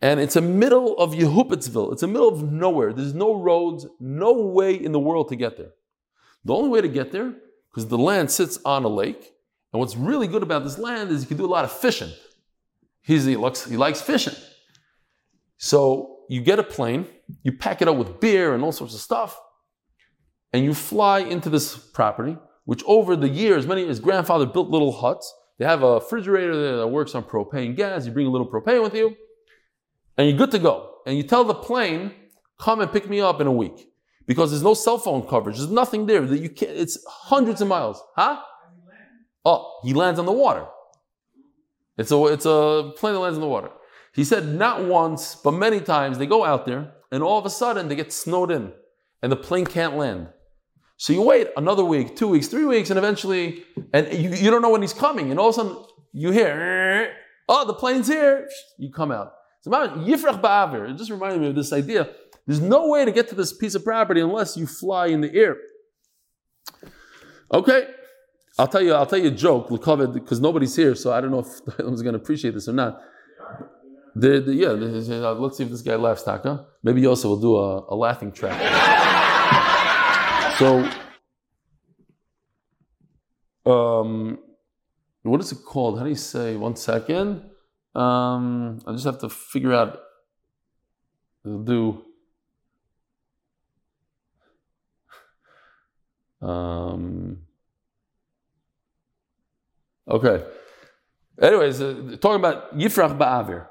And 0.00 0.20
it's 0.20 0.36
a 0.36 0.40
middle 0.40 0.96
of 0.96 1.12
Yehupetsville. 1.12 1.92
It's 1.92 2.04
a 2.04 2.06
middle 2.06 2.28
of 2.28 2.52
nowhere. 2.52 2.92
There's 2.92 3.14
no 3.14 3.34
roads, 3.34 3.86
no 3.98 4.32
way 4.32 4.74
in 4.74 4.92
the 4.92 5.00
world 5.00 5.28
to 5.30 5.36
get 5.36 5.56
there. 5.56 5.70
The 6.44 6.54
only 6.54 6.68
way 6.68 6.80
to 6.80 6.88
get 6.88 7.10
there, 7.10 7.34
because 7.70 7.88
the 7.88 7.98
land 7.98 8.30
sits 8.30 8.58
on 8.64 8.84
a 8.84 8.88
lake, 8.88 9.32
and 9.72 9.80
what's 9.80 9.96
really 9.96 10.28
good 10.28 10.42
about 10.42 10.62
this 10.62 10.78
land 10.78 11.10
is 11.10 11.22
you 11.22 11.28
can 11.28 11.36
do 11.36 11.44
a 11.44 11.46
lot 11.46 11.64
of 11.64 11.72
fishing. 11.72 12.12
He's, 13.02 13.24
he, 13.24 13.36
looks, 13.36 13.64
he 13.64 13.76
likes 13.76 14.00
fishing. 14.00 14.34
So 15.58 16.20
you 16.28 16.40
get 16.40 16.58
a 16.58 16.62
plane, 16.62 17.06
you 17.42 17.52
pack 17.52 17.82
it 17.82 17.88
up 17.88 17.96
with 17.96 18.20
beer 18.20 18.54
and 18.54 18.62
all 18.64 18.72
sorts 18.72 18.94
of 18.94 19.00
stuff, 19.00 19.38
and 20.52 20.64
you 20.64 20.72
fly 20.72 21.20
into 21.20 21.50
this 21.50 21.76
property, 21.76 22.36
which 22.64 22.82
over 22.86 23.16
the 23.16 23.28
years, 23.28 23.66
many 23.66 23.86
his 23.86 24.00
grandfather 24.00 24.46
built 24.46 24.70
little 24.70 24.92
huts. 24.92 25.32
They 25.58 25.64
have 25.64 25.82
a 25.82 25.94
refrigerator 25.94 26.56
there 26.56 26.76
that 26.76 26.86
works 26.88 27.14
on 27.14 27.24
propane 27.24 27.76
gas. 27.76 28.06
You 28.06 28.12
bring 28.12 28.26
a 28.26 28.30
little 28.30 28.48
propane 28.48 28.82
with 28.82 28.94
you, 28.94 29.16
and 30.16 30.28
you're 30.28 30.38
good 30.38 30.52
to 30.52 30.58
go. 30.58 30.94
And 31.06 31.16
you 31.16 31.22
tell 31.22 31.44
the 31.44 31.54
plane, 31.54 32.12
come 32.60 32.80
and 32.80 32.92
pick 32.92 33.08
me 33.08 33.20
up 33.20 33.40
in 33.40 33.46
a 33.46 33.52
week. 33.52 33.90
Because 34.26 34.50
there's 34.50 34.62
no 34.62 34.74
cell 34.74 34.98
phone 34.98 35.26
coverage. 35.26 35.56
There's 35.56 35.70
nothing 35.70 36.04
there 36.04 36.20
that 36.20 36.38
you 36.38 36.50
can't, 36.50 36.72
it's 36.72 37.02
hundreds 37.08 37.62
of 37.62 37.68
miles. 37.68 38.02
Huh? 38.14 38.40
Oh, 39.44 39.80
he 39.82 39.94
lands 39.94 40.20
on 40.20 40.26
the 40.26 40.32
water. 40.32 40.66
It's 41.96 42.12
a, 42.12 42.26
it's 42.26 42.44
a 42.44 42.92
plane 42.96 43.14
that 43.14 43.20
lands 43.20 43.38
on 43.38 43.40
the 43.40 43.48
water. 43.48 43.70
He 44.14 44.24
said 44.24 44.46
not 44.46 44.84
once, 44.84 45.34
but 45.34 45.52
many 45.52 45.80
times 45.80 46.18
they 46.18 46.26
go 46.26 46.44
out 46.44 46.66
there 46.66 46.92
and 47.12 47.22
all 47.22 47.38
of 47.38 47.46
a 47.46 47.50
sudden 47.50 47.88
they 47.88 47.94
get 47.94 48.12
snowed 48.12 48.50
in 48.50 48.72
and 49.22 49.30
the 49.30 49.36
plane 49.36 49.66
can't 49.66 49.96
land. 49.96 50.28
So 50.96 51.12
you 51.12 51.22
wait 51.22 51.48
another 51.56 51.84
week, 51.84 52.16
two 52.16 52.26
weeks, 52.26 52.48
three 52.48 52.64
weeks, 52.64 52.90
and 52.90 52.98
eventually, 52.98 53.64
and 53.92 54.12
you, 54.12 54.30
you 54.30 54.50
don't 54.50 54.62
know 54.62 54.70
when 54.70 54.82
he's 54.82 54.92
coming, 54.92 55.30
and 55.30 55.38
all 55.38 55.50
of 55.50 55.54
a 55.54 55.58
sudden 55.58 55.76
you 56.12 56.32
hear, 56.32 57.12
oh, 57.48 57.64
the 57.64 57.74
plane's 57.74 58.08
here. 58.08 58.48
You 58.78 58.90
come 58.90 59.12
out. 59.12 59.32
So 59.60 59.70
Yifrach 59.70 60.40
Ba'avir, 60.40 60.90
it 60.90 60.96
just 60.96 61.10
reminded 61.10 61.40
me 61.40 61.48
of 61.48 61.54
this 61.54 61.72
idea. 61.72 62.10
There's 62.46 62.60
no 62.60 62.88
way 62.88 63.04
to 63.04 63.12
get 63.12 63.28
to 63.28 63.36
this 63.36 63.52
piece 63.52 63.76
of 63.76 63.84
property 63.84 64.20
unless 64.20 64.56
you 64.56 64.66
fly 64.66 65.06
in 65.06 65.20
the 65.20 65.32
air. 65.34 65.56
Okay, 67.52 67.88
I'll 68.58 68.66
tell 68.66 68.82
you, 68.82 68.94
I'll 68.94 69.06
tell 69.06 69.20
you 69.20 69.28
a 69.28 69.30
joke, 69.30 69.68
because 69.68 70.40
nobody's 70.40 70.74
here, 70.74 70.94
so 70.96 71.12
I 71.12 71.20
don't 71.20 71.30
know 71.30 71.40
if 71.40 71.60
is 71.78 72.02
going 72.02 72.14
to 72.14 72.20
appreciate 72.20 72.54
this 72.54 72.68
or 72.68 72.72
not. 72.72 73.00
The, 74.18 74.40
the, 74.40 74.52
yeah, 74.52 74.72
the, 74.72 75.28
uh, 75.28 75.34
let's 75.34 75.58
see 75.58 75.62
if 75.62 75.70
this 75.70 75.82
guy 75.82 75.94
laughs, 75.94 76.24
Taka. 76.24 76.66
Maybe 76.82 77.06
also 77.06 77.28
will 77.28 77.40
do 77.40 77.56
a, 77.56 77.94
a 77.94 77.94
laughing 77.94 78.32
track. 78.32 78.58
so, 80.58 80.90
um, 83.64 84.40
what 85.22 85.40
is 85.40 85.52
it 85.52 85.58
called? 85.64 85.98
How 85.98 86.04
do 86.04 86.10
you 86.10 86.16
say? 86.16 86.56
One 86.56 86.74
second. 86.74 87.48
Um, 87.94 88.80
I 88.84 88.92
just 88.92 89.04
have 89.04 89.20
to 89.20 89.28
figure 89.28 89.72
out. 89.72 90.00
Do. 91.44 92.02
Um, 96.42 97.38
okay. 100.08 100.44
Anyways, 101.40 101.80
uh, 101.80 102.16
talking 102.20 102.40
about 102.40 102.76
Yifrach 102.76 103.16
Ba'avir. 103.16 103.68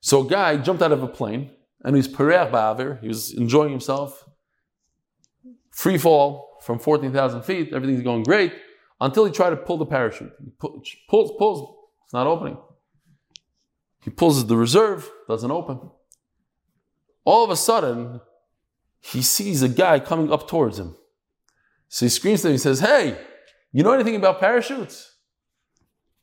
So 0.00 0.26
a 0.26 0.28
guy 0.28 0.56
jumped 0.56 0.82
out 0.82 0.92
of 0.92 1.02
a 1.02 1.08
plane 1.08 1.50
and 1.84 1.96
he's 1.96 2.08
Perech 2.08 2.50
Ba'avir. 2.50 3.00
He 3.00 3.08
was 3.08 3.32
enjoying 3.32 3.70
himself. 3.70 4.28
Free 5.70 5.98
fall 5.98 6.58
from 6.62 6.78
14,000 6.78 7.42
feet. 7.42 7.72
Everything's 7.72 8.02
going 8.02 8.22
great 8.22 8.52
until 9.00 9.24
he 9.24 9.32
tried 9.32 9.50
to 9.50 9.56
pull 9.56 9.78
the 9.78 9.86
parachute. 9.86 10.32
He 10.42 10.50
pulls, 10.58 11.32
pulls. 11.38 11.76
It's 12.04 12.12
not 12.12 12.26
opening. 12.26 12.58
He 14.02 14.10
pulls 14.10 14.44
the 14.46 14.56
reserve, 14.56 15.10
doesn't 15.28 15.50
open. 15.50 15.80
All 17.24 17.44
of 17.44 17.50
a 17.50 17.56
sudden, 17.56 18.20
he 19.00 19.22
sees 19.22 19.62
a 19.62 19.68
guy 19.68 20.00
coming 20.00 20.32
up 20.32 20.48
towards 20.48 20.78
him. 20.78 20.96
So 21.88 22.06
he 22.06 22.10
screams 22.10 22.42
to 22.42 22.48
him, 22.48 22.52
he 22.52 22.58
says, 22.58 22.80
Hey, 22.80 23.18
you 23.72 23.82
know 23.82 23.92
anything 23.92 24.16
about 24.16 24.40
parachutes? 24.40 25.14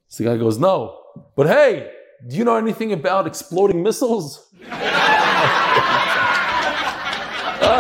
So 0.07 0.23
the 0.23 0.29
guy 0.29 0.37
goes, 0.37 0.57
No. 0.57 1.01
But 1.35 1.47
hey, 1.47 1.91
do 2.25 2.35
you 2.35 2.43
know 2.43 2.55
anything 2.55 2.93
about 2.93 3.27
exploding 3.27 3.83
missiles? 3.83 4.47
All 4.63 4.71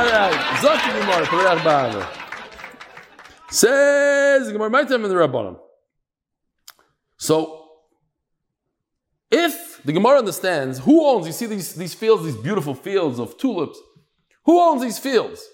right, 0.05 0.57
Says 3.49 4.51
Gemara, 4.51 4.69
in 4.69 4.87
the 4.87 5.15
Rabbanim. 5.15 5.59
So, 7.17 7.69
if 9.31 9.81
the 9.83 9.93
Gemara 9.93 10.19
understands 10.19 10.79
who 10.79 11.05
owns, 11.05 11.25
you 11.25 11.33
see 11.33 11.45
these, 11.47 11.73
these 11.73 11.93
fields, 11.93 12.23
these 12.23 12.35
beautiful 12.35 12.75
fields 12.75 13.19
of 13.19 13.37
tulips, 13.37 13.79
who 14.45 14.59
owns 14.59 14.81
these 14.81 14.99
fields? 14.99 15.45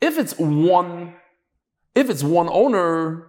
If 0.00 0.18
it's 0.18 0.34
one, 0.38 1.14
if 1.94 2.08
it's 2.08 2.22
one 2.22 2.48
owner, 2.48 3.28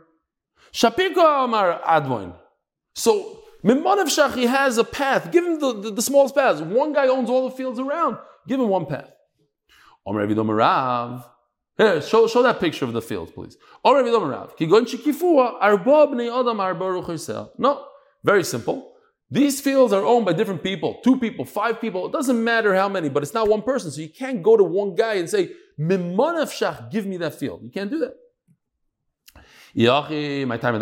Shapirka 0.72 1.46
Amar 1.46 1.82
Admon. 1.86 2.36
So 2.96 3.43
Mimanav 3.64 4.08
Shachi 4.08 4.48
has 4.48 4.78
a 4.78 4.84
path. 4.84 5.32
Give 5.32 5.46
him 5.46 5.60
the, 5.60 5.74
the, 5.74 5.92
the, 5.92 6.02
smallest 6.02 6.36
path. 6.36 6.62
One 6.62 6.92
guy 6.92 7.08
owns 7.08 7.30
all 7.30 7.50
the 7.50 7.56
fields 7.56 7.80
around. 7.80 8.18
Give 8.48 8.60
him 8.60 8.68
one 8.68 8.86
path. 8.86 9.10
Omer 10.06 10.56
Rav. 10.56 11.30
Here, 11.78 12.02
show, 12.02 12.28
show 12.28 12.44
that 12.44 12.60
picture 12.60 12.86
of 12.86 12.94
the 12.94 13.02
fields, 13.02 13.32
please. 13.32 13.58
Omer 13.86 14.04
Rav. 14.04 14.54
No, 17.58 17.86
very 18.24 18.44
simple. 18.44 18.94
These 19.32 19.62
fields 19.62 19.94
are 19.94 20.06
owned 20.06 20.26
by 20.26 20.34
different 20.34 20.62
people, 20.62 21.00
two 21.04 21.18
people, 21.18 21.46
five 21.46 21.82
people. 21.82 22.06
It 22.06 22.12
doesn't 22.12 22.44
matter 22.44 22.76
how 22.76 22.88
many, 22.88 23.10
but 23.10 23.24
it's 23.24 23.34
not 23.34 23.48
one 23.50 23.64
person. 23.64 23.90
So 23.90 24.02
you 24.02 24.10
can't 24.10 24.44
go 24.44 24.56
to 24.58 24.64
one 24.64 24.94
guy 24.94 25.16
and 25.16 25.28
say, 25.30 25.52
Mimanav 25.80 26.52
Shach, 26.52 26.92
give 26.92 27.06
me 27.06 27.18
that 27.18 27.34
field. 27.34 27.64
You 27.64 27.72
can't 27.72 27.90
do 27.90 28.00
that. 28.00 28.14
My 30.46 30.58
time 30.58 30.76
at 30.76 30.82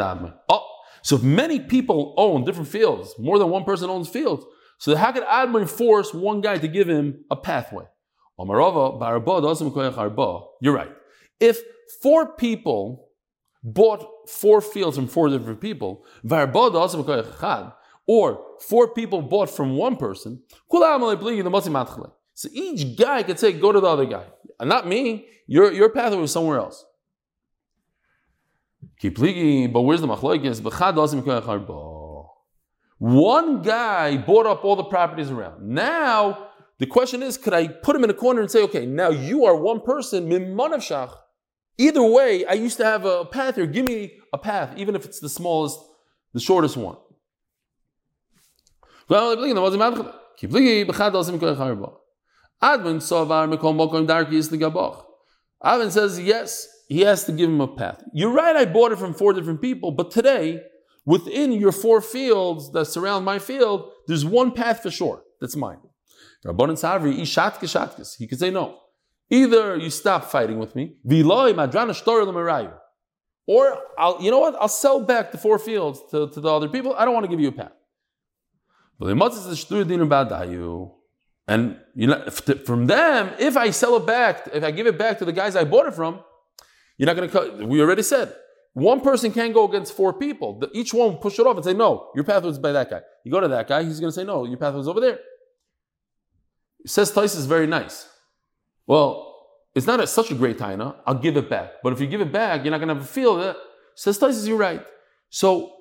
Oh, 0.49 0.70
so 1.03 1.15
if 1.15 1.23
many 1.23 1.59
people 1.59 2.13
own 2.17 2.43
different 2.43 2.69
fields, 2.69 3.15
more 3.17 3.39
than 3.39 3.49
one 3.49 3.63
person 3.63 3.89
owns 3.89 4.09
fields, 4.09 4.45
so 4.77 4.95
how 4.95 5.11
could 5.11 5.23
Admon 5.23 5.69
force 5.69 6.13
one 6.13 6.41
guy 6.41 6.57
to 6.57 6.67
give 6.67 6.89
him 6.89 7.23
a 7.29 7.35
pathway? 7.35 7.85
You're 10.61 10.73
right. 10.73 10.91
If 11.39 11.59
four 12.01 12.35
people 12.35 13.09
bought 13.63 14.03
four 14.27 14.61
fields 14.61 14.97
from 14.97 15.07
four 15.07 15.29
different 15.29 15.61
people, 15.61 16.03
or 18.07 18.43
four 18.59 18.93
people 18.93 19.21
bought 19.21 19.49
from 19.49 19.75
one 19.75 19.97
person, 19.97 20.41
so 22.33 22.49
each 22.51 22.97
guy 22.97 23.21
could 23.23 23.37
say, 23.37 23.51
go 23.53 23.71
to 23.71 23.79
the 23.79 23.87
other 23.87 24.05
guy. 24.05 24.25
Not 24.59 24.87
me, 24.87 25.27
your, 25.47 25.71
your 25.71 25.89
pathway 25.89 26.19
was 26.19 26.31
somewhere 26.31 26.57
else. 26.57 26.83
Kipligi, 29.01 29.71
but 29.71 29.81
where's 29.81 30.01
the 30.01 30.07
machlokes? 30.07 30.61
One 32.97 33.61
guy 33.61 34.17
bought 34.17 34.45
up 34.45 34.63
all 34.63 34.75
the 34.75 34.83
properties 34.83 35.31
around. 35.31 35.67
Now 35.67 36.49
the 36.81 36.87
question 36.87 37.21
is, 37.21 37.37
could 37.37 37.53
I 37.53 37.67
put 37.67 37.95
him 37.95 38.03
in 38.03 38.09
a 38.09 38.13
corner 38.13 38.41
and 38.41 38.49
say, 38.49 38.63
okay, 38.63 38.87
now 38.87 39.09
you 39.09 39.45
are 39.45 39.55
one 39.55 39.81
person, 39.81 40.27
Either 41.77 42.03
way, 42.03 42.45
I 42.45 42.53
used 42.53 42.77
to 42.77 42.85
have 42.85 43.05
a 43.05 43.25
path 43.25 43.55
here. 43.55 43.65
Give 43.65 43.85
me 43.85 44.13
a 44.33 44.37
path, 44.37 44.77
even 44.77 44.95
if 44.95 45.05
it's 45.05 45.19
the 45.19 45.29
smallest, 45.29 45.79
the 46.33 46.39
shortest 46.39 46.77
one. 46.77 46.97
Admon 55.63 55.91
says, 55.91 56.19
yes, 56.19 56.67
he 56.91 57.01
has 57.01 57.23
to 57.23 57.31
give 57.31 57.49
him 57.49 57.61
a 57.61 57.69
path. 57.69 58.03
You're 58.11 58.33
right, 58.33 58.53
I 58.53 58.65
bought 58.65 58.91
it 58.91 58.99
from 58.99 59.13
four 59.13 59.31
different 59.31 59.61
people, 59.61 59.91
but 59.91 60.11
today, 60.11 60.61
within 61.05 61.53
your 61.53 61.71
four 61.71 62.01
fields 62.01 62.69
that 62.73 62.83
surround 62.83 63.23
my 63.23 63.39
field, 63.39 63.89
there's 64.07 64.25
one 64.25 64.51
path 64.51 64.83
for 64.83 64.91
sure. 64.91 65.23
That's 65.39 65.55
mine. 65.55 65.77
Rabbanan 66.45 66.77
Savri, 66.83 68.17
He 68.17 68.27
could 68.27 68.39
say 68.39 68.51
no. 68.51 68.77
Either 69.29 69.77
you 69.77 69.89
stop 69.89 70.25
fighting 70.25 70.59
with 70.59 70.75
me, 70.75 70.97
or 73.47 73.77
I'll, 73.97 74.21
you 74.21 74.29
know 74.29 74.39
what? 74.39 74.55
I'll 74.59 74.67
sell 74.67 74.99
back 74.99 75.31
the 75.31 75.37
four 75.37 75.59
fields 75.59 76.01
to, 76.11 76.29
to 76.31 76.41
the 76.41 76.49
other 76.53 76.67
people. 76.67 76.93
I 76.97 77.05
don't 77.05 77.13
want 77.13 77.23
to 77.23 77.29
give 77.29 77.39
you 77.39 77.47
a 77.47 77.53
path. 77.53 77.71
And 81.47 81.77
you 81.95 82.07
know, 82.07 82.29
from 82.65 82.87
them, 82.87 83.31
if 83.39 83.55
I 83.55 83.71
sell 83.71 83.95
it 83.95 84.05
back, 84.05 84.49
if 84.53 84.61
I 84.61 84.71
give 84.71 84.87
it 84.87 84.97
back 84.97 85.19
to 85.19 85.25
the 85.25 85.31
guys 85.31 85.55
I 85.55 85.63
bought 85.63 85.87
it 85.87 85.93
from, 85.93 86.19
you're 87.01 87.07
not 87.07 87.15
going 87.15 87.27
to 87.27 87.33
cut. 87.33 87.67
We 87.67 87.81
already 87.81 88.03
said 88.03 88.31
one 88.73 89.01
person 89.01 89.31
can't 89.31 89.55
go 89.55 89.67
against 89.67 89.91
four 89.93 90.13
people. 90.13 90.61
Each 90.71 90.93
one 90.93 91.17
push 91.17 91.39
it 91.39 91.47
off 91.47 91.55
and 91.55 91.65
say, 91.65 91.73
no, 91.73 92.11
your 92.13 92.23
path 92.23 92.43
was 92.43 92.59
by 92.59 92.73
that 92.73 92.91
guy. 92.91 93.01
You 93.23 93.31
go 93.31 93.39
to 93.39 93.47
that 93.47 93.67
guy, 93.67 93.83
he's 93.83 93.99
going 93.99 94.11
to 94.11 94.15
say, 94.15 94.23
no, 94.23 94.45
your 94.45 94.59
path 94.59 94.75
was 94.75 94.87
over 94.87 94.99
there. 94.99 95.17
It 96.85 96.91
says 96.91 97.09
Tais 97.09 97.33
is 97.35 97.47
very 97.47 97.65
nice. 97.65 98.07
Well, 98.85 99.35
it's 99.73 99.87
not 99.87 99.99
a, 99.99 100.05
such 100.05 100.29
a 100.29 100.35
great 100.35 100.59
taina. 100.59 100.95
I'll 101.07 101.15
give 101.15 101.37
it 101.37 101.49
back. 101.49 101.81
But 101.81 101.93
if 101.93 101.99
you 101.99 102.05
give 102.05 102.21
it 102.21 102.31
back, 102.31 102.63
you're 102.63 102.69
not 102.69 102.77
going 102.77 102.89
to 102.89 102.93
have 102.93 103.03
a 103.03 103.07
feel 103.07 103.37
that 103.37 103.57
says 103.95 104.19
Tais 104.19 104.47
you're 104.47 104.57
right. 104.57 104.85
So 105.31 105.73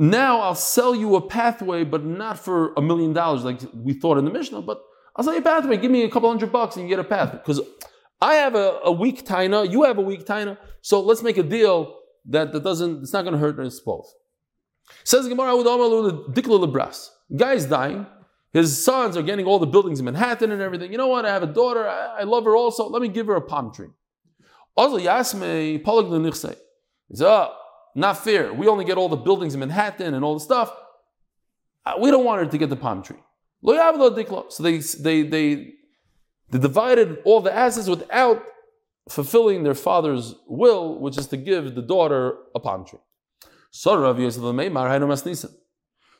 now 0.00 0.40
I'll 0.40 0.56
sell 0.56 0.92
you 0.92 1.14
a 1.14 1.20
pathway, 1.24 1.84
but 1.84 2.04
not 2.04 2.36
for 2.36 2.72
a 2.76 2.82
million 2.82 3.12
dollars 3.12 3.44
like 3.44 3.60
we 3.72 3.94
thought 3.94 4.18
in 4.18 4.24
the 4.24 4.32
Mishnah, 4.32 4.62
but 4.62 4.82
I'll 5.14 5.22
sell 5.22 5.34
you 5.34 5.38
a 5.38 5.42
pathway. 5.42 5.76
Give 5.76 5.92
me 5.92 6.02
a 6.02 6.10
couple 6.10 6.28
hundred 6.28 6.50
bucks 6.50 6.74
and 6.74 6.84
you 6.84 6.88
get 6.88 6.98
a 6.98 7.08
path. 7.08 7.30
Because 7.30 7.60
I 8.20 8.34
have 8.34 8.54
a, 8.54 8.80
a 8.84 8.92
weak 8.92 9.26
taina, 9.26 9.70
you 9.70 9.82
have 9.82 9.98
a 9.98 10.02
weak 10.02 10.24
taina, 10.24 10.56
so 10.80 11.00
let's 11.00 11.22
make 11.22 11.36
a 11.36 11.42
deal 11.42 11.98
that, 12.26 12.52
that 12.52 12.64
doesn't, 12.64 13.02
it's 13.02 13.12
not 13.12 13.22
going 13.22 13.34
to 13.34 13.38
hurt 13.38 13.58
us 13.58 13.80
both. 13.80 14.12
Says 15.04 15.28
Gemara, 15.28 15.52
Dikla. 15.52 17.10
Guy's 17.36 17.66
dying. 17.66 18.06
His 18.52 18.82
sons 18.82 19.16
are 19.16 19.22
getting 19.22 19.44
all 19.44 19.58
the 19.58 19.66
buildings 19.66 19.98
in 19.98 20.04
Manhattan 20.04 20.50
and 20.50 20.62
everything. 20.62 20.90
You 20.90 20.98
know 20.98 21.08
what? 21.08 21.26
I 21.26 21.30
have 21.30 21.42
a 21.42 21.46
daughter. 21.48 21.86
I, 21.86 22.20
I 22.20 22.22
love 22.22 22.44
her 22.44 22.56
also. 22.56 22.88
Let 22.88 23.02
me 23.02 23.08
give 23.08 23.26
her 23.26 23.34
a 23.34 23.40
palm 23.40 23.72
tree. 23.72 23.88
Also, 24.76 24.98
Yasme, 24.98 25.82
Polag 25.82 26.56
He 27.08 27.16
said, 27.16 27.26
oh, 27.26 27.54
not 27.94 28.22
fair. 28.22 28.52
We 28.52 28.68
only 28.68 28.84
get 28.84 28.96
all 28.96 29.08
the 29.08 29.16
buildings 29.16 29.54
in 29.54 29.60
Manhattan 29.60 30.14
and 30.14 30.24
all 30.24 30.34
the 30.34 30.40
stuff. 30.40 30.72
Uh, 31.84 31.94
we 32.00 32.10
don't 32.10 32.24
want 32.24 32.44
her 32.44 32.50
to 32.50 32.58
get 32.58 32.70
the 32.70 32.76
palm 32.76 33.02
tree. 33.02 33.18
So 33.62 34.62
they, 34.62 34.78
they, 34.78 35.22
they 35.22 35.72
they 36.50 36.58
divided 36.58 37.18
all 37.24 37.40
the 37.40 37.54
assets 37.54 37.88
without 37.88 38.42
fulfilling 39.08 39.62
their 39.62 39.74
father's 39.74 40.34
will, 40.46 40.98
which 41.00 41.18
is 41.18 41.26
to 41.28 41.36
give 41.36 41.74
the 41.74 41.82
daughter 41.82 42.36
a 42.54 42.60
palm 42.60 42.84
tree. 42.84 42.98
So 43.70 43.96
Rav 43.96 44.18
Yosef 44.18 44.42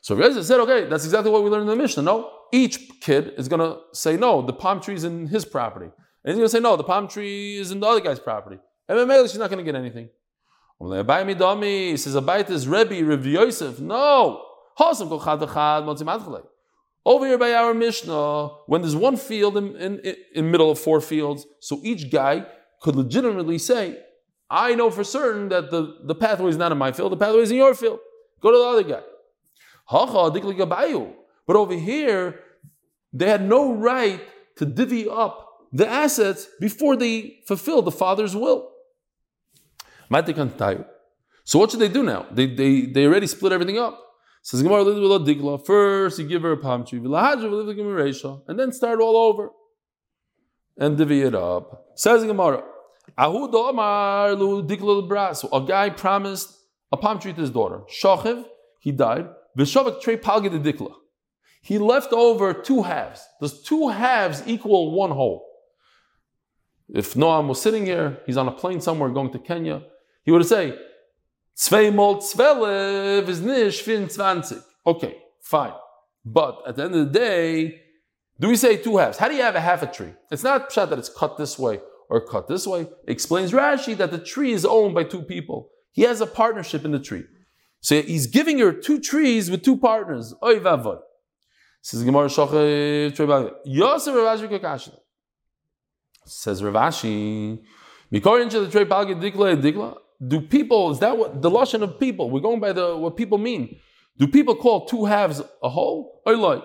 So 0.01 0.31
said, 0.41 0.59
okay, 0.61 0.85
that's 0.87 1.05
exactly 1.05 1.31
what 1.31 1.43
we 1.43 1.49
learned 1.49 1.63
in 1.63 1.69
the 1.69 1.75
Mishnah. 1.75 2.03
No, 2.03 2.31
each 2.51 2.99
kid 3.01 3.33
is 3.37 3.47
going 3.47 3.59
to 3.59 3.79
say, 3.93 4.15
no, 4.15 4.41
the 4.41 4.53
palm 4.53 4.79
tree 4.79 4.95
is 4.95 5.03
in 5.03 5.27
his 5.27 5.43
property. 5.43 5.87
And 6.23 6.31
he's 6.31 6.35
going 6.35 6.45
to 6.45 6.49
say, 6.49 6.59
no, 6.59 6.75
the 6.75 6.83
palm 6.83 7.07
tree 7.07 7.57
is 7.57 7.71
in 7.71 7.79
the 7.79 7.87
other 7.87 8.01
guy's 8.01 8.19
property. 8.19 8.59
And 8.87 9.09
then 9.09 9.27
she's 9.27 9.37
not 9.37 9.49
going 9.49 9.63
to 9.63 9.69
get 9.69 9.75
anything. 9.75 10.09
He 10.79 11.97
says, 11.97 12.15
Abayit 12.15 12.49
is 12.49 12.67
Rebbe, 12.67 13.03
Rav 13.03 13.25
Yosef. 13.25 13.79
No. 13.79 14.43
Over 17.07 17.25
here 17.25 17.37
by 17.37 17.53
our 17.53 17.73
Mishnah, 17.73 18.49
when 18.65 18.81
there's 18.81 18.93
one 18.93 19.15
field 19.15 19.55
in, 19.55 19.77
in, 19.77 20.15
in 20.35 20.51
middle 20.51 20.69
of 20.69 20.77
four 20.77 20.99
fields, 20.99 21.45
so 21.61 21.79
each 21.81 22.11
guy 22.11 22.45
could 22.81 22.97
legitimately 22.97 23.59
say, 23.59 23.97
I 24.49 24.75
know 24.75 24.91
for 24.91 25.05
certain 25.05 25.47
that 25.47 25.71
the, 25.71 25.99
the 26.03 26.15
pathway 26.15 26.49
is 26.49 26.57
not 26.57 26.73
in 26.73 26.77
my 26.77 26.91
field, 26.91 27.13
the 27.13 27.15
pathway 27.15 27.43
is 27.43 27.49
in 27.49 27.55
your 27.55 27.73
field. 27.75 27.99
Go 28.41 28.51
to 28.51 28.57
the 28.57 28.63
other 28.65 28.83
guy. 28.83 29.03
But 31.47 31.55
over 31.55 31.73
here, 31.75 32.41
they 33.13 33.29
had 33.29 33.47
no 33.47 33.73
right 33.73 34.19
to 34.57 34.65
divvy 34.65 35.07
up 35.07 35.47
the 35.71 35.87
assets 35.87 36.49
before 36.59 36.97
they 36.97 37.39
fulfilled 37.47 37.85
the 37.85 37.91
father's 37.91 38.35
will. 38.35 38.69
So 41.45 41.57
what 41.57 41.71
should 41.71 41.79
they 41.79 41.87
do 41.87 42.03
now? 42.03 42.25
They, 42.31 42.47
they, 42.47 42.81
they 42.81 43.05
already 43.05 43.27
split 43.27 43.53
everything 43.53 43.77
up. 43.77 44.06
Says 44.47 44.63
Gemara, 44.63 44.85
dikla. 44.85 45.65
First, 45.65 46.19
you 46.19 46.25
give 46.25 46.43
her 46.43 46.53
a 46.53 46.57
palm 46.57 46.85
tree, 46.85 46.99
and 46.99 48.57
then 48.57 48.71
start 48.71 49.01
all 49.01 49.17
over 49.17 49.49
and 50.77 50.97
divvy 50.97 51.23
it 51.23 51.35
up. 51.35 51.87
Says 51.95 52.23
Gemara, 52.23 52.63
so 53.17 53.45
a 55.51 55.65
guy 55.67 55.89
promised 55.89 56.49
a 56.93 56.95
palm 56.95 57.19
tree 57.19 57.33
to 57.33 57.41
his 57.41 57.49
daughter. 57.49 57.81
Shachiv, 57.89 58.45
he 58.79 58.93
died. 58.93 59.27
Vishavik 59.59 59.99
trey 59.99 60.15
palgid 60.15 60.53
dikla. 60.63 60.93
He 61.61 61.77
left 61.77 62.13
over 62.13 62.53
two 62.53 62.83
halves. 62.83 63.27
Does 63.41 63.61
two 63.63 63.89
halves 63.89 64.43
equal 64.47 64.95
one 64.95 65.11
whole? 65.11 65.45
If 66.87 67.15
Noam 67.15 67.49
was 67.49 67.61
sitting 67.61 67.85
here, 67.85 68.19
he's 68.25 68.37
on 68.37 68.47
a 68.47 68.53
plane 68.53 68.79
somewhere 68.79 69.09
going 69.09 69.33
to 69.33 69.39
Kenya, 69.39 69.83
he 70.23 70.31
would 70.31 70.45
say, 70.45 70.73
Zweimal 71.57 72.21
zwölf 72.21 73.27
is 73.27 73.41
nish 73.41 73.81
fin 73.81 74.07
zwanzig. 74.07 74.61
Okay, 74.85 75.17
fine. 75.41 75.73
But 76.23 76.61
at 76.67 76.75
the 76.75 76.83
end 76.83 76.95
of 76.95 77.11
the 77.11 77.19
day, 77.19 77.81
do 78.39 78.49
we 78.49 78.55
say 78.55 78.77
two 78.77 78.97
halves? 78.97 79.17
How 79.17 79.27
do 79.27 79.35
you 79.35 79.41
have 79.41 79.55
a 79.55 79.59
half 79.59 79.81
a 79.81 79.87
tree? 79.87 80.13
It's 80.29 80.43
not 80.43 80.71
shot 80.71 80.89
that 80.91 80.99
it's 80.99 81.09
cut 81.09 81.37
this 81.37 81.57
way 81.57 81.79
or 82.09 82.25
cut 82.25 82.47
this 82.47 82.67
way. 82.67 82.81
It 82.81 82.89
explains 83.07 83.51
Rashi 83.51 83.97
that 83.97 84.11
the 84.11 84.19
tree 84.19 84.51
is 84.51 84.65
owned 84.65 84.93
by 84.93 85.03
two 85.03 85.23
people. 85.23 85.69
He 85.91 86.03
has 86.03 86.21
a 86.21 86.27
partnership 86.27 86.85
in 86.85 86.91
the 86.91 86.99
tree. 86.99 87.23
So 87.81 88.01
he's 88.01 88.27
giving 88.27 88.59
her 88.59 88.71
two 88.71 88.99
trees 88.99 89.49
with 89.49 89.63
two 89.63 89.77
partners. 89.77 90.35
Oy 90.43 90.59
vavoy. 90.59 90.99
Says 91.81 92.03
Gemara 92.03 92.27
Shochev 92.27 93.51
Yosef 93.65 94.13
Rav 94.13 94.39
Ashi 94.39 94.47
Kakashna. 94.47 94.99
Says 96.25 96.61
Rav 96.63 96.73
Ashi, 96.73 97.59
Mikorin 98.11 98.51
the 98.51 98.85
palgid 98.85 99.21
dikla 99.21 99.59
dikla. 99.59 99.97
Do 100.25 100.41
people, 100.41 100.91
is 100.91 100.99
that 100.99 101.17
what 101.17 101.41
the 101.41 101.49
lashon 101.49 101.83
of 101.83 101.99
people? 101.99 102.29
We're 102.29 102.39
going 102.39 102.59
by 102.59 102.73
the 102.73 102.95
what 102.97 103.15
people 103.15 103.37
mean. 103.37 103.77
Do 104.17 104.27
people 104.27 104.55
call 104.55 104.85
two 104.85 105.05
halves 105.05 105.41
a 105.61 105.69
whole? 105.69 106.21
Or 106.25 106.35
like, 106.35 106.63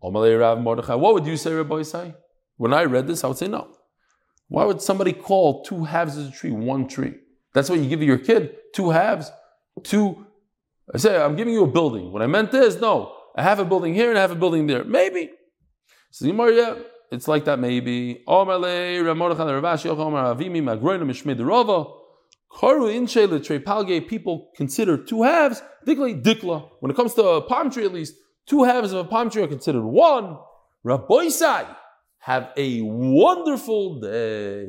what 0.00 1.14
would 1.14 1.26
you 1.26 1.36
say, 1.36 1.50
Raboisai? 1.50 2.14
When 2.56 2.72
I 2.72 2.84
read 2.84 3.08
this, 3.08 3.24
I 3.24 3.28
would 3.28 3.36
say 3.36 3.48
no. 3.48 3.68
Why 4.46 4.64
would 4.64 4.80
somebody 4.80 5.12
call 5.12 5.64
two 5.64 5.84
halves 5.84 6.16
of 6.16 6.28
a 6.28 6.30
tree 6.30 6.52
one 6.52 6.86
tree? 6.86 7.14
That's 7.52 7.68
what 7.68 7.80
you 7.80 7.88
give 7.88 8.02
your 8.02 8.18
kid, 8.18 8.56
two 8.74 8.90
halves, 8.90 9.30
two. 9.82 10.24
I 10.94 10.98
say, 10.98 11.20
I'm 11.20 11.34
giving 11.36 11.52
you 11.52 11.64
a 11.64 11.66
building. 11.66 12.12
When 12.12 12.22
I 12.22 12.26
meant 12.26 12.52
this, 12.52 12.80
no. 12.80 13.12
I 13.36 13.42
have 13.42 13.58
a 13.58 13.64
building 13.64 13.94
here 13.94 14.08
and 14.10 14.18
I 14.18 14.20
have 14.22 14.30
a 14.30 14.36
building 14.36 14.66
there. 14.66 14.84
Maybe. 14.84 15.30
So 16.10 16.26
yeah, 16.26 16.76
it's 17.10 17.28
like 17.28 17.44
that 17.44 17.58
maybe. 17.58 18.22
People 24.08 24.50
consider 24.56 24.96
two 24.96 25.22
halves, 25.22 25.62
dikla. 25.86 26.22
dikla. 26.22 26.70
When 26.80 26.90
it 26.90 26.96
comes 26.96 27.14
to 27.14 27.22
a 27.22 27.42
palm 27.42 27.70
tree, 27.70 27.84
at 27.84 27.92
least, 27.92 28.14
two 28.46 28.64
halves 28.64 28.92
of 28.92 29.06
a 29.06 29.08
palm 29.08 29.30
tree 29.30 29.42
are 29.42 29.48
considered 29.48 29.84
one. 29.84 30.38
Raboisai, 30.84 31.66
have 32.18 32.52
a 32.56 32.80
wonderful 32.82 34.00
day. 34.00 34.66